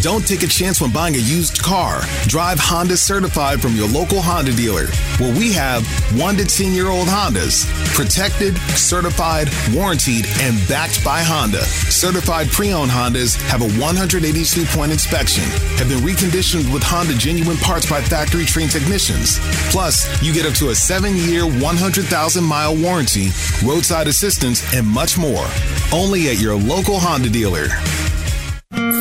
Don't 0.00 0.24
take 0.24 0.44
a 0.44 0.46
chance 0.46 0.80
when 0.80 0.92
buying 0.92 1.16
a 1.16 1.18
used 1.18 1.60
car. 1.60 2.02
Drive 2.26 2.60
Honda 2.60 2.96
certified 2.96 3.60
from 3.60 3.74
your 3.74 3.88
local 3.88 4.22
Honda 4.22 4.52
dealer, 4.52 4.86
where 5.18 5.36
we 5.36 5.52
have 5.52 5.84
1 6.16 6.36
to 6.36 6.44
10 6.44 6.72
year 6.72 6.86
old 6.88 7.08
Hondas. 7.08 7.66
Protected, 7.96 8.56
certified, 8.78 9.48
warranted, 9.74 10.26
and 10.40 10.56
backed 10.68 11.04
by 11.04 11.22
Honda. 11.22 11.62
Certified 11.90 12.48
pre 12.48 12.72
owned 12.72 12.92
Hondas 12.92 13.34
have 13.48 13.60
a 13.60 13.68
182 13.80 14.64
point 14.66 14.92
inspection, 14.92 15.42
have 15.78 15.88
been 15.88 15.98
reconditioned 15.98 16.72
with 16.72 16.84
Honda 16.84 17.14
genuine 17.14 17.56
parts 17.56 17.90
by 17.90 18.00
factory 18.00 18.44
trained 18.44 18.70
technicians. 18.70 19.40
Plus, 19.72 20.06
you 20.22 20.32
get 20.32 20.46
up 20.46 20.54
to 20.54 20.68
a 20.68 20.74
7 20.76 21.16
year, 21.16 21.44
100,000 21.44 22.44
mile 22.44 22.76
warranty, 22.76 23.30
roadside 23.64 24.06
assistance, 24.06 24.62
and 24.74 24.86
much 24.86 25.18
more. 25.18 25.46
Only 25.92 26.28
at 26.28 26.38
your 26.38 26.54
local 26.54 27.00
Honda 27.00 27.30
dealer. 27.30 27.66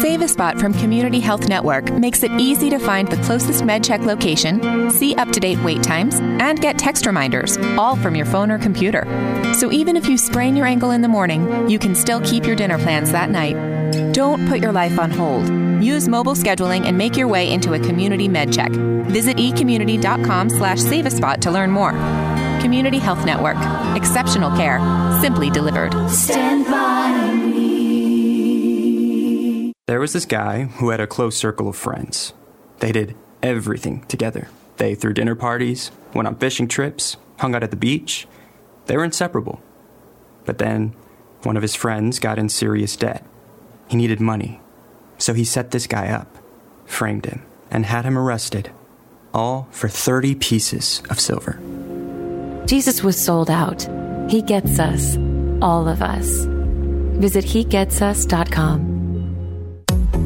Save 0.07 0.21
a 0.21 0.27
Spot 0.29 0.57
from 0.57 0.73
Community 0.73 1.19
Health 1.19 1.49
Network 1.49 1.91
makes 1.91 2.23
it 2.23 2.31
easy 2.39 2.69
to 2.69 2.79
find 2.79 3.09
the 3.09 3.21
closest 3.23 3.63
MedCheck 3.63 4.05
location, 4.05 4.89
see 4.89 5.13
up 5.15 5.29
to 5.31 5.39
date 5.41 5.61
wait 5.65 5.83
times, 5.83 6.15
and 6.15 6.61
get 6.61 6.79
text 6.79 7.05
reminders, 7.05 7.57
all 7.77 7.97
from 7.97 8.15
your 8.15 8.25
phone 8.25 8.49
or 8.49 8.57
computer. 8.57 9.03
So 9.53 9.69
even 9.69 9.97
if 9.97 10.07
you 10.07 10.17
sprain 10.17 10.55
your 10.55 10.65
ankle 10.65 10.91
in 10.91 11.01
the 11.01 11.09
morning, 11.09 11.69
you 11.69 11.77
can 11.77 11.93
still 11.93 12.21
keep 12.21 12.45
your 12.45 12.55
dinner 12.55 12.77
plans 12.77 13.11
that 13.11 13.29
night. 13.29 14.13
Don't 14.13 14.47
put 14.47 14.61
your 14.61 14.71
life 14.71 14.97
on 14.97 15.11
hold. 15.11 15.45
Use 15.83 16.07
mobile 16.07 16.35
scheduling 16.35 16.85
and 16.85 16.97
make 16.97 17.17
your 17.17 17.27
way 17.27 17.51
into 17.51 17.73
a 17.73 17.79
community 17.79 18.29
MedCheck. 18.29 19.07
Visit 19.07 19.35
ecommunity.com 19.35 20.49
slash 20.51 20.79
save 20.79 21.05
a 21.05 21.11
spot 21.11 21.41
to 21.41 21.51
learn 21.51 21.69
more. 21.69 21.91
Community 22.61 22.99
Health 22.99 23.25
Network. 23.25 23.57
Exceptional 23.97 24.55
care. 24.55 24.79
Simply 25.19 25.49
delivered. 25.49 25.91
Stand 26.09 26.63
by. 26.63 27.46
There 29.87 30.01
was 30.01 30.11
this 30.11 30.25
guy 30.25 30.63
who 30.65 30.89
had 30.89 30.99
a 30.99 31.07
close 31.07 31.37
circle 31.37 31.69
of 31.69 31.77
friends. 31.77 32.33
They 32.79 32.91
did 32.91 33.15
everything 33.41 34.01
together. 34.07 34.49
They 34.75 34.95
threw 34.95 35.13
dinner 35.13 35.33
parties, 35.33 35.91
went 36.13 36.27
on 36.27 36.35
fishing 36.35 36.67
trips, 36.67 37.15
hung 37.37 37.55
out 37.55 37.63
at 37.63 37.71
the 37.71 37.77
beach. 37.77 38.27
They 38.87 38.97
were 38.97 39.05
inseparable. 39.05 39.61
But 40.43 40.57
then, 40.57 40.93
one 41.43 41.55
of 41.55 41.61
his 41.61 41.73
friends 41.73 42.19
got 42.19 42.37
in 42.37 42.49
serious 42.49 42.97
debt. 42.97 43.25
He 43.87 43.95
needed 43.95 44.19
money. 44.19 44.59
So 45.19 45.33
he 45.33 45.45
set 45.45 45.71
this 45.71 45.87
guy 45.87 46.09
up, 46.09 46.37
framed 46.85 47.25
him, 47.25 47.43
and 47.71 47.85
had 47.85 48.03
him 48.03 48.17
arrested. 48.17 48.71
All 49.33 49.69
for 49.71 49.87
30 49.87 50.35
pieces 50.35 51.01
of 51.09 51.17
silver. 51.17 51.61
Jesus 52.65 53.03
was 53.05 53.17
sold 53.17 53.49
out. 53.49 53.87
He 54.29 54.41
gets 54.41 54.79
us. 54.79 55.15
All 55.61 55.87
of 55.87 56.01
us. 56.01 56.43
Visit 57.21 57.45
HeGetsUs.com. 57.45 58.96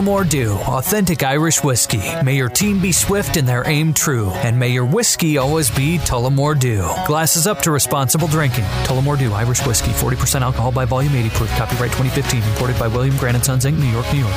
Tullamore 0.00 0.26
Dew, 0.26 0.52
authentic 0.52 1.22
Irish 1.22 1.62
whiskey. 1.62 2.00
May 2.24 2.34
your 2.34 2.48
team 2.48 2.80
be 2.80 2.90
swift 2.90 3.36
and 3.36 3.46
their 3.46 3.68
aim 3.68 3.92
true, 3.92 4.30
and 4.30 4.58
may 4.58 4.70
your 4.70 4.86
whiskey 4.86 5.36
always 5.36 5.70
be 5.70 5.98
Tullamore 5.98 6.58
Dew. 6.58 6.88
Glasses 7.06 7.46
up 7.46 7.60
to 7.60 7.70
responsible 7.70 8.26
drinking. 8.26 8.64
Tullamore 8.84 9.18
Dew 9.18 9.30
Irish 9.34 9.60
whiskey, 9.66 9.90
40% 9.90 10.40
alcohol 10.40 10.72
by 10.72 10.86
volume, 10.86 11.14
80 11.14 11.28
proof. 11.30 11.50
Copyright 11.50 11.92
2015, 11.92 12.42
imported 12.42 12.78
by 12.78 12.88
William 12.88 13.14
Grant 13.18 13.44
& 13.44 13.44
Sons 13.44 13.66
Inc., 13.66 13.78
New 13.78 13.88
York, 13.88 14.10
New 14.10 14.20
York. 14.20 14.32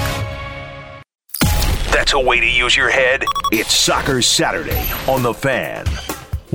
That's 1.94 2.12
a 2.12 2.20
way 2.20 2.42
to 2.42 2.50
use 2.50 2.76
your 2.76 2.90
head. 2.90 3.24
It's 3.54 3.74
Soccer 3.74 4.22
Saturday 4.22 4.86
on 5.08 5.24
the 5.24 5.34
Fan. 5.34 5.86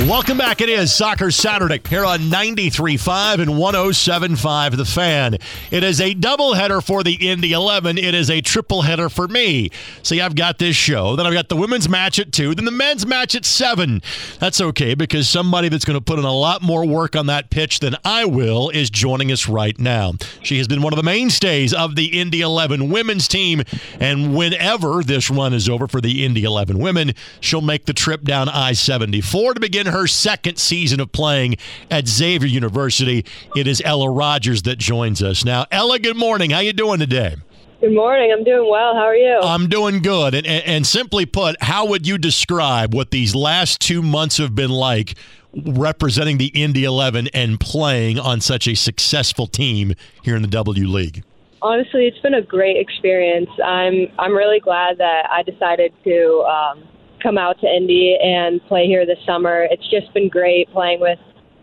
Welcome 0.06 0.38
back. 0.38 0.60
It 0.60 0.68
is 0.68 0.94
Soccer 0.94 1.32
Saturday 1.32 1.80
here 1.88 2.04
on 2.04 2.20
93.5 2.20 3.40
and 3.40 3.50
107.5 3.50 4.76
The 4.76 4.84
Fan. 4.84 5.34
It 5.72 5.82
is 5.82 6.00
a 6.00 6.14
doubleheader 6.14 6.86
for 6.86 7.02
the 7.02 7.28
Indy 7.28 7.52
11. 7.52 7.98
It 7.98 8.14
is 8.14 8.30
a 8.30 8.40
triple 8.40 8.82
header 8.82 9.08
for 9.08 9.26
me. 9.26 9.70
See, 10.04 10.20
I've 10.20 10.36
got 10.36 10.58
this 10.58 10.76
show. 10.76 11.16
Then 11.16 11.26
I've 11.26 11.32
got 11.34 11.48
the 11.48 11.56
women's 11.56 11.88
match 11.88 12.20
at 12.20 12.32
2. 12.32 12.54
Then 12.54 12.64
the 12.64 12.70
men's 12.70 13.06
match 13.06 13.34
at 13.34 13.44
7. 13.44 14.00
That's 14.38 14.60
okay 14.60 14.94
because 14.94 15.28
somebody 15.28 15.68
that's 15.68 15.84
going 15.84 15.98
to 15.98 16.04
put 16.04 16.20
in 16.20 16.24
a 16.24 16.32
lot 16.32 16.62
more 16.62 16.86
work 16.86 17.16
on 17.16 17.26
that 17.26 17.50
pitch 17.50 17.80
than 17.80 17.96
I 18.04 18.24
will 18.24 18.70
is 18.70 18.90
joining 18.90 19.32
us 19.32 19.48
right 19.48 19.78
now. 19.78 20.12
She 20.44 20.58
has 20.58 20.68
been 20.68 20.80
one 20.80 20.92
of 20.92 20.96
the 20.96 21.02
mainstays 21.02 21.74
of 21.74 21.96
the 21.96 22.20
Indy 22.20 22.40
11 22.40 22.88
women's 22.88 23.26
team. 23.26 23.64
And 23.98 24.36
whenever 24.36 25.02
this 25.02 25.28
run 25.28 25.52
is 25.52 25.68
over 25.68 25.88
for 25.88 26.00
the 26.00 26.24
Indy 26.24 26.44
11 26.44 26.78
women, 26.78 27.14
she'll 27.40 27.60
make 27.60 27.86
the 27.86 27.92
trip 27.92 28.22
down 28.22 28.48
I 28.48 28.72
74 28.74 29.54
to 29.54 29.60
begin 29.60 29.87
her 29.88 30.06
second 30.06 30.58
season 30.58 31.00
of 31.00 31.12
playing 31.12 31.56
at 31.90 32.08
Xavier 32.08 32.48
University. 32.48 33.24
It 33.56 33.66
is 33.66 33.82
Ella 33.84 34.10
Rogers 34.10 34.62
that 34.62 34.78
joins 34.78 35.22
us 35.22 35.44
now. 35.44 35.66
Ella, 35.70 35.98
good 35.98 36.16
morning. 36.16 36.50
How 36.50 36.60
you 36.60 36.72
doing 36.72 36.98
today? 36.98 37.36
Good 37.80 37.94
morning. 37.94 38.32
I'm 38.36 38.42
doing 38.42 38.68
well. 38.68 38.94
How 38.94 39.02
are 39.02 39.14
you? 39.14 39.38
I'm 39.40 39.68
doing 39.68 40.02
good. 40.02 40.34
And, 40.34 40.44
and, 40.44 40.64
and 40.64 40.86
simply 40.86 41.26
put, 41.26 41.62
how 41.62 41.86
would 41.86 42.08
you 42.08 42.18
describe 42.18 42.92
what 42.92 43.12
these 43.12 43.36
last 43.36 43.80
two 43.80 44.02
months 44.02 44.38
have 44.38 44.52
been 44.56 44.70
like 44.70 45.14
representing 45.54 46.38
the 46.38 46.48
Indy 46.48 46.82
11 46.82 47.28
and 47.32 47.60
playing 47.60 48.18
on 48.18 48.40
such 48.40 48.66
a 48.66 48.74
successful 48.74 49.46
team 49.46 49.94
here 50.24 50.34
in 50.34 50.42
the 50.42 50.48
W 50.48 50.88
League? 50.88 51.22
Honestly, 51.62 52.06
it's 52.06 52.18
been 52.18 52.34
a 52.34 52.42
great 52.42 52.76
experience. 52.76 53.50
I'm 53.64 54.08
I'm 54.18 54.36
really 54.36 54.60
glad 54.60 54.98
that 54.98 55.28
I 55.30 55.42
decided 55.42 55.92
to 56.04 56.44
um, 56.48 56.84
come 57.22 57.38
out 57.38 57.60
to 57.60 57.66
Indy 57.66 58.18
and 58.22 58.64
play 58.66 58.86
here 58.86 59.06
this 59.06 59.18
summer. 59.26 59.66
It's 59.70 59.88
just 59.90 60.12
been 60.14 60.28
great 60.28 60.70
playing 60.72 61.00
with 61.00 61.18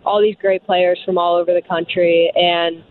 all 0.06 0.22
these 0.22 0.36
great 0.40 0.64
players 0.66 1.00
from 1.06 1.18
all 1.18 1.36
over 1.36 1.54
the 1.54 1.62
country, 1.68 2.32
and 2.36 2.84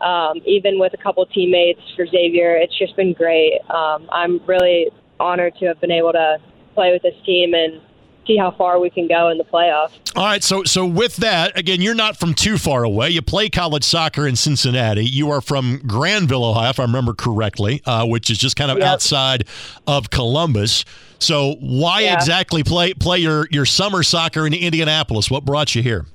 um, 0.00 0.40
even 0.46 0.78
with 0.78 0.92
a 0.94 1.02
couple 1.02 1.24
teammates 1.26 1.80
for 1.96 2.06
Xavier, 2.06 2.56
it's 2.56 2.76
just 2.78 2.94
been 2.96 3.12
great. 3.12 3.60
Um, 3.70 4.08
I'm 4.12 4.40
really 4.46 4.88
honored 5.18 5.54
to 5.60 5.66
have 5.66 5.80
been 5.80 5.90
able 5.90 6.12
to 6.12 6.38
play 6.74 6.92
with 6.92 7.02
this 7.02 7.14
team 7.26 7.54
and 7.54 7.80
see 8.28 8.36
how 8.36 8.52
far 8.52 8.78
we 8.78 8.90
can 8.90 9.08
go 9.08 9.28
in 9.30 9.38
the 9.38 9.44
playoffs. 9.44 9.90
All 10.14 10.24
right, 10.24 10.44
so 10.44 10.62
so 10.62 10.86
with 10.86 11.16
that, 11.16 11.58
again, 11.58 11.80
you're 11.80 11.94
not 11.96 12.16
from 12.16 12.34
too 12.34 12.58
far 12.58 12.84
away. 12.84 13.10
You 13.10 13.22
play 13.22 13.48
college 13.48 13.82
soccer 13.82 14.24
in 14.28 14.36
Cincinnati. 14.36 15.04
You 15.04 15.30
are 15.30 15.40
from 15.40 15.80
Granville, 15.86 16.44
Ohio, 16.44 16.70
if 16.70 16.78
I 16.78 16.84
remember 16.84 17.14
correctly, 17.14 17.82
uh, 17.86 18.06
which 18.06 18.30
is 18.30 18.38
just 18.38 18.54
kind 18.54 18.70
of 18.70 18.78
Yep. 18.78 18.86
outside 18.86 19.44
of 19.88 20.10
Columbus. 20.10 20.84
So 21.18 21.56
why 21.58 22.02
Yeah. 22.02 22.14
exactly 22.14 22.62
play 22.62 22.94
play 22.94 23.18
your 23.18 23.48
your 23.50 23.64
summer 23.66 24.04
soccer 24.04 24.46
in 24.46 24.54
Indianapolis? 24.54 25.28
What 25.30 25.44
brought 25.44 25.74
you 25.74 25.82
here? 25.82 26.06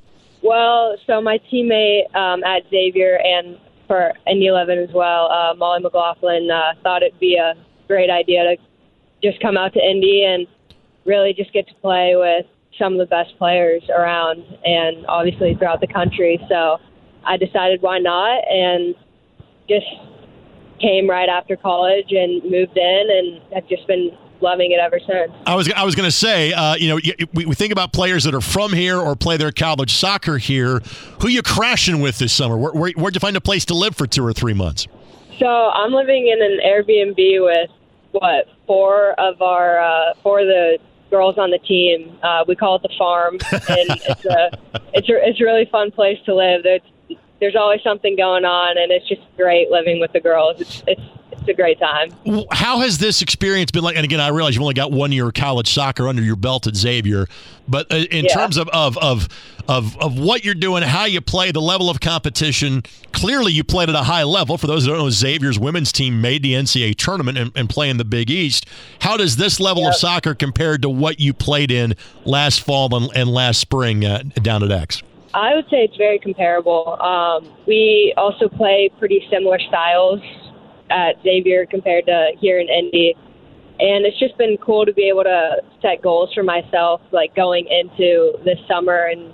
Well, 0.41 0.95
so 1.07 1.19
my 1.21 1.39
teammate 1.51 2.13
um, 2.15 2.43
at 2.43 2.63
Xavier 2.69 3.19
and 3.23 3.57
for 3.87 4.13
Indy 4.27 4.47
11 4.47 4.77
as 4.79 4.89
well, 4.93 5.29
uh, 5.31 5.53
Molly 5.55 5.81
McLaughlin, 5.81 6.49
uh, 6.49 6.73
thought 6.83 7.01
it'd 7.03 7.19
be 7.19 7.35
a 7.35 7.53
great 7.87 8.09
idea 8.09 8.43
to 8.43 8.57
just 9.21 9.41
come 9.41 9.57
out 9.57 9.73
to 9.73 9.79
Indy 9.79 10.23
and 10.23 10.47
really 11.05 11.33
just 11.33 11.51
get 11.53 11.67
to 11.67 11.73
play 11.75 12.15
with 12.15 12.45
some 12.79 12.93
of 12.93 12.99
the 12.99 13.05
best 13.05 13.37
players 13.37 13.83
around 13.89 14.43
and 14.63 15.05
obviously 15.07 15.55
throughout 15.55 15.81
the 15.81 15.87
country. 15.87 16.39
So 16.49 16.77
I 17.23 17.37
decided 17.37 17.81
why 17.81 17.99
not 17.99 18.41
and 18.49 18.95
just 19.69 19.85
came 20.79 21.09
right 21.09 21.29
after 21.29 21.55
college 21.55 22.11
and 22.11 22.43
moved 22.43 22.77
in 22.77 23.07
and 23.09 23.53
have 23.53 23.67
just 23.69 23.87
been 23.87 24.17
loving 24.41 24.71
it 24.71 24.79
ever 24.79 24.99
since. 24.99 25.31
I 25.45 25.55
was 25.55 25.71
I 25.71 25.83
was 25.83 25.95
going 25.95 26.07
to 26.07 26.11
say, 26.11 26.51
uh, 26.51 26.75
you 26.75 26.89
know, 26.89 26.99
we, 27.33 27.45
we 27.45 27.55
think 27.55 27.71
about 27.71 27.93
players 27.93 28.25
that 28.25 28.33
are 28.33 28.41
from 28.41 28.73
here 28.73 28.99
or 28.99 29.15
play 29.15 29.37
their 29.37 29.51
college 29.51 29.93
soccer 29.93 30.37
here. 30.37 30.79
Who 31.21 31.29
you 31.29 31.41
crashing 31.41 32.01
with 32.01 32.19
this 32.19 32.33
summer? 32.33 32.57
Where, 32.57 32.73
where, 32.73 32.91
where'd 32.91 33.15
you 33.15 33.19
find 33.19 33.37
a 33.37 33.41
place 33.41 33.65
to 33.65 33.73
live 33.73 33.95
for 33.95 34.05
two 34.05 34.25
or 34.25 34.33
three 34.33 34.53
months? 34.53 34.87
So 35.39 35.47
I'm 35.47 35.91
living 35.93 36.27
in 36.27 36.41
an 36.41 36.59
Airbnb 36.65 37.43
with 37.43 37.69
what 38.11 38.47
four 38.67 39.19
of 39.19 39.41
our 39.41 39.79
uh, 39.79 40.13
four 40.21 40.41
of 40.41 40.47
the 40.47 40.77
girls 41.13 41.37
on 41.37 41.51
the 41.51 41.59
team. 41.59 42.17
Uh, 42.23 42.43
we 42.47 42.55
call 42.55 42.75
it 42.77 42.81
the 42.81 42.89
farm, 42.97 43.35
and 43.51 43.61
it's 44.09 44.25
a 44.25 44.49
it's 44.93 45.07
a 45.09 45.27
it's 45.29 45.39
a 45.39 45.43
really 45.43 45.65
fun 45.71 45.91
place 45.91 46.17
to 46.25 46.33
live. 46.33 46.63
There's 46.63 46.81
there's 47.39 47.55
always 47.55 47.81
something 47.83 48.15
going 48.15 48.45
on, 48.45 48.77
and 48.77 48.91
it's 48.91 49.07
just 49.07 49.21
great 49.37 49.69
living 49.69 49.99
with 49.99 50.11
the 50.13 50.19
girls. 50.19 50.59
It's 50.59 50.83
it's 50.87 51.01
it's 51.31 51.47
a 51.47 51.53
great 51.53 51.79
time. 51.79 52.09
How 52.51 52.79
has 52.79 52.97
this 52.97 53.21
experience 53.21 53.69
been 53.71 53.83
like? 53.83 53.95
And 53.95 54.05
again, 54.05 54.19
I 54.19 54.29
realize 54.29 54.55
you've 54.55 54.61
only 54.63 54.73
got 54.73 54.91
one 54.91 55.11
year 55.11 55.27
of 55.27 55.33
college 55.35 55.71
soccer 55.71 56.07
under 56.07 56.21
your 56.23 56.35
belt 56.35 56.65
at 56.67 56.75
Xavier, 56.75 57.27
but 57.67 57.91
uh, 57.91 57.97
in 57.97 58.25
Yeah. 58.25 58.33
terms 58.33 58.57
of, 58.57 58.67
of 58.69 58.97
of 58.97 59.27
of 59.67 59.97
of 59.99 60.19
what 60.19 60.43
you're 60.43 60.53
doing, 60.53 60.83
how 60.83 61.05
you 61.05 61.21
play, 61.21 61.51
the 61.51 61.61
level 61.61 61.89
of 61.89 61.99
competition. 61.99 62.83
Clearly, 63.11 63.51
you 63.51 63.63
played 63.63 63.89
at 63.89 63.95
a 63.95 64.03
high 64.03 64.23
level. 64.23 64.57
For 64.57 64.67
those 64.67 64.85
that 64.85 64.91
don't 64.91 64.99
know, 64.99 65.09
Xavier's 65.09 65.57
women's 65.59 65.91
team 65.91 66.21
made 66.21 66.43
the 66.43 66.53
NCAA 66.53 66.95
tournament 66.95 67.37
and, 67.37 67.51
and 67.55 67.69
play 67.69 67.89
in 67.89 67.97
the 67.97 68.05
Big 68.05 68.29
East. 68.29 68.65
How 68.99 69.17
does 69.17 69.37
this 69.37 69.59
level 69.59 69.87
of 69.87 69.95
soccer 69.95 70.35
compare 70.35 70.77
to 70.77 70.89
what 70.89 71.19
you 71.19 71.33
played 71.33 71.71
in 71.71 71.95
last 72.25 72.61
fall 72.61 72.93
and, 72.95 73.09
and 73.15 73.29
last 73.29 73.59
spring 73.59 74.05
uh, 74.05 74.23
down 74.41 74.63
at 74.63 74.71
X? 74.71 75.01
I 75.33 75.55
would 75.55 75.65
say 75.65 75.77
it's 75.77 75.97
very 75.97 76.19
comparable. 76.19 77.01
Um, 77.01 77.51
we 77.65 78.13
also 78.17 78.47
play 78.47 78.91
pretty 78.99 79.25
similar 79.31 79.59
styles 79.59 80.21
at 80.89 81.21
Xavier 81.23 81.65
compared 81.65 82.05
to 82.05 82.31
here 82.39 82.59
in 82.59 82.69
Indy. 82.69 83.15
And 83.79 84.05
it's 84.05 84.19
just 84.19 84.37
been 84.37 84.57
cool 84.57 84.85
to 84.85 84.93
be 84.93 85.09
able 85.09 85.23
to 85.23 85.63
set 85.81 86.03
goals 86.03 86.31
for 86.33 86.43
myself, 86.43 87.01
like 87.11 87.35
going 87.35 87.67
into 87.67 88.37
this 88.45 88.59
summer 88.67 89.09
and 89.11 89.33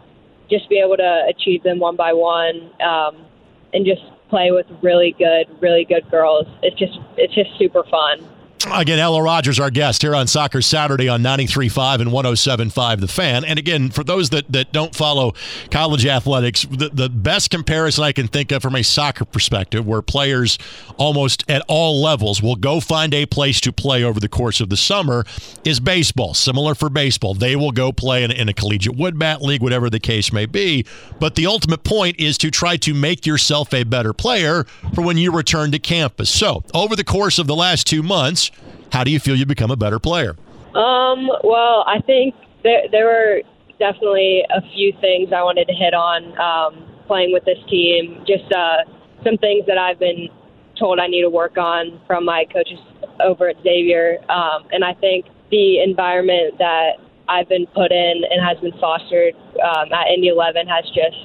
just 0.49 0.69
be 0.69 0.79
able 0.79 0.97
to 0.97 1.25
achieve 1.27 1.63
them 1.63 1.79
one 1.79 1.95
by 1.95 2.13
one 2.13 2.71
um, 2.81 3.25
and 3.73 3.85
just 3.85 4.01
play 4.29 4.51
with 4.51 4.65
really 4.81 5.15
good, 5.17 5.45
really 5.61 5.85
good 5.85 6.09
girls. 6.09 6.45
It's 6.61 6.77
just, 6.77 6.99
it's 7.17 7.33
just 7.33 7.49
super 7.57 7.83
fun. 7.83 8.27
Again, 8.67 8.99
Ella 8.99 9.23
Rogers, 9.23 9.57
our 9.57 9.69
guest 9.69 10.01
here 10.01 10.13
on 10.13 10.27
Soccer 10.27 10.61
Saturday 10.61 11.07
on 11.07 11.23
93.5 11.23 12.01
and 12.01 12.11
107.5 12.11 12.99
The 12.99 13.07
Fan. 13.07 13.45
And 13.45 13.57
again, 13.57 13.89
for 13.89 14.03
those 14.03 14.31
that, 14.31 14.51
that 14.51 14.73
don't 14.73 14.93
follow 14.93 15.33
college 15.71 16.05
athletics, 16.05 16.63
the, 16.63 16.89
the 16.89 17.07
best 17.07 17.51
comparison 17.51 18.03
I 18.03 18.11
can 18.11 18.27
think 18.27 18.51
of 18.51 18.61
from 18.61 18.75
a 18.75 18.83
soccer 18.83 19.23
perspective, 19.23 19.87
where 19.87 20.01
players 20.01 20.57
almost 20.97 21.49
at 21.49 21.63
all 21.69 22.01
levels 22.01 22.43
will 22.43 22.57
go 22.57 22.81
find 22.81 23.13
a 23.13 23.25
place 23.25 23.61
to 23.61 23.71
play 23.71 24.03
over 24.03 24.19
the 24.19 24.27
course 24.27 24.59
of 24.59 24.67
the 24.67 24.77
summer, 24.77 25.25
is 25.63 25.79
baseball. 25.79 26.33
Similar 26.33 26.75
for 26.75 26.89
baseball. 26.89 27.33
They 27.33 27.55
will 27.55 27.71
go 27.71 27.93
play 27.93 28.25
in, 28.25 28.31
in 28.31 28.49
a 28.49 28.53
collegiate 28.53 28.97
wood 28.97 29.17
bat 29.17 29.41
league, 29.41 29.63
whatever 29.63 29.89
the 29.89 30.01
case 30.01 30.33
may 30.33 30.45
be. 30.45 30.85
But 31.17 31.35
the 31.35 31.45
ultimate 31.45 31.85
point 31.85 32.19
is 32.19 32.37
to 32.39 32.51
try 32.51 32.75
to 32.77 32.93
make 32.93 33.25
yourself 33.25 33.73
a 33.73 33.83
better 33.83 34.11
player 34.11 34.65
for 34.93 35.01
when 35.01 35.17
you 35.17 35.31
return 35.31 35.71
to 35.71 35.79
campus. 35.79 36.29
So, 36.29 36.65
over 36.73 36.97
the 36.97 37.05
course 37.05 37.39
of 37.39 37.47
the 37.47 37.55
last 37.55 37.87
two 37.87 38.03
months, 38.03 38.48
how 38.91 39.03
do 39.03 39.11
you 39.11 39.19
feel 39.19 39.35
you 39.35 39.45
become 39.45 39.71
a 39.71 39.75
better 39.75 39.99
player? 39.99 40.35
Um, 40.75 41.29
well, 41.43 41.83
I 41.87 41.99
think 42.05 42.35
there 42.63 42.83
there 42.91 43.05
were 43.05 43.41
definitely 43.79 44.43
a 44.49 44.61
few 44.73 44.93
things 45.01 45.31
I 45.33 45.41
wanted 45.41 45.65
to 45.67 45.73
hit 45.73 45.93
on 45.93 46.37
um, 46.37 47.05
playing 47.07 47.33
with 47.33 47.45
this 47.45 47.57
team. 47.69 48.23
Just 48.27 48.51
uh, 48.51 48.83
some 49.23 49.37
things 49.37 49.65
that 49.67 49.77
I've 49.77 49.99
been 49.99 50.29
told 50.77 50.99
I 50.99 51.07
need 51.07 51.21
to 51.21 51.29
work 51.29 51.57
on 51.57 51.99
from 52.07 52.25
my 52.25 52.45
coaches 52.51 52.79
over 53.23 53.49
at 53.49 53.57
Xavier, 53.63 54.19
um, 54.29 54.67
and 54.71 54.83
I 54.83 54.93
think 54.93 55.25
the 55.51 55.81
environment 55.81 56.57
that 56.59 57.01
I've 57.27 57.49
been 57.49 57.65
put 57.67 57.91
in 57.91 58.21
and 58.29 58.41
has 58.45 58.57
been 58.59 58.77
fostered 58.79 59.35
um, 59.63 59.91
at 59.93 60.07
Indy 60.13 60.29
11 60.29 60.67
has 60.67 60.85
just 60.85 61.17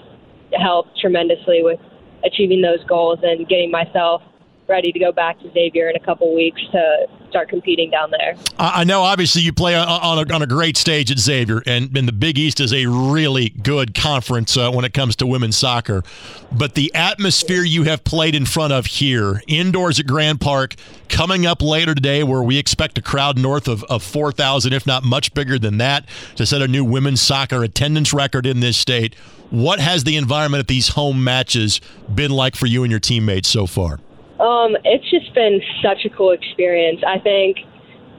helped 0.61 0.99
tremendously 1.01 1.63
with 1.63 1.81
achieving 2.25 2.63
those 2.63 2.83
goals 2.87 3.19
and 3.23 3.49
getting 3.49 3.71
myself 3.71 4.23
ready 4.69 4.93
to 4.93 4.99
go 4.99 5.13
back 5.13 5.39
to 5.41 5.51
Xavier 5.53 5.89
in 5.89 5.97
a 5.97 6.01
couple 6.01 6.35
weeks 6.35 6.61
to 6.73 7.07
start 7.29 7.49
competing 7.49 7.91
down 7.91 8.13
there. 8.13 8.37
I 8.59 8.85
know, 8.85 9.03
obviously, 9.03 9.43
you 9.43 9.53
play 9.53 9.75
on 9.75 9.87
a, 10.19 10.33
on 10.33 10.43
a 10.43 10.47
great 10.47 10.77
stage 10.77 11.11
at 11.11 11.19
Xavier, 11.19 11.63
and, 11.67 11.97
and 11.97 12.07
the 12.07 12.13
Big 12.13 12.39
East 12.39 12.61
is 12.61 12.73
a 12.73 12.87
really 12.87 13.49
good 13.49 13.95
conference 13.95 14.57
uh, 14.57 14.71
when 14.71 14.85
it 14.85 14.95
comes 14.95 15.17
to 15.17 15.27
women's 15.27 15.57
soccer. 15.57 16.05
But 16.53 16.75
the 16.75 16.95
atmosphere 16.95 17.63
you 17.63 17.83
have 17.85 18.05
played 18.05 18.35
in 18.35 18.47
front 18.47 18.73
of 18.73 18.87
here, 18.87 19.43
indoors 19.49 19.99
at 19.99 20.07
Grand 20.07 20.41
Park, 20.41 20.77
coming 21.09 21.45
up 21.45 21.61
later 21.61 21.95
today, 21.95 22.23
where 22.23 22.43
we 22.43 22.57
expect 22.57 22.99
a 22.99 23.03
crowd 23.03 23.37
north 23.37 23.67
of, 23.67 23.83
of 23.85 24.03
4,000, 24.03 24.73
if 24.73 24.87
not 24.87 25.03
much 25.03 25.35
bigger 25.35 25.59
than 25.59 25.79
that, 25.79 26.07
to 26.37 26.47
set 26.47 26.63
a 26.63 26.69
new 26.69 26.85
women's 26.85 27.21
soccer 27.21 27.65
attendance 27.65 28.13
record 28.13 28.47
in 28.47 28.61
this 28.61 28.77
state. 28.77 29.15
What 29.51 29.81
has 29.81 30.05
the 30.05 30.17
environment 30.17 30.61
at 30.61 30.69
these 30.69 30.91
home 30.91 31.23
matches 31.23 31.81
been 32.13 32.31
like 32.31 32.55
for 32.55 32.67
you 32.67 32.85
and 32.85 32.91
your 32.91 33.01
teammates 33.01 33.49
so 33.49 33.67
far? 33.67 33.99
Um, 34.41 34.77
it's 34.85 35.09
just 35.11 35.33
been 35.35 35.61
such 35.83 36.05
a 36.05 36.11
cool 36.11 36.33
experience. 36.33 37.03
I 37.07 37.19
think 37.19 37.59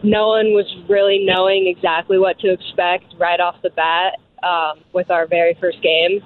no 0.04 0.28
one 0.28 0.54
was 0.54 0.66
really 0.88 1.26
knowing 1.26 1.68
exactly 1.68 2.18
what 2.18 2.40
to 2.40 2.52
expect 2.52 3.14
right 3.18 3.40
off 3.40 3.62
the 3.62 3.70
bat 3.72 4.20
um, 4.44 4.80
with 4.94 5.10
our 5.10 5.28
very 5.28 5.56
first 5.60 5.82
game, 5.82 6.22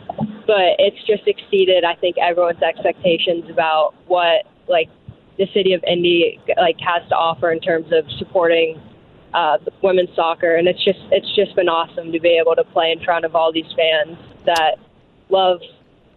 but 0.45 0.75
it's 0.77 1.01
just 1.05 1.27
exceeded, 1.27 1.83
I 1.83 1.95
think, 1.95 2.17
everyone's 2.17 2.61
expectations 2.61 3.49
about 3.49 3.95
what 4.07 4.45
like 4.67 4.89
the 5.37 5.47
city 5.53 5.73
of 5.73 5.83
Indy 5.85 6.39
like 6.57 6.79
has 6.81 7.07
to 7.09 7.15
offer 7.15 7.51
in 7.51 7.59
terms 7.59 7.91
of 7.91 8.09
supporting 8.17 8.79
uh, 9.33 9.57
women's 9.81 10.13
soccer, 10.15 10.55
and 10.55 10.67
it's 10.67 10.83
just 10.83 10.99
it's 11.11 11.33
just 11.35 11.55
been 11.55 11.69
awesome 11.69 12.11
to 12.11 12.19
be 12.19 12.37
able 12.37 12.55
to 12.55 12.63
play 12.63 12.91
in 12.91 12.99
front 13.03 13.25
of 13.25 13.35
all 13.35 13.51
these 13.51 13.71
fans 13.75 14.17
that 14.45 14.75
love 15.29 15.61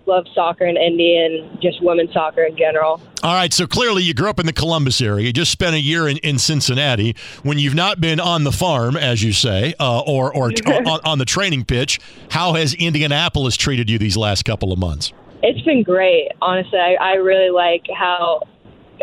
love 0.07 0.27
soccer 0.35 0.65
in 0.65 0.77
Indy 0.77 1.17
and 1.17 1.61
just 1.61 1.83
women's 1.83 2.13
soccer 2.13 2.43
in 2.43 2.57
general. 2.57 3.01
All 3.23 3.35
right, 3.35 3.53
so 3.53 3.67
clearly 3.67 4.03
you 4.03 4.15
grew 4.15 4.29
up 4.29 4.41
in 4.41 4.47
the 4.47 4.53
Columbus 4.53 5.01
area. 5.01 5.27
You 5.27 5.33
just 5.33 5.53
spent 5.53 5.75
a 5.75 5.81
year 5.81 6.09
in, 6.09 6.17
in 6.19 6.39
Cincinnati. 6.39 7.15
When 7.43 7.59
you've 7.59 7.75
not 7.75 8.01
been 8.01 8.21
on 8.21 8.45
the 8.45 8.53
farm, 8.53 8.97
as 8.97 9.23
you 9.23 9.33
say, 9.33 9.75
uh, 9.79 10.01
or 10.01 10.35
or 10.35 10.51
on, 10.67 11.01
on 11.05 11.19
the 11.19 11.25
training 11.25 11.65
pitch, 11.65 12.01
how 12.31 12.55
has 12.55 12.75
Indianapolis 12.75 13.57
treated 13.57 13.89
you 13.89 13.99
these 13.99 14.17
last 14.17 14.45
couple 14.45 14.73
of 14.73 14.79
months? 14.79 15.13
It's 15.43 15.61
been 15.63 15.83
great, 15.83 16.29
honestly. 16.41 16.79
I, 16.79 16.95
I 16.95 17.13
really 17.15 17.51
like 17.51 17.85
how 17.97 18.43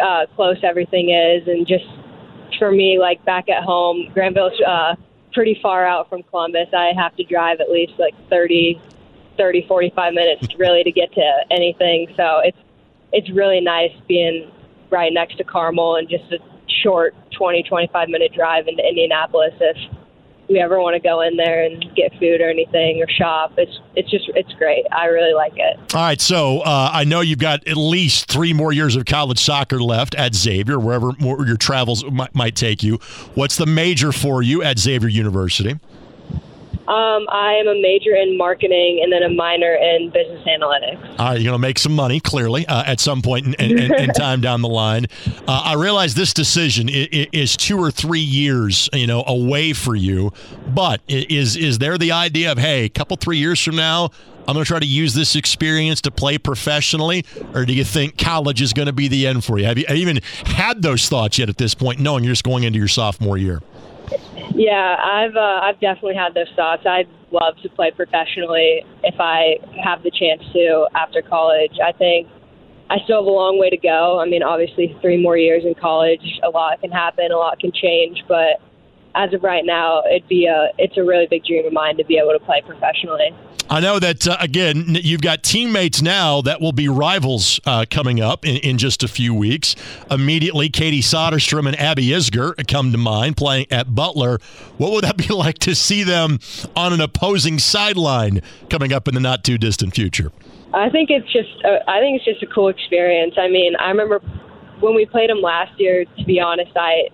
uh, 0.01 0.25
close 0.35 0.57
everything 0.63 1.09
is, 1.09 1.47
and 1.47 1.67
just 1.67 1.85
for 2.57 2.71
me, 2.71 2.99
like 2.99 3.23
back 3.25 3.49
at 3.49 3.63
home, 3.63 4.09
Granville's 4.13 4.59
uh, 4.65 4.95
pretty 5.33 5.59
far 5.61 5.85
out 5.85 6.09
from 6.09 6.23
Columbus. 6.23 6.67
I 6.73 6.91
have 6.95 7.15
to 7.15 7.23
drive 7.23 7.59
at 7.61 7.69
least 7.69 7.93
like 7.97 8.13
30, 8.29 8.81
30, 9.39 9.65
45 9.67 10.13
minutes 10.13 10.47
really 10.59 10.83
to 10.83 10.91
get 10.91 11.11
to 11.13 11.31
anything. 11.49 12.13
So 12.15 12.41
it's 12.43 12.57
it's 13.11 13.31
really 13.31 13.61
nice 13.61 13.93
being 14.07 14.51
right 14.91 15.11
next 15.11 15.37
to 15.37 15.43
Carmel 15.43 15.95
and 15.95 16.07
just 16.07 16.31
a 16.31 16.37
short 16.83 17.15
20, 17.37 17.63
25 17.63 18.09
minute 18.09 18.33
drive 18.33 18.67
into 18.67 18.83
Indianapolis 18.87 19.53
if 19.59 19.77
we 20.49 20.59
ever 20.59 20.79
want 20.79 20.95
to 20.95 20.99
go 20.99 21.21
in 21.21 21.37
there 21.37 21.63
and 21.63 21.85
get 21.95 22.11
food 22.19 22.41
or 22.41 22.49
anything 22.49 23.01
or 23.01 23.07
shop. 23.07 23.53
It's 23.57 23.79
it's 23.95 24.09
just 24.09 24.25
it's 24.35 24.51
great. 24.53 24.85
I 24.91 25.05
really 25.05 25.33
like 25.33 25.53
it. 25.55 25.77
All 25.93 26.01
right, 26.01 26.19
so 26.19 26.59
uh, 26.61 26.89
I 26.91 27.03
know 27.03 27.21
you've 27.21 27.39
got 27.39 27.67
at 27.67 27.77
least 27.77 28.29
three 28.29 28.51
more 28.51 28.73
years 28.73 28.95
of 28.95 29.05
college 29.05 29.39
soccer 29.39 29.79
left 29.79 30.15
at 30.15 30.35
Xavier, 30.35 30.79
wherever 30.79 31.11
your 31.19 31.57
travels 31.57 32.03
might, 32.05 32.33
might 32.33 32.55
take 32.55 32.83
you. 32.83 32.95
What's 33.35 33.57
the 33.57 33.67
major 33.67 34.11
for 34.11 34.41
you 34.41 34.63
at 34.63 34.79
Xavier 34.79 35.09
University? 35.09 35.77
Um, 36.89 37.27
I 37.29 37.53
am 37.53 37.67
a 37.67 37.79
major 37.79 38.15
in 38.15 38.35
marketing 38.35 39.01
and 39.03 39.13
then 39.13 39.21
a 39.21 39.29
minor 39.29 39.75
in 39.75 40.09
business 40.09 40.43
analytics. 40.47 41.19
All 41.19 41.27
right, 41.27 41.33
you're 41.35 41.43
going 41.43 41.53
to 41.53 41.59
make 41.59 41.77
some 41.77 41.93
money, 41.93 42.19
clearly, 42.19 42.65
uh, 42.65 42.83
at 42.83 42.99
some 42.99 43.21
point 43.21 43.45
in, 43.45 43.53
in, 43.53 43.93
in, 43.93 44.09
time 44.15 44.41
down 44.41 44.63
the 44.63 44.69
line. 44.69 45.05
Uh, 45.47 45.61
I 45.65 45.75
realize 45.75 46.15
this 46.15 46.33
decision 46.33 46.89
is, 46.89 47.27
is, 47.31 47.57
two 47.57 47.77
or 47.77 47.91
three 47.91 48.19
years, 48.19 48.89
you 48.91 49.05
know, 49.05 49.23
away 49.27 49.73
for 49.73 49.93
you. 49.93 50.33
But 50.67 51.01
is 51.07 51.55
is 51.55 51.77
there 51.77 51.99
the 51.99 52.11
idea 52.11 52.51
of, 52.51 52.57
hey, 52.57 52.85
a 52.85 52.89
couple 52.89 53.15
three 53.17 53.37
years 53.37 53.63
from 53.63 53.75
now, 53.75 54.09
I'm 54.47 54.55
going 54.55 54.63
to 54.63 54.67
try 54.67 54.79
to 54.79 54.85
use 54.87 55.13
this 55.13 55.35
experience 55.35 56.01
to 56.01 56.11
play 56.11 56.39
professionally, 56.39 57.23
or 57.53 57.65
do 57.65 57.73
you 57.73 57.83
think 57.83 58.17
college 58.17 58.63
is 58.63 58.73
going 58.73 58.87
to 58.87 58.93
be 58.93 59.07
the 59.07 59.27
end 59.27 59.45
for 59.45 59.59
you? 59.59 59.65
Have 59.65 59.77
you 59.77 59.85
even 59.87 60.21
had 60.45 60.81
those 60.81 61.07
thoughts 61.07 61.37
yet 61.37 61.49
at 61.49 61.59
this 61.59 61.75
point, 61.75 61.99
knowing 61.99 62.23
you're 62.23 62.33
just 62.33 62.43
going 62.43 62.63
into 62.63 62.79
your 62.79 62.87
sophomore 62.87 63.37
year? 63.37 63.61
Yeah, 64.59 64.97
I've 64.99 65.37
uh, 65.37 65.63
I've 65.63 65.79
definitely 65.79 66.15
had 66.15 66.33
those 66.33 66.51
thoughts. 66.53 66.83
I'd 66.85 67.07
love 67.31 67.55
to 67.63 67.69
play 67.69 67.91
professionally 67.95 68.83
if 69.03 69.15
I 69.17 69.55
have 69.81 70.03
the 70.03 70.11
chance 70.11 70.43
to 70.51 70.85
after 70.95 71.21
college. 71.21 71.79
I 71.79 71.93
think 71.93 72.27
I 72.89 72.97
still 73.05 73.23
have 73.23 73.25
a 73.25 73.31
long 73.31 73.57
way 73.57 73.69
to 73.69 73.77
go. 73.77 74.19
I 74.19 74.25
mean, 74.27 74.43
obviously, 74.43 74.97
three 74.99 75.15
more 75.15 75.37
years 75.37 75.63
in 75.63 75.75
college, 75.79 76.41
a 76.43 76.49
lot 76.49 76.81
can 76.81 76.91
happen, 76.91 77.31
a 77.31 77.37
lot 77.37 77.57
can 77.57 77.71
change, 77.71 78.21
but 78.27 78.59
as 79.19 79.33
of 79.33 79.43
right 79.43 79.65
now, 79.65 80.01
it'd 80.09 80.27
be 80.29 80.45
a 80.45 80.69
it's 80.77 80.95
a 80.97 81.03
really 81.03 81.27
big 81.27 81.43
dream 81.43 81.65
of 81.65 81.73
mine 81.73 81.97
to 81.97 82.05
be 82.05 82.17
able 82.17 82.31
to 82.31 82.39
play 82.39 82.61
professionally. 82.65 83.35
I 83.69 83.81
know 83.81 83.99
that 83.99 84.25
uh, 84.27 84.37
again, 84.39 84.95
you've 84.95 85.21
got 85.21 85.43
teammates 85.43 86.01
now 86.01 86.41
that 86.41 86.61
will 86.61 86.71
be 86.71 86.87
rivals 86.87 87.59
uh, 87.65 87.85
coming 87.89 88.21
up 88.21 88.45
in, 88.45 88.55
in, 88.57 88.77
just 88.77 89.03
a 89.03 89.07
few 89.07 89.33
weeks. 89.33 89.75
Immediately, 90.09 90.69
Katie 90.69 91.01
Soderstrom 91.01 91.67
and 91.67 91.79
Abby 91.79 92.07
Isger 92.07 92.65
come 92.67 92.91
to 92.93 92.97
mind 92.97 93.37
playing 93.37 93.67
at 93.69 93.93
Butler. 93.93 94.39
What 94.77 94.93
would 94.93 95.03
that 95.03 95.17
be 95.27 95.33
like 95.33 95.59
to 95.59 95.75
see 95.75 96.03
them 96.03 96.39
on 96.75 96.93
an 96.93 97.01
opposing 97.01 97.59
sideline 97.59 98.41
coming 98.69 98.93
up 98.93 99.07
in 99.07 99.13
the 99.13 99.19
not 99.19 99.43
too 99.43 99.57
distant 99.57 99.93
future? 99.93 100.31
I 100.73 100.89
think 100.89 101.09
it's 101.09 101.31
just 101.31 101.63
uh, 101.65 101.79
I 101.87 101.99
think 101.99 102.21
it's 102.21 102.25
just 102.25 102.41
a 102.41 102.47
cool 102.47 102.69
experience. 102.69 103.35
I 103.37 103.49
mean, 103.49 103.75
I 103.75 103.89
remember 103.89 104.19
when 104.79 104.95
we 104.95 105.05
played 105.05 105.29
them 105.29 105.41
last 105.41 105.77
year. 105.77 106.05
To 106.05 106.23
be 106.23 106.39
honest, 106.39 106.71
I 106.77 107.09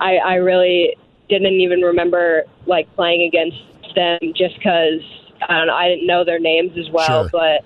I, 0.00 0.16
I 0.16 0.34
really 0.34 0.96
didn't 1.28 1.60
even 1.60 1.80
remember 1.80 2.44
like 2.66 2.92
playing 2.94 3.22
against 3.22 3.62
them 3.94 4.18
just 4.34 4.56
because 4.56 5.00
I 5.48 5.58
don't 5.58 5.66
know 5.66 5.74
I 5.74 5.88
didn't 5.88 6.06
know 6.06 6.24
their 6.24 6.38
names 6.38 6.76
as 6.76 6.90
well. 6.90 7.28
Sure. 7.28 7.30
But 7.30 7.64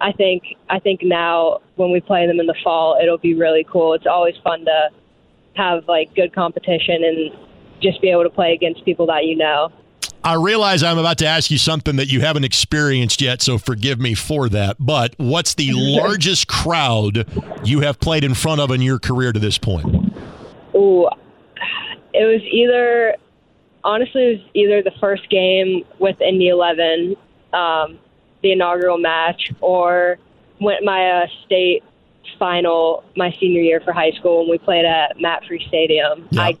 I 0.00 0.12
think 0.12 0.56
I 0.68 0.78
think 0.78 1.02
now 1.02 1.60
when 1.76 1.90
we 1.90 2.00
play 2.00 2.26
them 2.26 2.40
in 2.40 2.46
the 2.46 2.56
fall, 2.62 2.98
it'll 3.00 3.18
be 3.18 3.34
really 3.34 3.64
cool. 3.64 3.94
It's 3.94 4.06
always 4.06 4.36
fun 4.38 4.64
to 4.64 4.90
have 5.54 5.88
like 5.88 6.14
good 6.14 6.34
competition 6.34 7.02
and 7.04 7.30
just 7.80 8.00
be 8.00 8.10
able 8.10 8.24
to 8.24 8.30
play 8.30 8.52
against 8.52 8.84
people 8.84 9.06
that 9.06 9.24
you 9.24 9.36
know. 9.36 9.72
I 10.24 10.34
realize 10.34 10.82
I'm 10.82 10.98
about 10.98 11.18
to 11.18 11.26
ask 11.26 11.52
you 11.52 11.58
something 11.58 11.96
that 11.96 12.10
you 12.10 12.20
haven't 12.20 12.42
experienced 12.42 13.20
yet, 13.20 13.40
so 13.42 13.58
forgive 13.58 14.00
me 14.00 14.14
for 14.14 14.48
that. 14.48 14.76
But 14.80 15.14
what's 15.18 15.54
the 15.54 15.70
largest 15.74 16.48
crowd 16.48 17.28
you 17.64 17.80
have 17.80 18.00
played 18.00 18.24
in 18.24 18.34
front 18.34 18.60
of 18.60 18.72
in 18.72 18.82
your 18.82 18.98
career 18.98 19.32
to 19.32 19.38
this 19.38 19.56
point? 19.56 20.12
Ooh, 20.74 21.08
it 22.16 22.24
was 22.24 22.42
either 22.42 23.16
honestly 23.84 24.22
it 24.22 24.38
was 24.38 24.50
either 24.54 24.82
the 24.82 24.98
first 25.00 25.28
game 25.30 25.84
with 25.98 26.20
Indy 26.20 26.48
Eleven, 26.48 27.16
um, 27.52 27.98
the 28.42 28.52
inaugural 28.52 28.98
match, 28.98 29.52
or 29.60 30.18
went 30.60 30.84
my 30.84 31.10
uh, 31.10 31.26
state 31.44 31.82
final 32.38 33.04
my 33.16 33.34
senior 33.38 33.60
year 33.60 33.80
for 33.80 33.92
high 33.92 34.12
school 34.12 34.40
when 34.40 34.50
we 34.50 34.58
played 34.58 34.84
at 34.84 35.16
MAPFRE 35.18 35.66
Stadium. 35.68 36.28
Yep. 36.30 36.40
I 36.40 36.58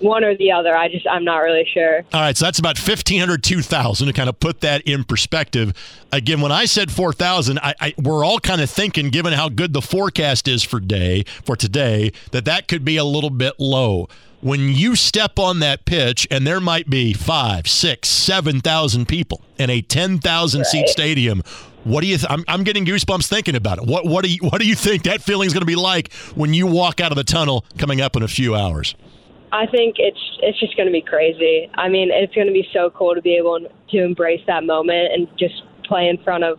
one 0.00 0.24
or 0.24 0.36
the 0.36 0.52
other. 0.52 0.76
I 0.76 0.88
just 0.88 1.06
I'm 1.06 1.24
not 1.24 1.38
really 1.38 1.66
sure. 1.72 2.04
All 2.12 2.20
right, 2.20 2.36
so 2.36 2.44
that's 2.44 2.58
about 2.58 2.78
1500 2.78 3.42
2000 3.42 4.06
to 4.06 4.12
kind 4.12 4.28
of 4.28 4.38
put 4.38 4.60
that 4.60 4.82
in 4.82 5.04
perspective. 5.04 5.72
Again, 6.12 6.40
when 6.40 6.52
I 6.52 6.66
said 6.66 6.90
4000, 6.90 7.58
I, 7.58 7.74
I, 7.80 7.94
we're 7.98 8.24
all 8.24 8.38
kind 8.38 8.60
of 8.60 8.70
thinking 8.70 9.10
given 9.10 9.32
how 9.32 9.48
good 9.48 9.72
the 9.72 9.82
forecast 9.82 10.48
is 10.48 10.62
for 10.62 10.80
day 10.80 11.24
for 11.44 11.56
today 11.56 12.12
that 12.32 12.44
that 12.44 12.68
could 12.68 12.84
be 12.84 12.96
a 12.96 13.04
little 13.04 13.30
bit 13.30 13.54
low 13.58 14.08
when 14.40 14.60
you 14.60 14.96
step 14.96 15.38
on 15.38 15.60
that 15.60 15.84
pitch 15.84 16.26
and 16.30 16.46
there 16.46 16.60
might 16.60 16.88
be 16.88 17.12
five, 17.12 17.66
six, 17.66 18.08
seven 18.08 18.60
thousand 18.60 19.08
people 19.08 19.42
in 19.58 19.70
a 19.70 19.80
ten 19.80 20.18
thousand 20.18 20.60
right. 20.60 20.66
seat 20.66 20.88
stadium, 20.88 21.42
what 21.84 22.00
do 22.00 22.06
you? 22.06 22.18
Th- 22.18 22.30
I'm, 22.30 22.44
I'm 22.48 22.64
getting 22.64 22.84
goosebumps 22.84 23.28
thinking 23.28 23.54
about 23.54 23.78
it. 23.78 23.86
What 23.86 24.04
what 24.04 24.24
do 24.24 24.32
you 24.32 24.38
what 24.40 24.60
do 24.60 24.66
you 24.66 24.74
think 24.74 25.04
that 25.04 25.22
feeling 25.22 25.46
is 25.46 25.52
going 25.52 25.62
to 25.62 25.66
be 25.66 25.76
like 25.76 26.12
when 26.34 26.52
you 26.52 26.66
walk 26.66 27.00
out 27.00 27.12
of 27.12 27.16
the 27.16 27.24
tunnel 27.24 27.64
coming 27.78 28.00
up 28.00 28.16
in 28.16 28.22
a 28.22 28.28
few 28.28 28.54
hours? 28.54 28.94
I 29.52 29.66
think 29.66 29.96
it's 29.98 30.18
it's 30.42 30.58
just 30.58 30.76
going 30.76 30.86
to 30.86 30.92
be 30.92 31.02
crazy. 31.02 31.70
I 31.74 31.88
mean, 31.88 32.10
it's 32.12 32.34
going 32.34 32.48
to 32.48 32.52
be 32.52 32.68
so 32.72 32.90
cool 32.90 33.14
to 33.14 33.22
be 33.22 33.36
able 33.36 33.60
to 33.60 34.04
embrace 34.04 34.42
that 34.46 34.64
moment 34.64 35.12
and 35.12 35.28
just 35.38 35.62
play 35.84 36.08
in 36.08 36.18
front 36.18 36.44
of 36.44 36.58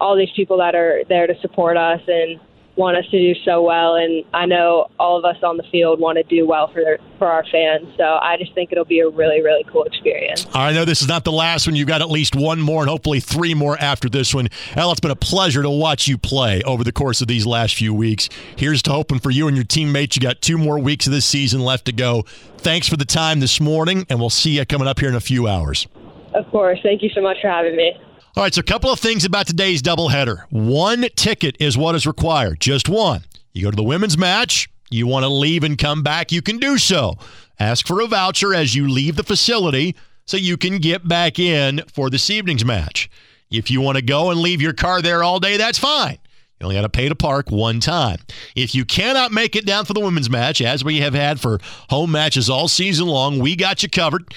all 0.00 0.16
these 0.16 0.30
people 0.36 0.58
that 0.58 0.74
are 0.74 1.02
there 1.08 1.26
to 1.26 1.34
support 1.40 1.76
us 1.76 2.00
and 2.06 2.40
want 2.76 2.96
us 2.96 3.04
to 3.10 3.18
do 3.18 3.38
so 3.44 3.62
well, 3.62 3.96
and 3.96 4.24
I 4.32 4.46
know 4.46 4.90
all 4.98 5.18
of 5.18 5.24
us 5.24 5.42
on 5.42 5.56
the 5.56 5.62
field 5.64 6.00
want 6.00 6.16
to 6.16 6.22
do 6.22 6.46
well 6.46 6.68
for 6.68 6.80
their, 6.82 6.98
for 7.18 7.26
our 7.26 7.44
fans. 7.50 7.88
So 7.96 8.04
I 8.04 8.36
just 8.38 8.54
think 8.54 8.72
it'll 8.72 8.84
be 8.84 9.00
a 9.00 9.08
really 9.08 9.42
really 9.42 9.64
cool 9.64 9.84
experience. 9.84 10.46
I 10.54 10.72
know 10.72 10.84
this 10.84 11.02
is 11.02 11.08
not 11.08 11.24
the 11.24 11.32
last 11.32 11.66
one. 11.66 11.76
You've 11.76 11.88
got 11.88 12.00
at 12.00 12.10
least 12.10 12.34
one 12.34 12.60
more, 12.60 12.82
and 12.82 12.90
hopefully 12.90 13.20
three 13.20 13.54
more 13.54 13.76
after 13.78 14.08
this 14.08 14.34
one. 14.34 14.48
Ella, 14.74 14.92
it's 14.92 15.00
been 15.00 15.10
a 15.10 15.16
pleasure 15.16 15.62
to 15.62 15.70
watch 15.70 16.08
you 16.08 16.16
play 16.16 16.62
over 16.62 16.84
the 16.84 16.92
course 16.92 17.20
of 17.20 17.28
these 17.28 17.46
last 17.46 17.74
few 17.74 17.92
weeks. 17.92 18.28
Here's 18.56 18.82
to 18.82 18.92
hoping 18.92 19.18
for 19.18 19.30
you 19.30 19.48
and 19.48 19.56
your 19.56 19.64
teammates. 19.64 20.16
You 20.16 20.22
got 20.22 20.40
two 20.40 20.58
more 20.58 20.78
weeks 20.78 21.06
of 21.06 21.12
this 21.12 21.26
season 21.26 21.60
left 21.60 21.84
to 21.86 21.92
go. 21.92 22.22
Thanks 22.58 22.88
for 22.88 22.96
the 22.96 23.04
time 23.04 23.40
this 23.40 23.60
morning, 23.60 24.06
and 24.08 24.18
we'll 24.20 24.30
see 24.30 24.58
you 24.58 24.64
coming 24.64 24.88
up 24.88 25.00
here 25.00 25.08
in 25.08 25.14
a 25.14 25.20
few 25.20 25.48
hours. 25.48 25.86
Of 26.34 26.48
course. 26.50 26.78
Thank 26.82 27.02
you 27.02 27.10
so 27.14 27.20
much 27.20 27.36
for 27.42 27.48
having 27.48 27.76
me. 27.76 27.92
All 28.34 28.42
right, 28.42 28.54
so 28.54 28.60
a 28.60 28.62
couple 28.62 28.90
of 28.90 28.98
things 28.98 29.26
about 29.26 29.46
today's 29.46 29.82
doubleheader. 29.82 30.44
One 30.48 31.06
ticket 31.16 31.54
is 31.60 31.76
what 31.76 31.94
is 31.94 32.06
required, 32.06 32.60
just 32.60 32.88
one. 32.88 33.24
You 33.52 33.64
go 33.64 33.70
to 33.70 33.76
the 33.76 33.82
women's 33.82 34.16
match, 34.16 34.70
You 34.88 35.06
want 35.06 35.24
to 35.24 35.28
leave 35.28 35.64
and 35.64 35.76
come 35.76 36.02
back, 36.02 36.32
you 36.32 36.40
can 36.40 36.56
do 36.56 36.78
so. 36.78 37.16
Ask 37.60 37.86
for 37.86 38.00
a 38.00 38.06
voucher 38.06 38.54
as 38.54 38.74
you 38.74 38.88
leave 38.88 39.16
the 39.16 39.22
facility 39.22 39.94
so 40.24 40.38
you 40.38 40.56
can 40.56 40.78
get 40.78 41.06
back 41.06 41.38
in 41.38 41.82
for 41.92 42.08
this 42.08 42.30
evening's 42.30 42.64
match. 42.64 43.10
If 43.50 43.70
you 43.70 43.82
want 43.82 43.96
to 43.96 44.02
go 44.02 44.30
and 44.30 44.40
leave 44.40 44.62
your 44.62 44.72
car 44.72 45.02
there 45.02 45.22
all 45.22 45.38
day, 45.38 45.58
that's 45.58 45.78
fine. 45.78 46.16
You 46.58 46.64
only 46.64 46.76
got 46.76 46.82
to 46.82 46.88
pay 46.88 47.10
to 47.10 47.14
park 47.14 47.50
one 47.50 47.80
time. 47.80 48.20
If 48.56 48.74
you 48.74 48.86
cannot 48.86 49.30
make 49.32 49.56
it 49.56 49.66
down 49.66 49.84
for 49.84 49.92
the 49.92 50.00
women's 50.00 50.30
match, 50.30 50.62
as 50.62 50.82
we 50.82 51.00
have 51.00 51.12
had 51.12 51.38
for 51.38 51.58
home 51.90 52.12
matches 52.12 52.48
all 52.48 52.68
season 52.68 53.08
long, 53.08 53.40
we 53.40 53.56
got 53.56 53.82
you 53.82 53.90
covered. 53.90 54.32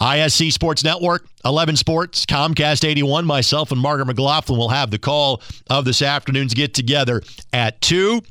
ISC 0.00 0.52
Sports 0.52 0.82
Network, 0.82 1.26
11 1.44 1.76
Sports, 1.76 2.24
Comcast 2.24 2.88
81. 2.88 3.26
Myself 3.26 3.70
and 3.70 3.80
Margaret 3.80 4.06
McLaughlin 4.06 4.58
will 4.58 4.70
have 4.70 4.90
the 4.90 4.98
call 4.98 5.42
of 5.68 5.84
this 5.84 6.00
afternoon's 6.00 6.54
get 6.54 6.72
together 6.72 7.22
at 7.52 7.80
2. 7.82 8.22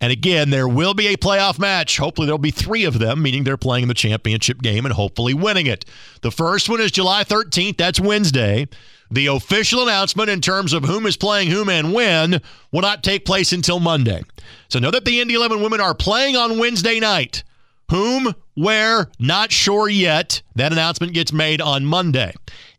And 0.00 0.12
again, 0.12 0.50
there 0.50 0.68
will 0.68 0.92
be 0.92 1.06
a 1.06 1.16
playoff 1.16 1.58
match. 1.58 1.96
Hopefully, 1.96 2.26
there'll 2.26 2.36
be 2.36 2.50
three 2.50 2.84
of 2.84 2.98
them, 2.98 3.22
meaning 3.22 3.42
they're 3.42 3.56
playing 3.56 3.88
the 3.88 3.94
championship 3.94 4.60
game 4.60 4.84
and 4.84 4.92
hopefully 4.92 5.32
winning 5.32 5.66
it. 5.66 5.86
The 6.20 6.30
first 6.30 6.68
one 6.68 6.80
is 6.80 6.90
July 6.90 7.24
13th. 7.24 7.78
That's 7.78 7.98
Wednesday. 7.98 8.68
The 9.10 9.28
official 9.28 9.82
announcement 9.82 10.28
in 10.28 10.42
terms 10.42 10.74
of 10.74 10.84
whom 10.84 11.06
is 11.06 11.16
playing 11.16 11.48
whom 11.48 11.70
and 11.70 11.94
when 11.94 12.42
will 12.70 12.82
not 12.82 13.02
take 13.02 13.24
place 13.24 13.52
until 13.52 13.80
Monday. 13.80 14.22
So 14.68 14.78
know 14.78 14.90
that 14.90 15.06
the 15.06 15.20
Indy 15.20 15.34
11 15.34 15.62
women 15.62 15.80
are 15.80 15.94
playing 15.94 16.36
on 16.36 16.58
Wednesday 16.58 17.00
night. 17.00 17.42
Whom, 17.90 18.34
where, 18.54 19.10
not 19.18 19.52
sure 19.52 19.88
yet. 19.88 20.42
That 20.54 20.72
announcement 20.72 21.12
gets 21.12 21.32
made 21.32 21.60
on 21.60 21.84
Monday. 21.84 22.32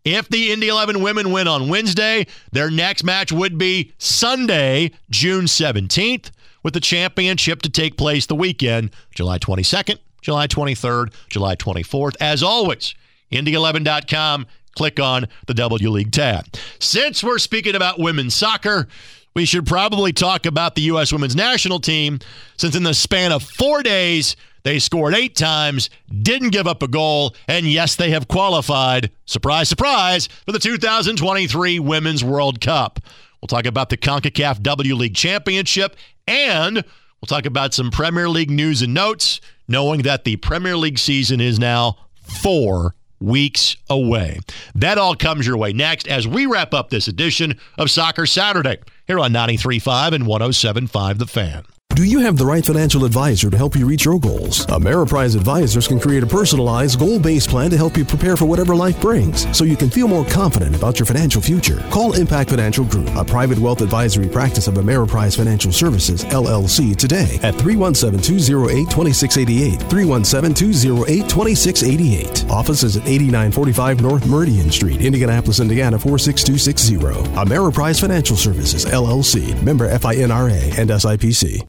If 0.04 0.30
the 0.30 0.52
Indy 0.52 0.68
11 0.68 1.02
women 1.02 1.32
win 1.32 1.48
on 1.48 1.68
Wednesday, 1.68 2.28
their 2.52 2.70
next 2.70 3.04
match 3.04 3.32
would 3.32 3.58
be 3.58 3.94
Sunday, 3.98 4.92
June 5.10 5.46
17th 5.46 6.30
with 6.66 6.74
the 6.74 6.80
championship 6.80 7.62
to 7.62 7.70
take 7.70 7.96
place 7.96 8.26
the 8.26 8.36
weekend, 8.36 8.90
July 9.14 9.38
22nd, 9.38 10.00
July 10.22 10.48
23rd, 10.48 11.14
July 11.30 11.56
24th. 11.56 12.16
As 12.20 12.42
always, 12.42 12.96
Indy11.com, 13.32 14.48
click 14.76 15.00
on 15.00 15.28
the 15.46 15.54
W 15.54 15.90
League 15.90 16.12
tab. 16.12 16.46
Since 16.80 17.24
we're 17.24 17.38
speaking 17.38 17.76
about 17.76 18.00
women's 18.00 18.34
soccer, 18.34 18.88
we 19.36 19.46
should 19.46 19.68
probably 19.68 20.12
talk 20.12 20.48
about 20.48 20.74
the 20.74 20.82
U.S. 20.84 21.14
women's 21.14 21.36
national 21.36 21.80
team, 21.80 22.18
since 22.58 22.76
in 22.76 22.82
the 22.82 22.96
span 22.96 23.32
of 23.32 23.44
four 23.44 23.84
days, 23.84 24.36
they 24.66 24.80
scored 24.80 25.14
eight 25.14 25.36
times, 25.36 25.92
didn't 26.12 26.50
give 26.50 26.66
up 26.66 26.82
a 26.82 26.88
goal, 26.88 27.36
and 27.48 27.68
yes, 27.68 27.96
they 27.96 28.10
have 28.10 28.28
qualified, 28.28 29.12
surprise, 29.26 29.70
surprise, 29.70 30.28
for 30.44 30.52
the 30.52 30.60
2023 30.60 31.78
Women's 31.78 32.24
World 32.24 32.60
Cup. 32.60 33.00
We'll 33.40 33.48
talk 33.48 33.68
about 33.68 33.90
the 33.90 33.98
CONCACAF 33.98 34.64
W 34.64 34.96
League 34.96 35.14
Championship 35.14 35.96
and 36.28 36.78
we'll 36.78 37.28
talk 37.28 37.46
about 37.46 37.76
some 37.76 37.92
Premier 37.92 38.28
League 38.28 38.50
news 38.50 38.82
and 38.82 38.92
notes, 38.92 39.40
knowing 39.68 40.02
that 40.02 40.24
the 40.24 40.38
Premier 40.38 40.76
League 40.76 40.98
season 40.98 41.40
is 41.40 41.60
now 41.60 41.98
four 42.16 42.96
weeks 43.20 43.78
away. 43.88 44.40
That 44.74 44.98
all 44.98 45.16
comes 45.16 45.46
your 45.46 45.58
way 45.58 45.74
next 45.74 46.08
as 46.08 46.28
we 46.28 46.48
wrap 46.48 46.74
up 46.74 46.90
this 46.90 47.08
edition 47.08 47.60
of 47.78 47.92
Soccer 47.92 48.26
Saturday 48.26 48.80
here 49.06 49.20
on 49.20 49.32
93.5 49.32 50.14
and 50.14 50.24
107.5 50.24 51.20
The 51.20 51.28
Fan. 51.28 51.66
Do 51.96 52.04
you 52.04 52.20
have 52.20 52.36
the 52.36 52.46
right 52.46 52.66
financial 52.66 53.06
advisor 53.06 53.50
to 53.50 53.56
help 53.56 53.74
you 53.74 53.86
reach 53.86 54.04
your 54.04 54.20
goals? 54.20 54.66
Ameriprise 54.66 55.34
Advisors 55.34 55.88
can 55.88 55.98
create 55.98 56.24
a 56.24 56.28
personalized, 56.28 57.00
goal 57.00 57.20
based 57.20 57.50
plan 57.50 57.70
to 57.70 57.78
help 57.78 57.96
you 57.96 58.04
prepare 58.04 58.36
for 58.36 58.44
whatever 58.44 58.76
life 58.76 59.00
brings 59.00 59.48
so 59.58 59.64
you 59.64 59.78
can 59.78 59.90
feel 59.90 60.10
more 60.10 60.26
confident 60.26 60.76
about 60.76 61.00
your 61.00 61.06
financial 61.06 61.42
future. 61.42 61.80
Call 61.92 62.12
Impact 62.12 62.50
Financial 62.50 62.84
Group, 62.84 63.08
a 63.16 63.24
private 63.24 63.58
wealth 63.58 63.80
advisory 63.80 64.28
practice 64.28 64.68
of 64.68 64.74
Ameriprise 64.74 65.38
Financial 65.38 65.72
Services, 65.72 66.26
LLC, 66.26 66.98
today 66.98 67.40
at 67.44 67.56
317 67.56 68.22
208 68.22 68.90
2688. 68.92 69.90
317 69.90 70.54
208 70.54 71.30
2688. 71.30 72.52
Office 72.52 72.84
is 72.84 72.98
at 72.98 73.08
8945 73.08 74.02
North 74.02 74.28
Meridian 74.28 74.70
Street, 74.70 75.00
Indianapolis, 75.00 75.62
Indiana 75.62 75.98
46260. 75.98 76.98
Ameriprise 77.40 78.02
Financial 78.02 78.36
Services, 78.36 78.84
LLC, 78.84 79.56
member 79.64 79.88
FINRA 79.88 80.78
and 80.78 80.90
SIPC. 80.90 81.66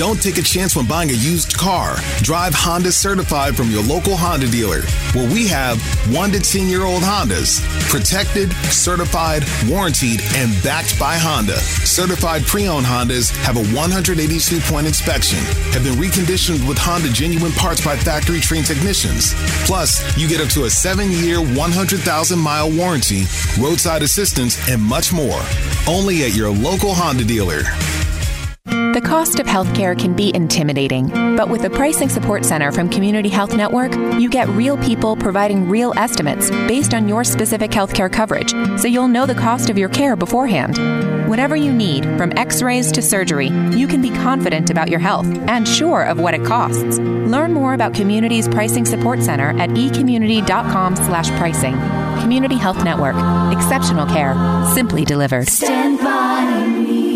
Don't 0.00 0.22
take 0.22 0.38
a 0.38 0.42
chance 0.42 0.74
when 0.74 0.86
buying 0.86 1.10
a 1.10 1.12
used 1.12 1.58
car. 1.58 1.96
Drive 2.22 2.54
Honda 2.54 2.90
certified 2.90 3.54
from 3.54 3.70
your 3.70 3.82
local 3.82 4.16
Honda 4.16 4.48
dealer, 4.48 4.80
where 5.12 5.30
we 5.30 5.46
have 5.48 5.78
1 6.16 6.32
to 6.32 6.40
10 6.40 6.68
year 6.68 6.84
old 6.86 7.02
Hondas. 7.02 7.60
Protected, 7.90 8.50
certified, 8.72 9.44
warranted, 9.68 10.22
and 10.36 10.56
backed 10.62 10.98
by 10.98 11.18
Honda. 11.18 11.58
Certified 11.84 12.46
pre 12.46 12.66
owned 12.66 12.86
Hondas 12.86 13.28
have 13.44 13.58
a 13.58 13.74
182 13.76 14.60
point 14.60 14.86
inspection, 14.86 15.38
have 15.74 15.84
been 15.84 15.96
reconditioned 15.96 16.66
with 16.66 16.78
Honda 16.78 17.10
genuine 17.10 17.52
parts 17.52 17.84
by 17.84 17.94
factory 17.94 18.40
trained 18.40 18.64
technicians. 18.64 19.34
Plus, 19.66 20.00
you 20.16 20.26
get 20.26 20.40
up 20.40 20.48
to 20.48 20.64
a 20.64 20.70
7 20.70 21.10
year, 21.10 21.42
100,000 21.42 22.38
mile 22.38 22.70
warranty, 22.72 23.24
roadside 23.60 24.00
assistance, 24.00 24.56
and 24.66 24.80
much 24.80 25.12
more. 25.12 25.42
Only 25.86 26.24
at 26.24 26.34
your 26.34 26.48
local 26.48 26.94
Honda 26.94 27.24
dealer. 27.24 27.64
The 28.70 29.00
cost 29.00 29.40
of 29.40 29.46
healthcare 29.46 29.98
can 29.98 30.14
be 30.14 30.34
intimidating, 30.34 31.08
but 31.36 31.48
with 31.48 31.62
the 31.62 31.70
Pricing 31.70 32.08
Support 32.08 32.44
Center 32.44 32.70
from 32.70 32.88
Community 32.88 33.28
Health 33.28 33.56
Network, 33.56 33.94
you 34.20 34.28
get 34.28 34.48
real 34.48 34.76
people 34.78 35.16
providing 35.16 35.68
real 35.68 35.92
estimates 35.96 36.50
based 36.50 36.94
on 36.94 37.08
your 37.08 37.24
specific 37.24 37.70
healthcare 37.70 38.12
coverage, 38.12 38.50
so 38.80 38.86
you'll 38.86 39.08
know 39.08 39.26
the 39.26 39.34
cost 39.34 39.70
of 39.70 39.78
your 39.78 39.88
care 39.88 40.14
beforehand. 40.16 40.78
Whatever 41.28 41.56
you 41.56 41.72
need, 41.72 42.04
from 42.16 42.32
x-rays 42.36 42.92
to 42.92 43.02
surgery, 43.02 43.48
you 43.48 43.86
can 43.86 44.02
be 44.02 44.10
confident 44.10 44.70
about 44.70 44.88
your 44.88 45.00
health 45.00 45.26
and 45.48 45.66
sure 45.66 46.02
of 46.02 46.20
what 46.20 46.34
it 46.34 46.44
costs. 46.44 46.98
Learn 46.98 47.52
more 47.52 47.74
about 47.74 47.94
Community's 47.94 48.48
Pricing 48.48 48.84
Support 48.84 49.22
Center 49.22 49.50
at 49.60 49.70
ecommunity.com/slash 49.70 51.30
pricing. 51.38 51.74
Community 52.20 52.56
Health 52.56 52.84
Network. 52.84 53.16
Exceptional 53.52 54.06
care, 54.06 54.34
simply 54.74 55.04
delivered. 55.04 55.48
Stand 55.48 55.98
by 55.98 56.66
me. 56.66 57.09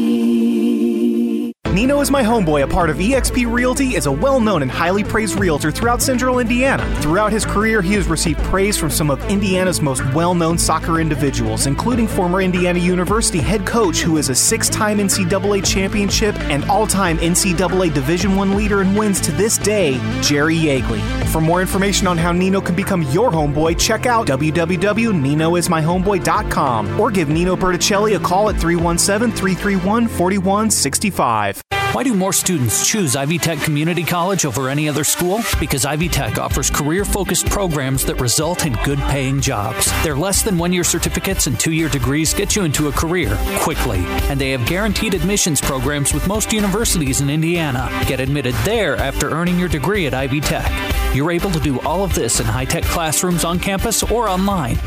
Nino 1.74 2.00
is 2.00 2.08
my 2.08 2.22
homeboy, 2.22 2.62
a 2.62 2.68
part 2.68 2.88
of 2.88 2.98
eXp 2.98 3.52
Realty, 3.52 3.96
is 3.96 4.06
a 4.06 4.12
well 4.12 4.38
known 4.38 4.62
and 4.62 4.70
highly 4.70 5.02
praised 5.02 5.40
realtor 5.40 5.72
throughout 5.72 6.00
central 6.00 6.38
Indiana. 6.38 6.86
Throughout 7.00 7.32
his 7.32 7.44
career, 7.44 7.82
he 7.82 7.94
has 7.94 8.06
received 8.06 8.38
praise 8.44 8.76
from 8.76 8.90
some 8.90 9.10
of 9.10 9.20
Indiana's 9.28 9.80
most 9.80 10.04
well 10.14 10.36
known 10.36 10.56
soccer 10.56 11.00
individuals, 11.00 11.66
including 11.66 12.06
former 12.06 12.42
Indiana 12.42 12.78
University 12.78 13.40
head 13.40 13.66
coach 13.66 14.02
who 14.02 14.18
is 14.18 14.28
a 14.28 14.36
six 14.36 14.68
time 14.68 14.98
NCAA 14.98 15.66
championship 15.66 16.38
and 16.42 16.64
all 16.66 16.86
time 16.86 17.18
NCAA 17.18 17.92
Division 17.92 18.38
I 18.38 18.44
leader 18.44 18.80
in 18.80 18.94
wins 18.94 19.20
to 19.22 19.32
this 19.32 19.58
day, 19.58 19.94
Jerry 20.22 20.54
Yeagley. 20.54 21.02
For 21.30 21.40
more 21.40 21.60
information 21.60 22.06
on 22.06 22.16
how 22.16 22.30
Nino 22.30 22.60
can 22.60 22.76
become 22.76 23.02
your 23.10 23.32
homeboy, 23.32 23.80
check 23.80 24.06
out 24.06 24.28
www.ninoismyhomeboy.com 24.28 27.00
or 27.00 27.10
give 27.10 27.28
Nino 27.28 27.56
Berticelli 27.56 28.14
a 28.14 28.20
call 28.20 28.48
at 28.48 28.60
317 28.60 29.36
331 29.36 30.06
4165. 30.06 31.63
Why 31.94 32.02
do 32.02 32.12
more 32.12 32.32
students 32.32 32.84
choose 32.84 33.14
Ivy 33.14 33.38
Tech 33.38 33.60
Community 33.60 34.02
College 34.02 34.44
over 34.44 34.68
any 34.68 34.88
other 34.88 35.04
school? 35.04 35.42
Because 35.60 35.84
Ivy 35.84 36.08
Tech 36.08 36.38
offers 36.38 36.68
career 36.68 37.04
focused 37.04 37.46
programs 37.46 38.04
that 38.06 38.20
result 38.20 38.66
in 38.66 38.72
good 38.82 38.98
paying 38.98 39.40
jobs. 39.40 39.92
Their 40.02 40.16
less 40.16 40.42
than 40.42 40.58
one 40.58 40.72
year 40.72 40.82
certificates 40.82 41.46
and 41.46 41.56
two 41.58 41.70
year 41.70 41.88
degrees 41.88 42.34
get 42.34 42.56
you 42.56 42.64
into 42.64 42.88
a 42.88 42.92
career 42.92 43.38
quickly. 43.60 44.00
And 44.28 44.40
they 44.40 44.50
have 44.50 44.66
guaranteed 44.66 45.14
admissions 45.14 45.60
programs 45.60 46.12
with 46.12 46.26
most 46.26 46.52
universities 46.52 47.20
in 47.20 47.30
Indiana. 47.30 47.88
Get 48.08 48.18
admitted 48.18 48.56
there 48.64 48.96
after 48.96 49.30
earning 49.30 49.60
your 49.60 49.68
degree 49.68 50.08
at 50.08 50.14
Ivy 50.14 50.40
Tech. 50.40 50.72
You're 51.14 51.30
able 51.30 51.52
to 51.52 51.60
do 51.60 51.78
all 51.82 52.02
of 52.02 52.12
this 52.12 52.40
in 52.40 52.46
high 52.46 52.64
tech 52.64 52.82
classrooms 52.82 53.44
on 53.44 53.60
campus 53.60 54.02
or 54.02 54.28
online. 54.28 54.80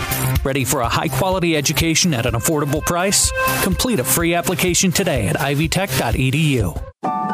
Ready 0.43 0.65
for 0.65 0.81
a 0.81 0.89
high 0.89 1.07
quality 1.07 1.55
education 1.55 2.13
at 2.13 2.25
an 2.25 2.33
affordable 2.33 2.85
price? 2.85 3.31
Complete 3.63 4.01
a 4.01 4.03
free 4.03 4.33
application 4.33 4.91
today 4.91 5.29
at 5.29 5.37
ivytech.edu. 5.37 6.83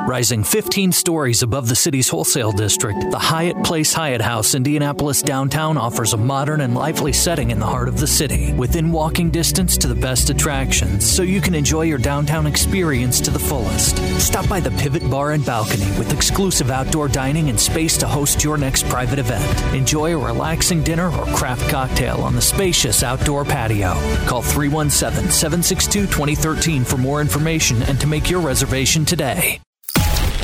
Rising 0.06 0.44
15 0.44 0.92
stories 0.92 1.44
above 1.44 1.70
the 1.70 1.78
city's 1.78 2.10
wholesale 2.10 2.52
district, 2.52 3.10
the 3.10 3.18
Hyatt 3.18 3.64
Place 3.64 3.94
Hyatt 3.94 4.20
House, 4.20 4.54
Indianapolis 4.54 5.22
downtown 5.22 5.78
offers 5.78 6.12
a 6.12 6.18
modern 6.18 6.60
and 6.60 6.76
lively 6.76 7.14
setting 7.14 7.52
in 7.52 7.60
the 7.60 7.66
heart 7.66 7.88
of 7.88 7.98
the 7.98 8.06
city, 8.06 8.52
within 8.52 8.92
walking 8.92 9.30
distance 9.30 9.78
to 9.78 9.88
the 9.88 9.96
best 9.96 10.30
attractions, 10.30 11.10
so 11.10 11.24
you 11.24 11.40
can 11.40 11.56
enjoy 11.56 11.84
your 11.84 11.98
downtown 11.98 12.48
experience 12.48 13.22
to 13.22 13.32
the 13.32 13.40
fullest. 13.40 13.96
Stop 14.20 14.50
by 14.50 14.60
the 14.60 14.72
Pivot 14.72 15.10
Bar 15.10 15.32
and 15.32 15.46
Balcony 15.46 15.86
with 15.98 16.12
exclusive 16.12 16.70
outdoor 16.70 17.08
dining 17.08 17.50
and 17.50 17.58
space 17.58 17.96
to 18.00 18.06
host 18.06 18.44
your 18.44 18.58
next 18.58 18.86
private 18.90 19.20
event. 19.20 19.74
Enjoy 19.74 20.14
a 20.14 20.18
relaxing 20.18 20.84
dinner 20.84 21.10
or 21.18 21.26
craft 21.28 21.70
cocktail 21.70 22.18
on 22.18 22.36
the 22.36 22.42
spacious 22.42 23.04
outdoor 23.04 23.46
patio. 23.46 23.94
Call 24.28 24.42
317 24.42 25.32
762 25.32 26.08
2013 26.08 26.84
for 26.84 26.98
more 26.98 27.22
information 27.22 27.82
and 27.84 28.02
to 28.02 28.08
make 28.08 28.30
your 28.30 28.42
reservation 28.42 29.06
today. 29.06 29.62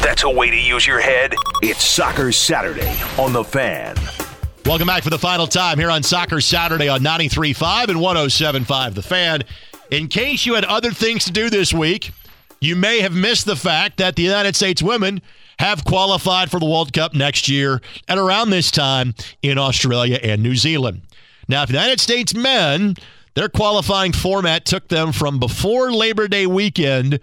That's 0.01 0.23
a 0.23 0.29
way 0.29 0.49
to 0.49 0.55
use 0.55 0.87
your 0.87 1.01
head. 1.01 1.35
It's 1.61 1.83
Soccer 1.83 2.31
Saturday 2.31 2.89
on 3.17 3.33
The 3.33 3.43
Fan. 3.43 3.97
Welcome 4.65 4.87
back 4.87 5.03
for 5.03 5.09
the 5.09 5.19
final 5.19 5.45
time 5.45 5.77
here 5.77 5.91
on 5.91 6.03
Soccer 6.03 6.39
Saturday 6.39 6.87
on 6.87 7.01
93.5 7.01 7.89
and 7.89 7.99
107.5 7.99 8.93
The 8.93 9.01
Fan. 9.01 9.43
In 9.91 10.07
case 10.07 10.45
you 10.45 10.53
had 10.53 10.63
other 10.63 10.91
things 10.91 11.25
to 11.25 11.33
do 11.33 11.49
this 11.49 11.73
week, 11.73 12.11
you 12.61 12.77
may 12.77 13.01
have 13.01 13.13
missed 13.13 13.45
the 13.45 13.57
fact 13.57 13.97
that 13.97 14.15
the 14.15 14.23
United 14.23 14.55
States 14.55 14.81
women 14.81 15.21
have 15.59 15.83
qualified 15.83 16.49
for 16.49 16.61
the 16.61 16.65
World 16.65 16.93
Cup 16.93 17.13
next 17.13 17.49
year 17.49 17.81
at 18.07 18.17
around 18.17 18.51
this 18.51 18.71
time 18.71 19.13
in 19.41 19.57
Australia 19.57 20.17
and 20.23 20.41
New 20.41 20.55
Zealand. 20.55 21.01
Now, 21.49 21.65
the 21.65 21.73
United 21.73 21.99
States 21.99 22.33
men, 22.33 22.95
their 23.33 23.49
qualifying 23.49 24.13
format 24.13 24.63
took 24.63 24.87
them 24.87 25.11
from 25.11 25.39
before 25.39 25.91
Labor 25.91 26.29
Day 26.29 26.47
weekend 26.47 27.19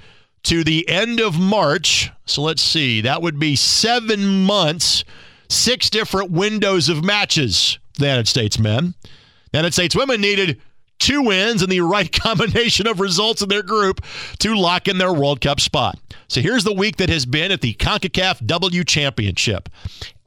to 0.47 0.63
the 0.63 0.89
end 0.89 1.19
of 1.19 1.41
March. 1.41 2.11
So 2.25 2.41
let's 2.43 2.63
see, 2.63 3.01
that 3.01 3.21
would 3.21 3.39
be 3.39 3.57
seven 3.57 4.45
months, 4.45 5.03
six 5.49 5.91
different 5.91 6.31
windows 6.31 6.89
of 6.89 7.05
matches. 7.05 7.81
The 7.99 8.07
United 8.07 8.29
States 8.29 8.57
men. 8.57 8.95
The 9.03 9.59
United 9.59 9.73
States 9.73 9.97
women 9.97 10.21
needed 10.21 10.61
two 11.01 11.23
wins 11.23 11.63
and 11.63 11.73
the 11.73 11.81
right 11.81 12.13
combination 12.23 12.87
of 12.87 13.01
results 13.01 13.43
in 13.43 13.49
their 13.49 13.65
group 13.65 14.05
to 14.39 14.55
lock 14.55 14.87
in 14.87 14.99
their 14.99 15.13
World 15.13 15.41
Cup 15.41 15.59
spot. 15.59 15.99
So 16.29 16.41
here's 16.41 16.63
the 16.63 16.73
week 16.73 16.97
that 16.99 17.09
has 17.09 17.27
been 17.27 17.51
at 17.51 17.61
the 17.61 17.75
CONCACAF 17.75 18.47
W 18.47 18.85
Championship. 18.85 19.69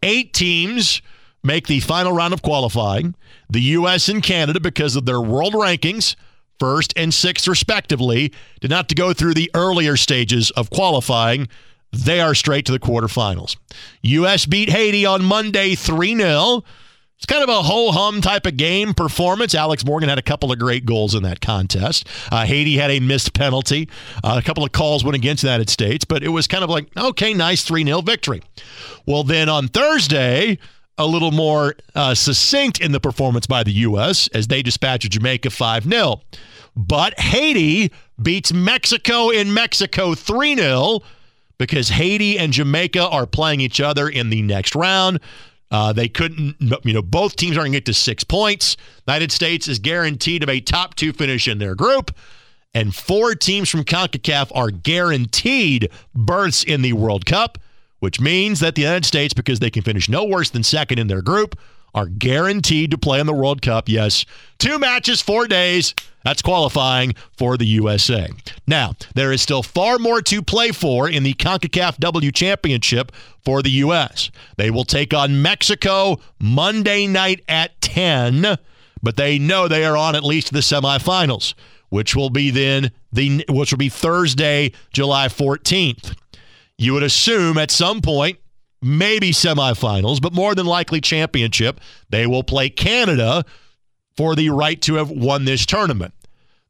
Eight 0.03 0.33
teams 0.33 1.01
make 1.43 1.67
the 1.67 1.79
final 1.79 2.11
round 2.11 2.33
of 2.33 2.41
qualifying. 2.41 3.15
The 3.49 3.61
U.S. 3.61 4.09
and 4.09 4.21
Canada, 4.21 4.59
because 4.59 4.97
of 4.97 5.05
their 5.05 5.21
world 5.21 5.53
rankings, 5.53 6.17
first 6.59 6.93
and 6.95 7.13
sixth 7.13 7.47
respectively, 7.47 8.33
did 8.59 8.69
not 8.69 8.89
to 8.89 8.95
go 8.95 9.13
through 9.13 9.33
the 9.33 9.49
earlier 9.53 9.97
stages 9.97 10.51
of 10.51 10.69
qualifying. 10.69 11.47
They 11.91 12.19
are 12.19 12.35
straight 12.35 12.65
to 12.67 12.71
the 12.71 12.79
quarterfinals. 12.79 13.55
U.S. 14.03 14.45
beat 14.45 14.69
Haiti 14.69 15.05
on 15.05 15.23
Monday 15.23 15.75
3 15.75 16.15
0. 16.15 16.63
It's 17.17 17.25
kind 17.25 17.43
of 17.43 17.49
a 17.49 17.61
ho 17.63 17.91
hum 17.91 18.21
type 18.21 18.45
of 18.45 18.55
game 18.55 18.93
performance. 18.93 19.53
Alex 19.53 19.83
Morgan 19.83 20.07
had 20.07 20.17
a 20.17 20.21
couple 20.21 20.53
of 20.53 20.59
great 20.59 20.85
goals 20.85 21.15
in 21.15 21.23
that 21.23 21.41
contest. 21.41 22.07
Uh, 22.31 22.45
Haiti 22.45 22.77
had 22.77 22.91
a 22.91 23.01
missed 23.01 23.33
penalty. 23.33 23.89
Uh, 24.23 24.35
a 24.37 24.41
couple 24.41 24.63
of 24.63 24.71
calls 24.71 25.03
went 25.03 25.17
against 25.17 25.41
the 25.41 25.49
United 25.49 25.69
States, 25.69 26.05
but 26.05 26.23
it 26.23 26.29
was 26.29 26.47
kind 26.47 26.63
of 26.63 26.69
like, 26.69 26.87
okay, 26.95 27.33
nice 27.33 27.63
3 27.63 27.83
0 27.83 28.01
victory. 28.03 28.41
Well, 29.05 29.23
then 29.23 29.49
on 29.49 29.67
Thursday, 29.67 30.59
a 30.99 31.07
little 31.07 31.31
more 31.31 31.75
uh, 31.95 32.13
succinct 32.13 32.79
in 32.81 32.91
the 32.91 32.99
performance 32.99 33.47
by 33.47 33.63
the 33.63 33.71
U.S. 33.71 34.27
as 34.27 34.47
they 34.47 34.61
dispatched 34.61 35.09
Jamaica 35.09 35.49
5 35.49 35.85
0. 35.85 36.21
But 36.75 37.19
Haiti 37.19 37.91
beats 38.21 38.53
Mexico 38.53 39.29
in 39.29 39.53
Mexico 39.53 40.13
3 40.13 40.55
0 40.55 40.99
because 41.57 41.89
Haiti 41.89 42.37
and 42.37 42.53
Jamaica 42.53 43.07
are 43.07 43.25
playing 43.25 43.61
each 43.61 43.81
other 43.81 44.07
in 44.07 44.29
the 44.29 44.41
next 44.41 44.75
round. 44.75 45.19
Uh, 45.71 45.93
they 45.93 46.07
couldn't, 46.07 46.55
you 46.83 46.93
know, 46.93 47.01
both 47.01 47.35
teams 47.35 47.55
are 47.55 47.61
going 47.61 47.71
to 47.71 47.77
get 47.77 47.85
to 47.85 47.93
six 47.93 48.23
points. 48.23 48.75
United 49.07 49.31
States 49.31 49.67
is 49.67 49.79
guaranteed 49.79 50.43
of 50.43 50.49
a 50.49 50.59
top 50.59 50.95
two 50.95 51.13
finish 51.13 51.47
in 51.47 51.59
their 51.59 51.75
group, 51.75 52.11
and 52.73 52.95
four 52.95 53.35
teams 53.35 53.69
from 53.69 53.83
CONCACAF 53.83 54.51
are 54.55 54.71
guaranteed 54.71 55.91
berths 56.15 56.63
in 56.63 56.81
the 56.81 56.93
World 56.93 57.25
Cup, 57.25 57.59
which 57.99 58.19
means 58.19 58.59
that 58.59 58.75
the 58.75 58.81
United 58.81 59.05
States, 59.05 59.33
because 59.33 59.59
they 59.59 59.69
can 59.69 59.83
finish 59.83 60.09
no 60.09 60.23
worse 60.23 60.49
than 60.49 60.63
second 60.63 60.99
in 60.99 61.07
their 61.07 61.21
group, 61.21 61.57
are 61.93 62.07
guaranteed 62.07 62.91
to 62.91 62.97
play 62.97 63.19
in 63.19 63.27
the 63.27 63.33
World 63.33 63.61
Cup. 63.61 63.89
Yes, 63.89 64.25
two 64.57 64.79
matches, 64.79 65.21
four 65.21 65.47
days. 65.47 65.95
That's 66.23 66.41
qualifying 66.41 67.15
for 67.37 67.57
the 67.57 67.65
USA. 67.65 68.27
Now, 68.67 68.93
there 69.15 69.31
is 69.31 69.41
still 69.41 69.63
far 69.63 69.97
more 69.97 70.21
to 70.23 70.41
play 70.41 70.71
for 70.71 71.09
in 71.09 71.23
the 71.23 71.33
CONCACAF 71.33 71.97
W 71.97 72.31
Championship 72.31 73.11
for 73.43 73.61
the 73.61 73.71
U.S. 73.71 74.29
They 74.57 74.69
will 74.69 74.83
take 74.83 75.13
on 75.13 75.41
Mexico 75.41 76.19
Monday 76.39 77.07
night 77.07 77.43
at 77.47 77.79
10, 77.81 78.57
but 79.01 79.15
they 79.15 79.39
know 79.39 79.67
they 79.67 79.85
are 79.85 79.97
on 79.97 80.15
at 80.15 80.23
least 80.23 80.51
the 80.51 80.59
semifinals, 80.59 81.53
which 81.87 82.15
will 82.15 82.29
be 82.29 82.51
then 82.51 82.91
the 83.11 83.45
which 83.49 83.71
will 83.71 83.77
be 83.77 83.89
Thursday, 83.89 84.73
July 84.91 85.29
14th. 85.29 86.15
You 86.79 86.93
would 86.93 87.03
assume 87.03 87.57
at 87.57 87.71
some 87.71 87.99
point 87.99 88.39
maybe 88.81 89.31
semifinals, 89.31 90.21
but 90.21 90.31
more 90.31 90.55
than 90.55 90.65
likely 90.65 91.01
championship. 91.01 91.81
They 92.09 92.25
will 92.25 92.41
play 92.41 92.69
Canada 92.69 93.43
for 94.15 94.33
the 94.33 94.49
right 94.49 94.81
to 94.83 94.95
have 94.95 95.11
won 95.11 95.43
this 95.43 95.65
tournament. 95.65 96.13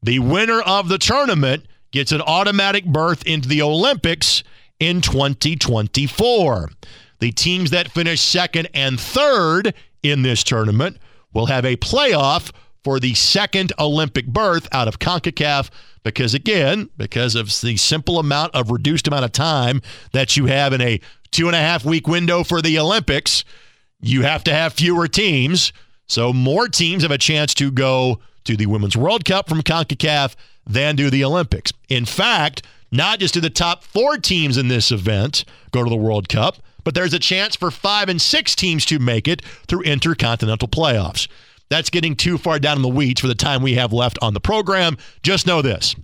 The 0.02 0.18
winner 0.18 0.62
of 0.62 0.90
the 0.90 0.98
tournament 0.98 1.68
gets 1.92 2.12
an 2.12 2.22
automatic 2.22 2.86
berth 2.86 3.24
into 3.28 3.48
the 3.48 3.62
Olympics 3.62 4.44
in 4.80 5.02
2024. 5.02 6.72
The 7.20 7.32
teams 7.32 7.70
that 7.70 7.92
finish 7.92 8.20
second 8.20 8.68
and 8.74 9.00
third 9.00 9.76
in 10.02 10.24
this 10.24 10.44
tournament 10.44 10.98
will 11.34 11.46
have 11.46 11.66
a 11.66 11.76
playoff 11.76 12.52
for 12.84 13.00
the 13.00 13.14
second 13.14 13.74
Olympic 13.80 14.28
berth 14.28 14.68
out 14.72 14.88
of 14.88 15.00
CONCACAF 15.00 15.70
because, 16.04 16.34
again, 16.34 16.90
because 16.98 17.36
of 17.36 17.48
the 17.62 17.78
simple 17.78 18.20
amount 18.20 18.56
of 18.56 18.72
reduced 18.72 19.08
amount 19.08 19.26
of 19.26 19.32
time 19.32 19.82
that 20.14 20.38
you 20.38 20.46
have 20.46 20.74
in 20.74 20.82
a 20.82 21.00
two 21.32 21.48
and 21.48 21.56
a 21.56 21.60
half 21.60 21.86
week 21.86 22.08
window 22.08 22.44
for 22.44 22.62
the 22.62 22.80
Olympics, 22.80 23.44
you 24.02 24.24
have 24.24 24.44
to 24.46 24.54
have 24.54 24.74
fewer 24.74 25.08
teams. 25.08 25.74
So 26.08 26.34
more 26.34 26.68
teams 26.68 27.04
have 27.04 27.12
a 27.12 27.18
chance 27.18 27.54
to 27.56 27.70
go 27.70 28.20
to 28.46 28.56
the 28.56 28.66
Women's 28.66 28.98
World 28.98 29.26
Cup 29.26 29.50
from 29.50 29.62
CONCACAF 29.62 30.36
than 30.66 30.96
do 30.96 31.10
the 31.10 31.24
Olympics. 31.24 31.72
In 31.90 32.06
fact, 32.06 32.66
not 32.92 33.20
just 33.20 33.34
do 33.34 33.42
the 33.42 33.50
top 33.50 33.84
four 33.84 34.18
teams 34.18 34.58
in 34.58 34.68
this 34.68 34.92
event 34.92 35.46
go 35.72 35.84
to 35.84 35.90
the 35.90 35.96
World 35.96 36.30
Cup, 36.30 36.58
but 36.84 36.96
there's 36.96 37.14
a 37.14 37.20
chance 37.20 37.56
for 37.56 37.70
five 37.70 38.10
and 38.10 38.22
six 38.22 38.56
teams 38.56 38.86
to 38.86 38.98
make 39.00 39.28
it 39.28 39.44
through 39.68 39.82
intercontinental 39.82 40.68
playoffs. 40.68 41.28
That's 41.70 41.90
getting 41.90 42.16
too 42.16 42.38
far 42.38 42.60
down 42.60 42.78
in 42.78 42.82
the 42.82 42.90
weeds 42.90 43.22
for 43.22 43.28
the 43.28 43.36
time 43.36 43.62
we 43.62 43.76
have 43.76 43.94
left 43.94 44.18
on 44.22 44.34
the 44.34 44.40
program. 44.40 44.98
Just 45.24 45.46
know 45.46 45.62
this 45.62 45.96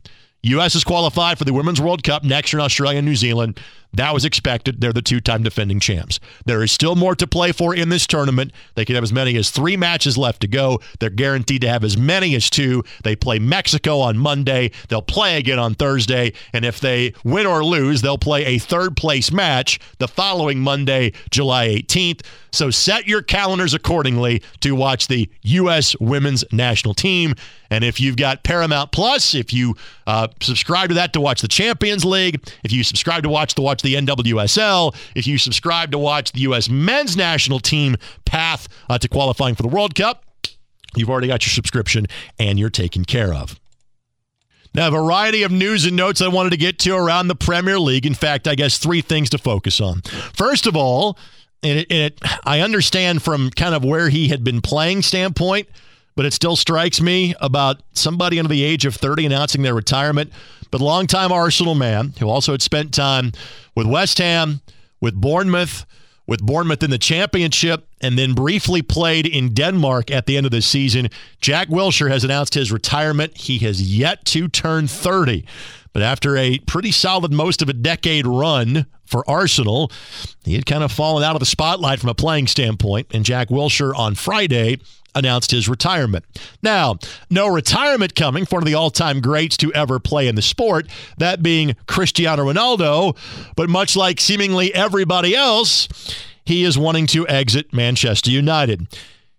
U.S. 0.44 0.76
is 0.76 0.84
qualified 0.84 1.40
for 1.40 1.44
the 1.44 1.54
Women's 1.54 1.82
World 1.82 2.04
Cup 2.04 2.24
next 2.24 2.54
year 2.54 2.60
in 2.60 2.66
Australia 2.66 3.00
and 3.00 3.08
New 3.08 3.16
Zealand. 3.16 3.60
That 3.94 4.14
was 4.14 4.26
expected. 4.26 4.82
They're 4.82 4.94
the 4.94 5.02
two 5.02 5.22
time 5.22 5.44
defending 5.44 5.80
champs. 5.80 6.20
There 6.46 6.64
is 6.64 6.72
still 6.72 6.96
more 6.96 7.16
to 7.16 7.28
play 7.28 7.52
for 7.52 7.74
in 7.74 7.90
this 7.90 8.06
tournament. 8.06 8.52
They 8.76 8.86
can 8.86 8.96
have 8.96 9.04
as 9.04 9.14
many 9.14 9.36
as 9.38 9.50
three 9.50 9.78
matches 9.78 10.18
left 10.18 10.42
to 10.42 10.48
go. 10.48 10.80
They're 11.00 11.10
guaranteed 11.10 11.62
to 11.62 11.70
have 11.70 11.84
as 11.84 11.98
many 11.98 12.36
as 12.36 12.50
two. 12.50 12.84
They 13.04 13.16
play 13.16 13.40
Mexico 13.40 14.00
on 14.00 14.18
Monday. 14.18 14.72
They'll 14.90 15.02
play 15.02 15.38
again 15.38 15.60
on 15.60 15.76
Thursday. 15.76 16.34
And 16.54 16.66
if 16.66 16.80
they 16.80 17.14
win 17.24 17.46
or 17.46 17.64
lose, 17.64 18.02
they'll 18.02 18.18
play 18.18 18.46
a 18.46 18.60
third 18.60 18.98
place 18.98 19.32
match 19.32 19.80
the 20.00 20.08
following 20.08 20.60
Monday, 20.60 21.14
July 21.32 21.68
18th. 21.68 22.22
So 22.52 22.72
set 22.72 23.08
your 23.08 23.22
calendars 23.22 23.74
accordingly 23.74 24.42
to 24.62 24.76
watch 24.76 25.08
the 25.08 25.30
U.S. 25.42 25.96
women's 26.00 26.44
national 26.52 26.94
team. 26.94 27.36
And 27.70 27.84
if 27.84 28.00
you've 28.00 28.16
got 28.16 28.44
Paramount 28.44 28.92
Plus, 28.92 29.36
if 29.36 29.52
you 29.52 29.76
uh, 30.08 30.28
subscribe 30.40 30.90
to 30.90 30.96
that 30.96 31.14
to 31.14 31.22
watch 31.22 31.42
the 31.42 31.48
Champions 31.48 32.06
League, 32.06 32.48
if 32.64 32.72
you 32.72 32.84
subscribe 32.84 33.24
to 33.24 33.30
watch 33.30 33.56
to 33.56 33.62
watch 33.62 33.82
the 33.86 33.96
NWSL, 33.96 34.96
if 35.16 35.26
you 35.26 35.38
subscribe 35.38 35.92
to 35.92 35.98
watch 35.98 36.32
the 36.32 36.42
U.S. 36.42 36.70
men's 36.70 37.16
national 37.16 37.60
team 37.60 37.96
path 38.26 38.68
uh, 38.90 38.98
to 38.98 39.08
qualifying 39.08 39.56
for 39.56 39.64
the 39.64 39.70
World 39.70 39.96
Cup, 39.96 40.26
you've 40.96 41.10
already 41.10 41.28
got 41.28 41.46
your 41.46 41.52
subscription 41.52 42.08
and 42.38 42.60
you're 42.60 42.70
taken 42.70 43.06
care 43.06 43.34
of. 43.34 43.60
Now, 44.74 44.90
a 44.90 44.92
variety 44.92 45.44
of 45.44 45.54
news 45.54 45.86
and 45.86 45.96
notes 45.96 46.22
I 46.22 46.28
wanted 46.28 46.50
to 46.50 46.58
get 46.58 46.80
to 46.80 46.96
around 46.96 47.30
the 47.30 47.36
Premier 47.36 47.80
League. 47.80 48.06
In 48.06 48.14
fact, 48.14 48.46
I 48.46 48.56
guess 48.56 48.78
three 48.78 49.00
things 49.00 49.30
to 49.30 49.38
focus 49.38 49.80
on. 49.80 50.02
First 50.34 50.68
of 50.68 50.76
all, 50.76 51.18
and 51.64 51.80
it, 51.80 51.92
it, 51.92 52.20
I 52.44 52.60
understand 52.60 53.24
from 53.24 53.52
kind 53.52 53.74
of 53.74 53.86
where 53.86 54.10
he 54.10 54.28
had 54.28 54.44
been 54.44 54.62
playing 54.62 55.04
standpoint, 55.04 55.70
but 56.16 56.26
it 56.26 56.34
still 56.34 56.58
strikes 56.58 57.00
me 57.00 57.36
about 57.40 57.82
somebody 57.94 58.38
under 58.38 58.50
the 58.50 58.64
age 58.64 58.86
of 58.86 58.96
30 58.96 59.26
announcing 59.26 59.62
their 59.62 59.74
retirement. 59.74 60.34
But 60.76 60.82
longtime 60.82 61.32
Arsenal 61.32 61.74
man 61.74 62.14
who 62.20 62.28
also 62.28 62.52
had 62.52 62.62
spent 62.62 62.94
time 62.94 63.32
with 63.78 63.88
West 63.88 64.18
Ham, 64.18 64.60
with 65.00 65.16
Bournemouth, 65.16 65.86
with 66.28 66.42
Bournemouth 66.42 66.84
in 66.84 66.90
the 66.90 66.98
championship, 66.98 67.88
and 68.02 68.20
then 68.20 68.34
briefly 68.34 68.82
played 68.82 69.26
in 69.26 69.54
Denmark 69.54 70.12
at 70.12 70.26
the 70.26 70.36
end 70.36 70.46
of 70.46 70.52
the 70.52 70.62
season. 70.62 71.08
Jack 71.40 71.70
Wilshere 71.70 72.10
has 72.10 72.26
announced 72.26 72.56
his 72.56 72.74
retirement. 72.74 73.38
He 73.38 73.60
has 73.60 73.82
yet 73.82 74.26
to 74.26 74.50
turn 74.50 74.88
30. 74.88 75.46
But 75.96 76.02
after 76.02 76.36
a 76.36 76.60
pretty 76.60 76.92
solid 76.92 77.32
most 77.32 77.62
of 77.62 77.70
a 77.70 77.74
decade 77.74 78.28
run 78.28 78.86
for 79.06 79.24
Arsenal, 79.30 79.90
he 80.44 80.56
had 80.56 80.66
kind 80.66 80.84
of 80.84 80.92
fallen 80.92 81.24
out 81.24 81.38
of 81.38 81.40
the 81.40 81.46
spotlight 81.46 82.02
from 82.02 82.10
a 82.10 82.14
playing 82.14 82.48
standpoint. 82.48 83.08
And 83.14 83.24
Jack 83.24 83.48
Wilshere 83.48 83.96
on 83.96 84.16
Friday 84.16 84.82
announced 85.16 85.52
his 85.52 85.70
retirement. 85.70 86.26
Now, 86.62 86.98
no 87.30 87.48
retirement 87.48 88.14
coming 88.14 88.46
for 88.46 88.56
one 88.56 88.64
of 88.64 88.68
the 88.68 88.74
all 88.74 88.92
time 88.92 89.22
greats 89.22 89.56
to 89.56 89.72
ever 89.72 89.98
play 89.98 90.28
in 90.28 90.36
the 90.36 90.42
sport, 90.42 90.90
that 91.18 91.42
being 91.42 91.78
Cristiano 91.88 92.44
Ronaldo. 92.44 93.16
But 93.56 93.70
much 93.70 93.96
like 93.96 94.20
seemingly 94.20 94.76
everybody 94.76 95.34
else, 95.34 95.88
he 96.44 96.66
is 96.66 96.78
wanting 96.78 97.08
to 97.08 97.26
exit 97.30 97.74
Manchester 97.74 98.32
United. 98.32 98.86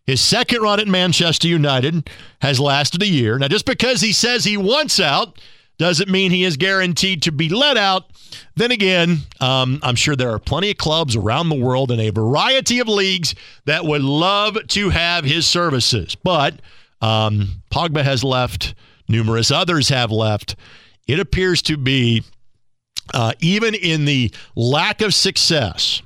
His 0.07 0.23
second 0.23 0.63
run 0.63 0.81
at 0.81 0.89
Manchester 0.89 1.49
United 1.49 2.09
has 2.41 2.59
lasted 2.59 3.03
a 3.03 3.07
year. 3.07 3.39
Now, 3.39 3.49
just 3.49 3.67
because 3.67 4.01
he 4.01 4.15
says 4.15 4.47
he 4.47 4.57
wants 4.57 4.99
out 4.99 5.39
doesn't 5.79 6.11
mean 6.11 6.31
he 6.31 6.45
is 6.45 6.57
guaranteed 6.57 7.23
to 7.23 7.33
be 7.33 7.49
let 7.49 7.77
out. 7.77 8.05
Then 8.55 8.71
again, 8.71 9.19
um, 9.41 9.79
I'm 9.83 9.95
sure 9.95 10.17
there 10.17 10.31
are 10.31 10.39
plenty 10.39 10.71
of 10.71 10.79
clubs 10.79 11.17
around 11.17 11.49
the 11.49 11.57
world 11.57 11.91
in 11.91 12.01
a 12.01 12.11
variety 12.11 12.79
of 12.79 12.89
leagues 12.89 13.35
that 13.67 13.85
would 13.85 14.03
love 14.03 14.59
to 14.69 14.91
have 14.91 15.25
his 15.25 15.47
services. 15.47 16.15
But 16.15 16.61
um, 17.01 17.63
Pogba 17.71 18.03
has 18.03 18.25
left, 18.25 18.75
numerous 19.09 19.51
others 19.51 19.89
have 19.91 20.11
left. 20.11 20.57
It 21.07 21.21
appears 21.21 21.63
to 21.63 21.77
be 21.77 22.23
uh, 23.15 23.33
even 23.41 23.75
in 23.75 24.05
the 24.05 24.33
lack 24.55 25.01
of 25.01 25.15
success 25.15 26.03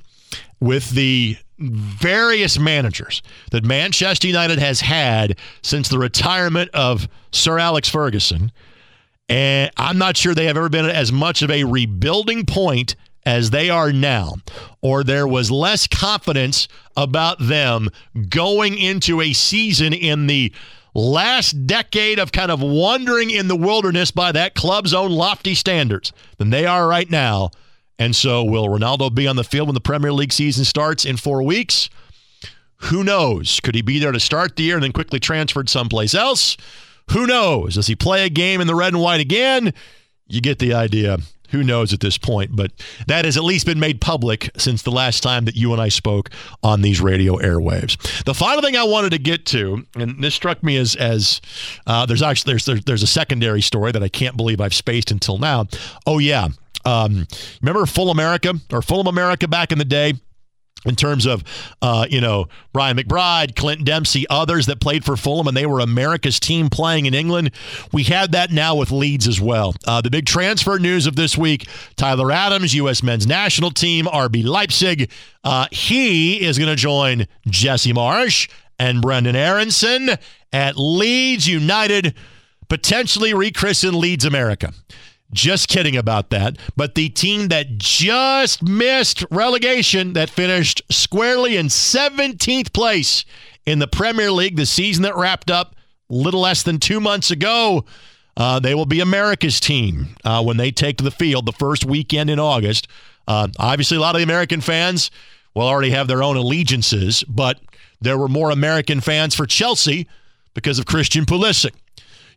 with 0.59 0.91
the 0.91 1.37
various 1.57 2.57
managers 2.57 3.21
that 3.51 3.63
Manchester 3.63 4.27
United 4.27 4.59
has 4.59 4.81
had 4.81 5.37
since 5.61 5.89
the 5.89 5.99
retirement 5.99 6.69
of 6.73 7.07
Sir 7.31 7.59
Alex 7.59 7.87
Ferguson, 7.87 8.51
and 9.31 9.71
I'm 9.77 9.97
not 9.97 10.17
sure 10.17 10.35
they 10.35 10.47
have 10.47 10.57
ever 10.57 10.67
been 10.67 10.85
as 10.85 11.09
much 11.09 11.41
of 11.41 11.49
a 11.49 11.63
rebuilding 11.63 12.45
point 12.45 12.97
as 13.25 13.51
they 13.51 13.69
are 13.69 13.93
now, 13.93 14.35
or 14.81 15.05
there 15.05 15.25
was 15.25 15.49
less 15.49 15.87
confidence 15.87 16.67
about 16.97 17.37
them 17.39 17.89
going 18.27 18.77
into 18.77 19.21
a 19.21 19.31
season 19.31 19.93
in 19.93 20.27
the 20.27 20.51
last 20.93 21.65
decade 21.65 22.19
of 22.19 22.33
kind 22.33 22.51
of 22.51 22.61
wandering 22.61 23.29
in 23.29 23.47
the 23.47 23.55
wilderness 23.55 24.11
by 24.11 24.33
that 24.33 24.53
club's 24.53 24.93
own 24.93 25.11
lofty 25.11 25.55
standards 25.55 26.11
than 26.37 26.49
they 26.49 26.65
are 26.65 26.85
right 26.85 27.09
now. 27.09 27.51
And 27.97 28.13
so, 28.13 28.43
will 28.43 28.67
Ronaldo 28.67 29.15
be 29.15 29.27
on 29.27 29.37
the 29.37 29.45
field 29.45 29.69
when 29.69 29.75
the 29.75 29.79
Premier 29.79 30.11
League 30.11 30.33
season 30.33 30.65
starts 30.65 31.05
in 31.05 31.15
four 31.15 31.41
weeks? 31.41 31.89
Who 32.85 33.01
knows? 33.01 33.61
Could 33.61 33.75
he 33.75 33.81
be 33.81 33.99
there 33.99 34.11
to 34.11 34.19
start 34.19 34.57
the 34.57 34.63
year 34.63 34.75
and 34.75 34.83
then 34.83 34.91
quickly 34.91 35.21
transferred 35.21 35.69
someplace 35.69 36.13
else? 36.13 36.57
Who 37.11 37.27
knows? 37.27 37.75
Does 37.75 37.87
he 37.87 37.95
play 37.95 38.25
a 38.25 38.29
game 38.29 38.61
in 38.61 38.67
the 38.67 38.75
red 38.75 38.93
and 38.93 39.01
white 39.01 39.19
again? 39.19 39.73
You 40.27 40.39
get 40.41 40.59
the 40.59 40.73
idea 40.73 41.17
who 41.49 41.63
knows 41.63 41.91
at 41.93 41.99
this 41.99 42.17
point, 42.17 42.55
but 42.55 42.71
that 43.07 43.25
has 43.25 43.35
at 43.35 43.43
least 43.43 43.65
been 43.65 43.79
made 43.79 43.99
public 43.99 44.49
since 44.57 44.83
the 44.83 44.91
last 44.91 45.21
time 45.21 45.45
that 45.45 45.55
you 45.55 45.73
and 45.73 45.81
I 45.81 45.89
spoke 45.89 46.29
on 46.63 46.81
these 46.81 47.01
radio 47.01 47.35
airwaves. 47.35 48.23
The 48.23 48.33
final 48.33 48.61
thing 48.61 48.77
I 48.77 48.83
wanted 48.83 49.11
to 49.11 49.19
get 49.19 49.45
to, 49.47 49.85
and 49.95 50.23
this 50.23 50.33
struck 50.33 50.63
me 50.63 50.77
as 50.77 50.95
as 50.95 51.41
uh, 51.85 52.05
there's 52.05 52.21
actually 52.21 52.53
there's, 52.53 52.65
there's 52.65 52.83
there's 52.85 53.03
a 53.03 53.07
secondary 53.07 53.61
story 53.61 53.91
that 53.91 54.01
I 54.01 54.07
can't 54.07 54.37
believe 54.37 54.61
I've 54.61 54.73
spaced 54.73 55.11
until 55.11 55.37
now. 55.37 55.67
Oh 56.05 56.19
yeah, 56.19 56.47
um, 56.85 57.27
remember 57.61 57.85
Full 57.85 58.09
America 58.09 58.53
or 58.71 58.81
Fulham 58.81 59.07
America 59.07 59.47
back 59.47 59.71
in 59.71 59.77
the 59.77 59.85
day? 59.85 60.13
In 60.83 60.95
terms 60.95 61.27
of, 61.27 61.43
uh, 61.83 62.07
you 62.09 62.19
know, 62.19 62.47
Brian 62.73 62.97
McBride, 62.97 63.55
Clint 63.55 63.85
Dempsey, 63.85 64.25
others 64.31 64.65
that 64.65 64.81
played 64.81 65.05
for 65.05 65.15
Fulham, 65.15 65.47
and 65.47 65.55
they 65.55 65.67
were 65.67 65.79
America's 65.79 66.39
team 66.39 66.71
playing 66.71 67.05
in 67.05 67.13
England. 67.13 67.51
We 67.93 68.03
have 68.05 68.31
that 68.31 68.51
now 68.51 68.75
with 68.75 68.89
Leeds 68.89 69.27
as 69.27 69.39
well. 69.39 69.75
Uh, 69.85 70.01
the 70.01 70.09
big 70.09 70.25
transfer 70.25 70.79
news 70.79 71.05
of 71.05 71.15
this 71.15 71.37
week 71.37 71.67
Tyler 71.97 72.31
Adams, 72.31 72.73
U.S. 72.73 73.03
men's 73.03 73.27
national 73.27 73.69
team, 73.69 74.05
RB 74.05 74.43
Leipzig. 74.43 75.11
Uh, 75.43 75.67
he 75.71 76.41
is 76.41 76.57
going 76.57 76.69
to 76.69 76.75
join 76.75 77.27
Jesse 77.47 77.93
Marsch 77.93 78.49
and 78.79 79.01
Brendan 79.01 79.35
Aaronson 79.35 80.09
at 80.51 80.77
Leeds 80.77 81.47
United, 81.47 82.15
potentially 82.69 83.31
rechristen 83.31 83.93
Leeds 83.93 84.25
America. 84.25 84.73
Just 85.33 85.67
kidding 85.67 85.95
about 85.95 86.29
that. 86.31 86.57
But 86.75 86.95
the 86.95 87.09
team 87.09 87.47
that 87.49 87.77
just 87.77 88.61
missed 88.63 89.23
relegation, 89.31 90.13
that 90.13 90.29
finished 90.29 90.81
squarely 90.89 91.57
in 91.57 91.67
17th 91.67 92.73
place 92.73 93.23
in 93.65 93.79
the 93.79 93.87
Premier 93.87 94.31
League, 94.31 94.57
the 94.57 94.65
season 94.65 95.03
that 95.03 95.15
wrapped 95.15 95.49
up 95.49 95.75
a 96.09 96.13
little 96.13 96.41
less 96.41 96.63
than 96.63 96.79
two 96.79 96.99
months 96.99 97.31
ago, 97.31 97.85
uh, 98.37 98.59
they 98.59 98.75
will 98.75 98.85
be 98.85 98.99
America's 98.99 99.59
team 99.59 100.15
uh, 100.23 100.43
when 100.43 100.57
they 100.57 100.71
take 100.71 100.97
to 100.97 101.03
the 101.03 101.11
field 101.11 101.45
the 101.45 101.51
first 101.53 101.85
weekend 101.85 102.29
in 102.29 102.39
August. 102.39 102.87
Uh, 103.27 103.47
obviously, 103.59 103.97
a 103.97 103.99
lot 103.99 104.15
of 104.15 104.19
the 104.19 104.23
American 104.23 104.61
fans 104.61 105.11
will 105.53 105.67
already 105.67 105.91
have 105.91 106.07
their 106.07 106.23
own 106.23 106.37
allegiances, 106.37 107.23
but 107.23 107.59
there 107.99 108.17
were 108.17 108.27
more 108.27 108.51
American 108.51 108.99
fans 108.99 109.35
for 109.35 109.45
Chelsea 109.45 110.07
because 110.53 110.79
of 110.79 110.85
Christian 110.85 111.25
Pulisic. 111.25 111.71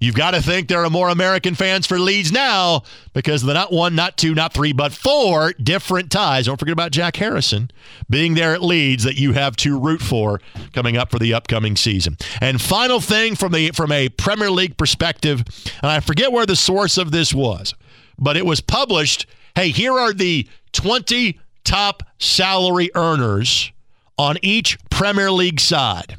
You've 0.01 0.15
got 0.15 0.33
to 0.33 0.43
think 0.43 0.69
there 0.69 0.85
are 0.85 0.91
more 0.91 1.09
American 1.09 1.55
fans 1.55 1.87
for 1.87 1.99
Leeds 1.99 2.33
now 2.33 2.83
because 3.13 3.43
of 3.43 3.47
the 3.47 3.55
not 3.55 3.73
one, 3.73 3.95
not 3.95 4.17
two, 4.17 4.35
not 4.35 4.53
three, 4.53 4.73
but 4.73 4.93
four 4.93 5.53
different 5.53 6.11
ties. 6.11 6.47
Don't 6.47 6.59
forget 6.59 6.73
about 6.73 6.93
Jack 6.93 7.17
Harrison 7.17 7.71
being 8.11 8.35
there 8.35 8.55
at 8.55 8.63
Leeds 8.63 9.05
that 9.05 9.17
you 9.17 9.33
have 9.33 9.57
to 9.57 9.79
root 9.79 10.01
for 10.01 10.41
coming 10.73 10.97
up 10.97 11.11
for 11.11 11.19
the 11.19 11.33
upcoming 11.35 11.77
season. 11.77 12.17
And 12.41 12.61
final 12.61 13.01
thing 13.01 13.37
from 13.37 13.53
the 13.53 13.71
from 13.71 13.93
a 13.93 14.09
Premier 14.11 14.51
League 14.51 14.77
perspective, 14.77 15.43
and 15.83 15.91
I 15.91 16.01
forget 16.01 16.33
where 16.33 16.47
the 16.47 16.57
source 16.57 16.99
of 16.99 17.11
this 17.11 17.33
was, 17.33 17.75
but 18.19 18.37
it 18.37 18.47
was 18.47 18.61
published. 18.61 19.27
Hey, 19.55 19.71
here 19.71 19.93
are 19.93 20.13
the 20.13 20.49
20 20.73 21.39
top 21.65 22.03
salary 22.19 22.91
earners 22.95 23.73
on 24.19 24.37
each 24.43 24.79
Premier 24.91 25.31
League 25.31 25.61
side. 25.61 26.17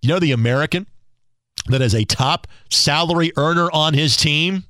You 0.00 0.08
know 0.08 0.18
the 0.18 0.32
American 0.32 0.86
that 1.66 1.82
is 1.82 1.94
a 1.94 2.04
top 2.04 2.46
salary 2.70 3.32
earner 3.36 3.70
on 3.72 3.94
his 3.94 4.16
team? 4.16 4.64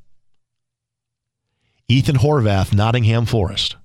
Ethan 1.88 2.16
Horvath, 2.16 2.74
Nottingham 2.74 3.26
Forest. 3.26 3.76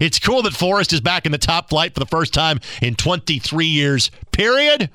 It's 0.00 0.18
cool 0.18 0.42
that 0.42 0.54
Forest 0.54 0.92
is 0.92 1.00
back 1.00 1.26
in 1.26 1.32
the 1.32 1.38
top 1.38 1.70
flight 1.70 1.94
for 1.94 2.00
the 2.00 2.06
first 2.06 2.34
time 2.34 2.60
in 2.82 2.96
23 2.96 3.66
years, 3.66 4.10
period. 4.32 4.90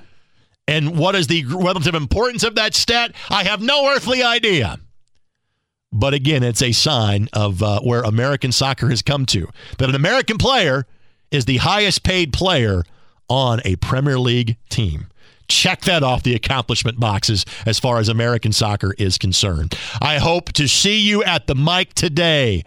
And 0.67 0.97
what 0.97 1.15
is 1.15 1.27
the 1.27 1.45
relative 1.45 1.95
importance 1.95 2.43
of 2.43 2.55
that 2.55 2.75
stat? 2.75 3.15
I 3.29 3.43
have 3.43 3.61
no 3.61 3.89
earthly 3.89 4.21
idea. 4.21 4.79
But 5.91 6.13
again, 6.13 6.43
it's 6.43 6.61
a 6.61 6.71
sign 6.71 7.29
of 7.33 7.63
uh, 7.63 7.79
where 7.79 8.01
American 8.01 8.51
soccer 8.51 8.89
has 8.89 9.01
come 9.01 9.25
to 9.27 9.47
that 9.77 9.89
an 9.89 9.95
American 9.95 10.37
player 10.37 10.85
is 11.31 11.45
the 11.45 11.57
highest 11.57 12.03
paid 12.03 12.33
player 12.33 12.83
on 13.27 13.61
a 13.65 13.75
Premier 13.77 14.19
League 14.19 14.57
team 14.69 15.07
check 15.49 15.81
that 15.81 16.03
off 16.03 16.23
the 16.23 16.35
accomplishment 16.35 16.99
boxes 16.99 17.45
as 17.65 17.79
far 17.79 17.99
as 17.99 18.07
American 18.07 18.51
soccer 18.53 18.93
is 18.97 19.17
concerned. 19.17 19.77
I 20.01 20.17
hope 20.17 20.53
to 20.53 20.67
see 20.67 20.99
you 20.99 21.23
at 21.23 21.47
the 21.47 21.55
mic 21.55 21.93
today. 21.93 22.63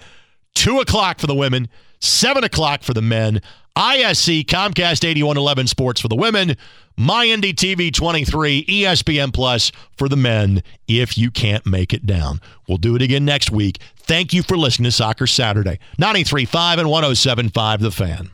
Two 0.55 0.81
o'clock 0.81 1.19
for 1.19 1.27
the 1.27 1.35
women, 1.35 1.69
seven 2.01 2.45
o'clock 2.45 2.83
for 2.83 2.93
the 2.93 3.03
men. 3.03 3.41
ISC 3.77 4.45
Comcast 4.45 5.03
8111 5.03 5.67
Sports 5.67 5.99
for 5.99 6.09
the 6.09 6.15
women, 6.15 6.57
MyINDY 6.99 7.55
TV 7.55 7.93
23, 7.93 8.67
ESPN 8.67 9.33
Plus 9.33 9.73
for 9.97 10.11
the 10.11 10.17
men 10.17 10.63
if 10.87 11.17
you 11.17 11.31
can't 11.31 11.65
make 11.65 11.95
it 11.95 12.05
down. 12.05 12.39
We'll 12.69 12.77
do 12.77 12.95
it 12.97 13.03
again 13.03 13.25
next 13.25 13.51
week. 13.51 13.79
Thank 13.97 14.35
you 14.35 14.43
for 14.43 14.59
listening 14.59 14.85
to 14.85 14.93
Soccer 14.93 15.27
Saturday. 15.27 15.79
93.5 15.99 16.79
and 16.81 16.89
107.5 17.51 17.79
The 17.81 17.91
Fan. 17.91 18.31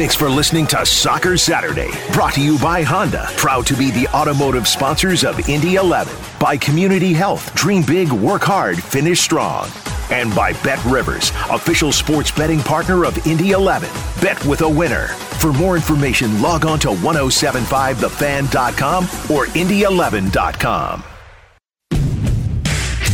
Thanks 0.00 0.14
for 0.14 0.30
listening 0.30 0.66
to 0.68 0.86
Soccer 0.86 1.36
Saturday, 1.36 1.90
brought 2.14 2.32
to 2.32 2.40
you 2.40 2.58
by 2.58 2.82
Honda, 2.82 3.28
proud 3.36 3.66
to 3.66 3.76
be 3.76 3.90
the 3.90 4.08
automotive 4.16 4.66
sponsors 4.66 5.24
of 5.24 5.46
Indy 5.46 5.74
11, 5.74 6.16
by 6.38 6.56
Community 6.56 7.12
Health, 7.12 7.54
dream 7.54 7.82
big, 7.82 8.10
work 8.10 8.40
hard, 8.40 8.82
finish 8.82 9.20
strong, 9.20 9.68
and 10.10 10.34
by 10.34 10.54
Bet 10.62 10.82
Rivers, 10.86 11.32
official 11.50 11.92
sports 11.92 12.30
betting 12.30 12.60
partner 12.60 13.04
of 13.04 13.26
Indy 13.26 13.50
11. 13.50 13.90
Bet 14.22 14.42
with 14.46 14.62
a 14.62 14.68
winner. 14.68 15.08
For 15.38 15.52
more 15.52 15.76
information, 15.76 16.40
log 16.40 16.64
on 16.64 16.78
to 16.78 16.88
1075thefan.com 16.88 19.04
or 19.04 19.44
indy11.com. 19.48 21.04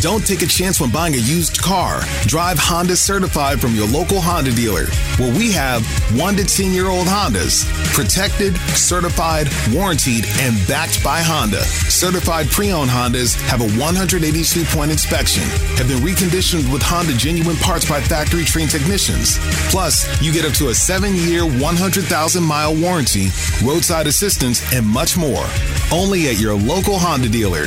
Don't 0.06 0.24
take 0.24 0.42
a 0.42 0.46
chance 0.46 0.80
when 0.80 0.90
buying 0.90 1.14
a 1.14 1.18
used 1.18 1.60
car. 1.60 2.00
Drive 2.26 2.60
Honda 2.60 2.94
certified 2.94 3.60
from 3.60 3.74
your 3.74 3.88
local 3.88 4.20
Honda 4.20 4.52
dealer, 4.52 4.84
where 5.18 5.36
we 5.36 5.50
have 5.50 5.84
1 6.16 6.36
to 6.36 6.44
10 6.44 6.70
year 6.70 6.86
old 6.86 7.08
Hondas. 7.08 7.66
Protected, 7.92 8.56
certified, 8.76 9.48
warranted, 9.72 10.24
and 10.38 10.64
backed 10.68 11.02
by 11.02 11.18
Honda. 11.22 11.60
Certified 11.90 12.46
pre 12.52 12.70
owned 12.70 12.88
Hondas 12.88 13.34
have 13.50 13.60
a 13.60 13.68
182 13.82 14.64
point 14.66 14.92
inspection, 14.92 15.42
have 15.74 15.88
been 15.88 15.98
reconditioned 15.98 16.72
with 16.72 16.82
Honda 16.82 17.14
genuine 17.14 17.56
parts 17.56 17.88
by 17.88 18.00
factory 18.00 18.44
trained 18.44 18.70
technicians. 18.70 19.38
Plus, 19.72 20.06
you 20.22 20.32
get 20.32 20.44
up 20.44 20.52
to 20.52 20.68
a 20.68 20.74
7 20.74 21.16
year, 21.16 21.42
100,000 21.44 22.44
mile 22.44 22.76
warranty, 22.76 23.26
roadside 23.64 24.06
assistance, 24.06 24.62
and 24.72 24.86
much 24.86 25.16
more. 25.16 25.46
Only 25.90 26.28
at 26.28 26.38
your 26.38 26.54
local 26.54 26.96
Honda 26.96 27.28
dealer. 27.28 27.66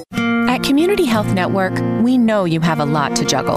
At 0.51 0.63
Community 0.63 1.05
Health 1.05 1.31
Network, 1.33 1.71
we 2.03 2.17
know 2.17 2.43
you 2.43 2.59
have 2.59 2.81
a 2.81 2.85
lot 2.85 3.15
to 3.15 3.23
juggle. 3.23 3.55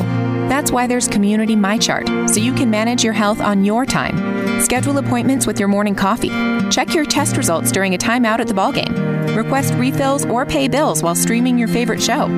That's 0.48 0.70
why 0.70 0.86
there's 0.86 1.08
Community 1.08 1.56
MyChart, 1.56 2.30
so 2.30 2.38
you 2.38 2.54
can 2.54 2.70
manage 2.70 3.02
your 3.02 3.12
health 3.12 3.40
on 3.40 3.64
your 3.64 3.84
time. 3.84 4.60
Schedule 4.60 4.98
appointments 4.98 5.44
with 5.44 5.58
your 5.58 5.66
morning 5.66 5.96
coffee. 5.96 6.28
Check 6.70 6.94
your 6.94 7.04
test 7.04 7.36
results 7.36 7.72
during 7.72 7.96
a 7.96 7.98
timeout 7.98 8.38
at 8.38 8.46
the 8.46 8.54
ballgame. 8.54 9.34
Request 9.34 9.74
refills 9.74 10.24
or 10.24 10.46
pay 10.46 10.68
bills 10.68 11.02
while 11.02 11.16
streaming 11.16 11.58
your 11.58 11.66
favorite 11.66 12.00
show. 12.00 12.28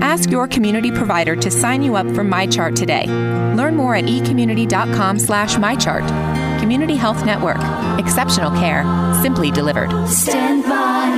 Ask 0.00 0.30
your 0.30 0.48
community 0.48 0.90
provider 0.90 1.36
to 1.36 1.50
sign 1.50 1.82
you 1.82 1.94
up 1.94 2.06
for 2.06 2.24
MyChart 2.24 2.76
today. 2.76 3.04
Learn 3.56 3.76
more 3.76 3.94
at 3.94 4.04
ecommunity.com 4.04 5.18
slash 5.18 5.56
MyChart. 5.56 6.60
Community 6.60 6.96
Health 6.96 7.26
Network. 7.26 7.58
Exceptional 7.98 8.52
care. 8.52 8.84
Simply 9.20 9.50
delivered. 9.50 9.90
Stand 10.08 10.62
by. 10.62 11.17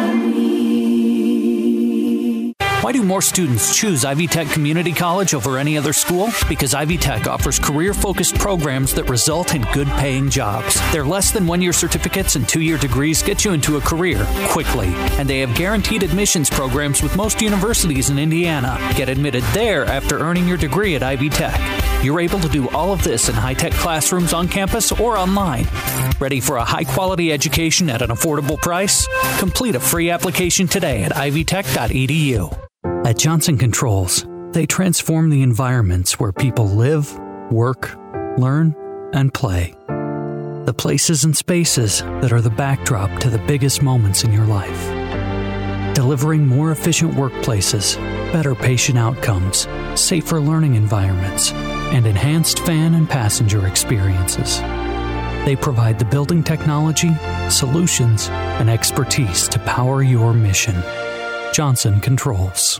Why 2.90 2.94
do 2.94 3.04
more 3.04 3.22
students 3.22 3.76
choose 3.76 4.04
Ivy 4.04 4.26
Tech 4.26 4.48
Community 4.48 4.92
College 4.92 5.32
over 5.32 5.58
any 5.58 5.78
other 5.78 5.92
school? 5.92 6.30
Because 6.48 6.74
Ivy 6.74 6.98
Tech 6.98 7.28
offers 7.28 7.60
career 7.60 7.94
focused 7.94 8.34
programs 8.34 8.94
that 8.94 9.08
result 9.08 9.54
in 9.54 9.62
good 9.72 9.86
paying 9.90 10.28
jobs. 10.28 10.80
Their 10.90 11.04
less 11.04 11.30
than 11.30 11.46
one 11.46 11.62
year 11.62 11.72
certificates 11.72 12.34
and 12.34 12.48
two 12.48 12.60
year 12.60 12.78
degrees 12.78 13.22
get 13.22 13.44
you 13.44 13.52
into 13.52 13.76
a 13.76 13.80
career 13.80 14.26
quickly. 14.48 14.88
And 15.20 15.30
they 15.30 15.38
have 15.38 15.54
guaranteed 15.54 16.02
admissions 16.02 16.50
programs 16.50 17.00
with 17.00 17.16
most 17.16 17.40
universities 17.40 18.10
in 18.10 18.18
Indiana. 18.18 18.76
Get 18.96 19.08
admitted 19.08 19.44
there 19.52 19.84
after 19.84 20.18
earning 20.18 20.48
your 20.48 20.58
degree 20.58 20.96
at 20.96 21.04
Ivy 21.04 21.28
Tech. 21.28 21.60
You're 22.02 22.18
able 22.18 22.40
to 22.40 22.48
do 22.48 22.68
all 22.70 22.92
of 22.92 23.04
this 23.04 23.28
in 23.28 23.36
high 23.36 23.54
tech 23.54 23.72
classrooms 23.74 24.32
on 24.32 24.48
campus 24.48 24.90
or 24.90 25.16
online. 25.16 25.68
Ready 26.18 26.40
for 26.40 26.56
a 26.56 26.64
high 26.64 26.82
quality 26.82 27.32
education 27.32 27.88
at 27.88 28.02
an 28.02 28.10
affordable 28.10 28.60
price? 28.60 29.06
Complete 29.38 29.76
a 29.76 29.80
free 29.80 30.10
application 30.10 30.66
today 30.66 31.04
at 31.04 31.12
ivytech.edu. 31.12 32.69
At 33.02 33.16
Johnson 33.16 33.56
Controls, 33.56 34.26
they 34.52 34.66
transform 34.66 35.30
the 35.30 35.42
environments 35.42 36.20
where 36.20 36.32
people 36.32 36.66
live, 36.66 37.18
work, 37.50 37.96
learn, 38.36 38.76
and 39.14 39.32
play. 39.32 39.74
The 39.86 40.74
places 40.76 41.24
and 41.24 41.34
spaces 41.34 42.02
that 42.02 42.30
are 42.30 42.42
the 42.42 42.50
backdrop 42.50 43.18
to 43.20 43.30
the 43.30 43.38
biggest 43.38 43.82
moments 43.82 44.22
in 44.22 44.32
your 44.32 44.44
life. 44.44 45.94
Delivering 45.94 46.46
more 46.46 46.72
efficient 46.72 47.14
workplaces, 47.14 47.96
better 48.32 48.54
patient 48.54 48.98
outcomes, 48.98 49.66
safer 49.94 50.38
learning 50.38 50.74
environments, 50.74 51.52
and 51.52 52.06
enhanced 52.06 52.60
fan 52.60 52.94
and 52.94 53.08
passenger 53.08 53.66
experiences. 53.66 54.60
They 55.46 55.56
provide 55.56 55.98
the 55.98 56.04
building 56.04 56.44
technology, 56.44 57.12
solutions, 57.48 58.28
and 58.28 58.68
expertise 58.68 59.48
to 59.48 59.58
power 59.60 60.02
your 60.02 60.34
mission. 60.34 60.76
Johnson 61.54 61.98
Controls. 62.00 62.78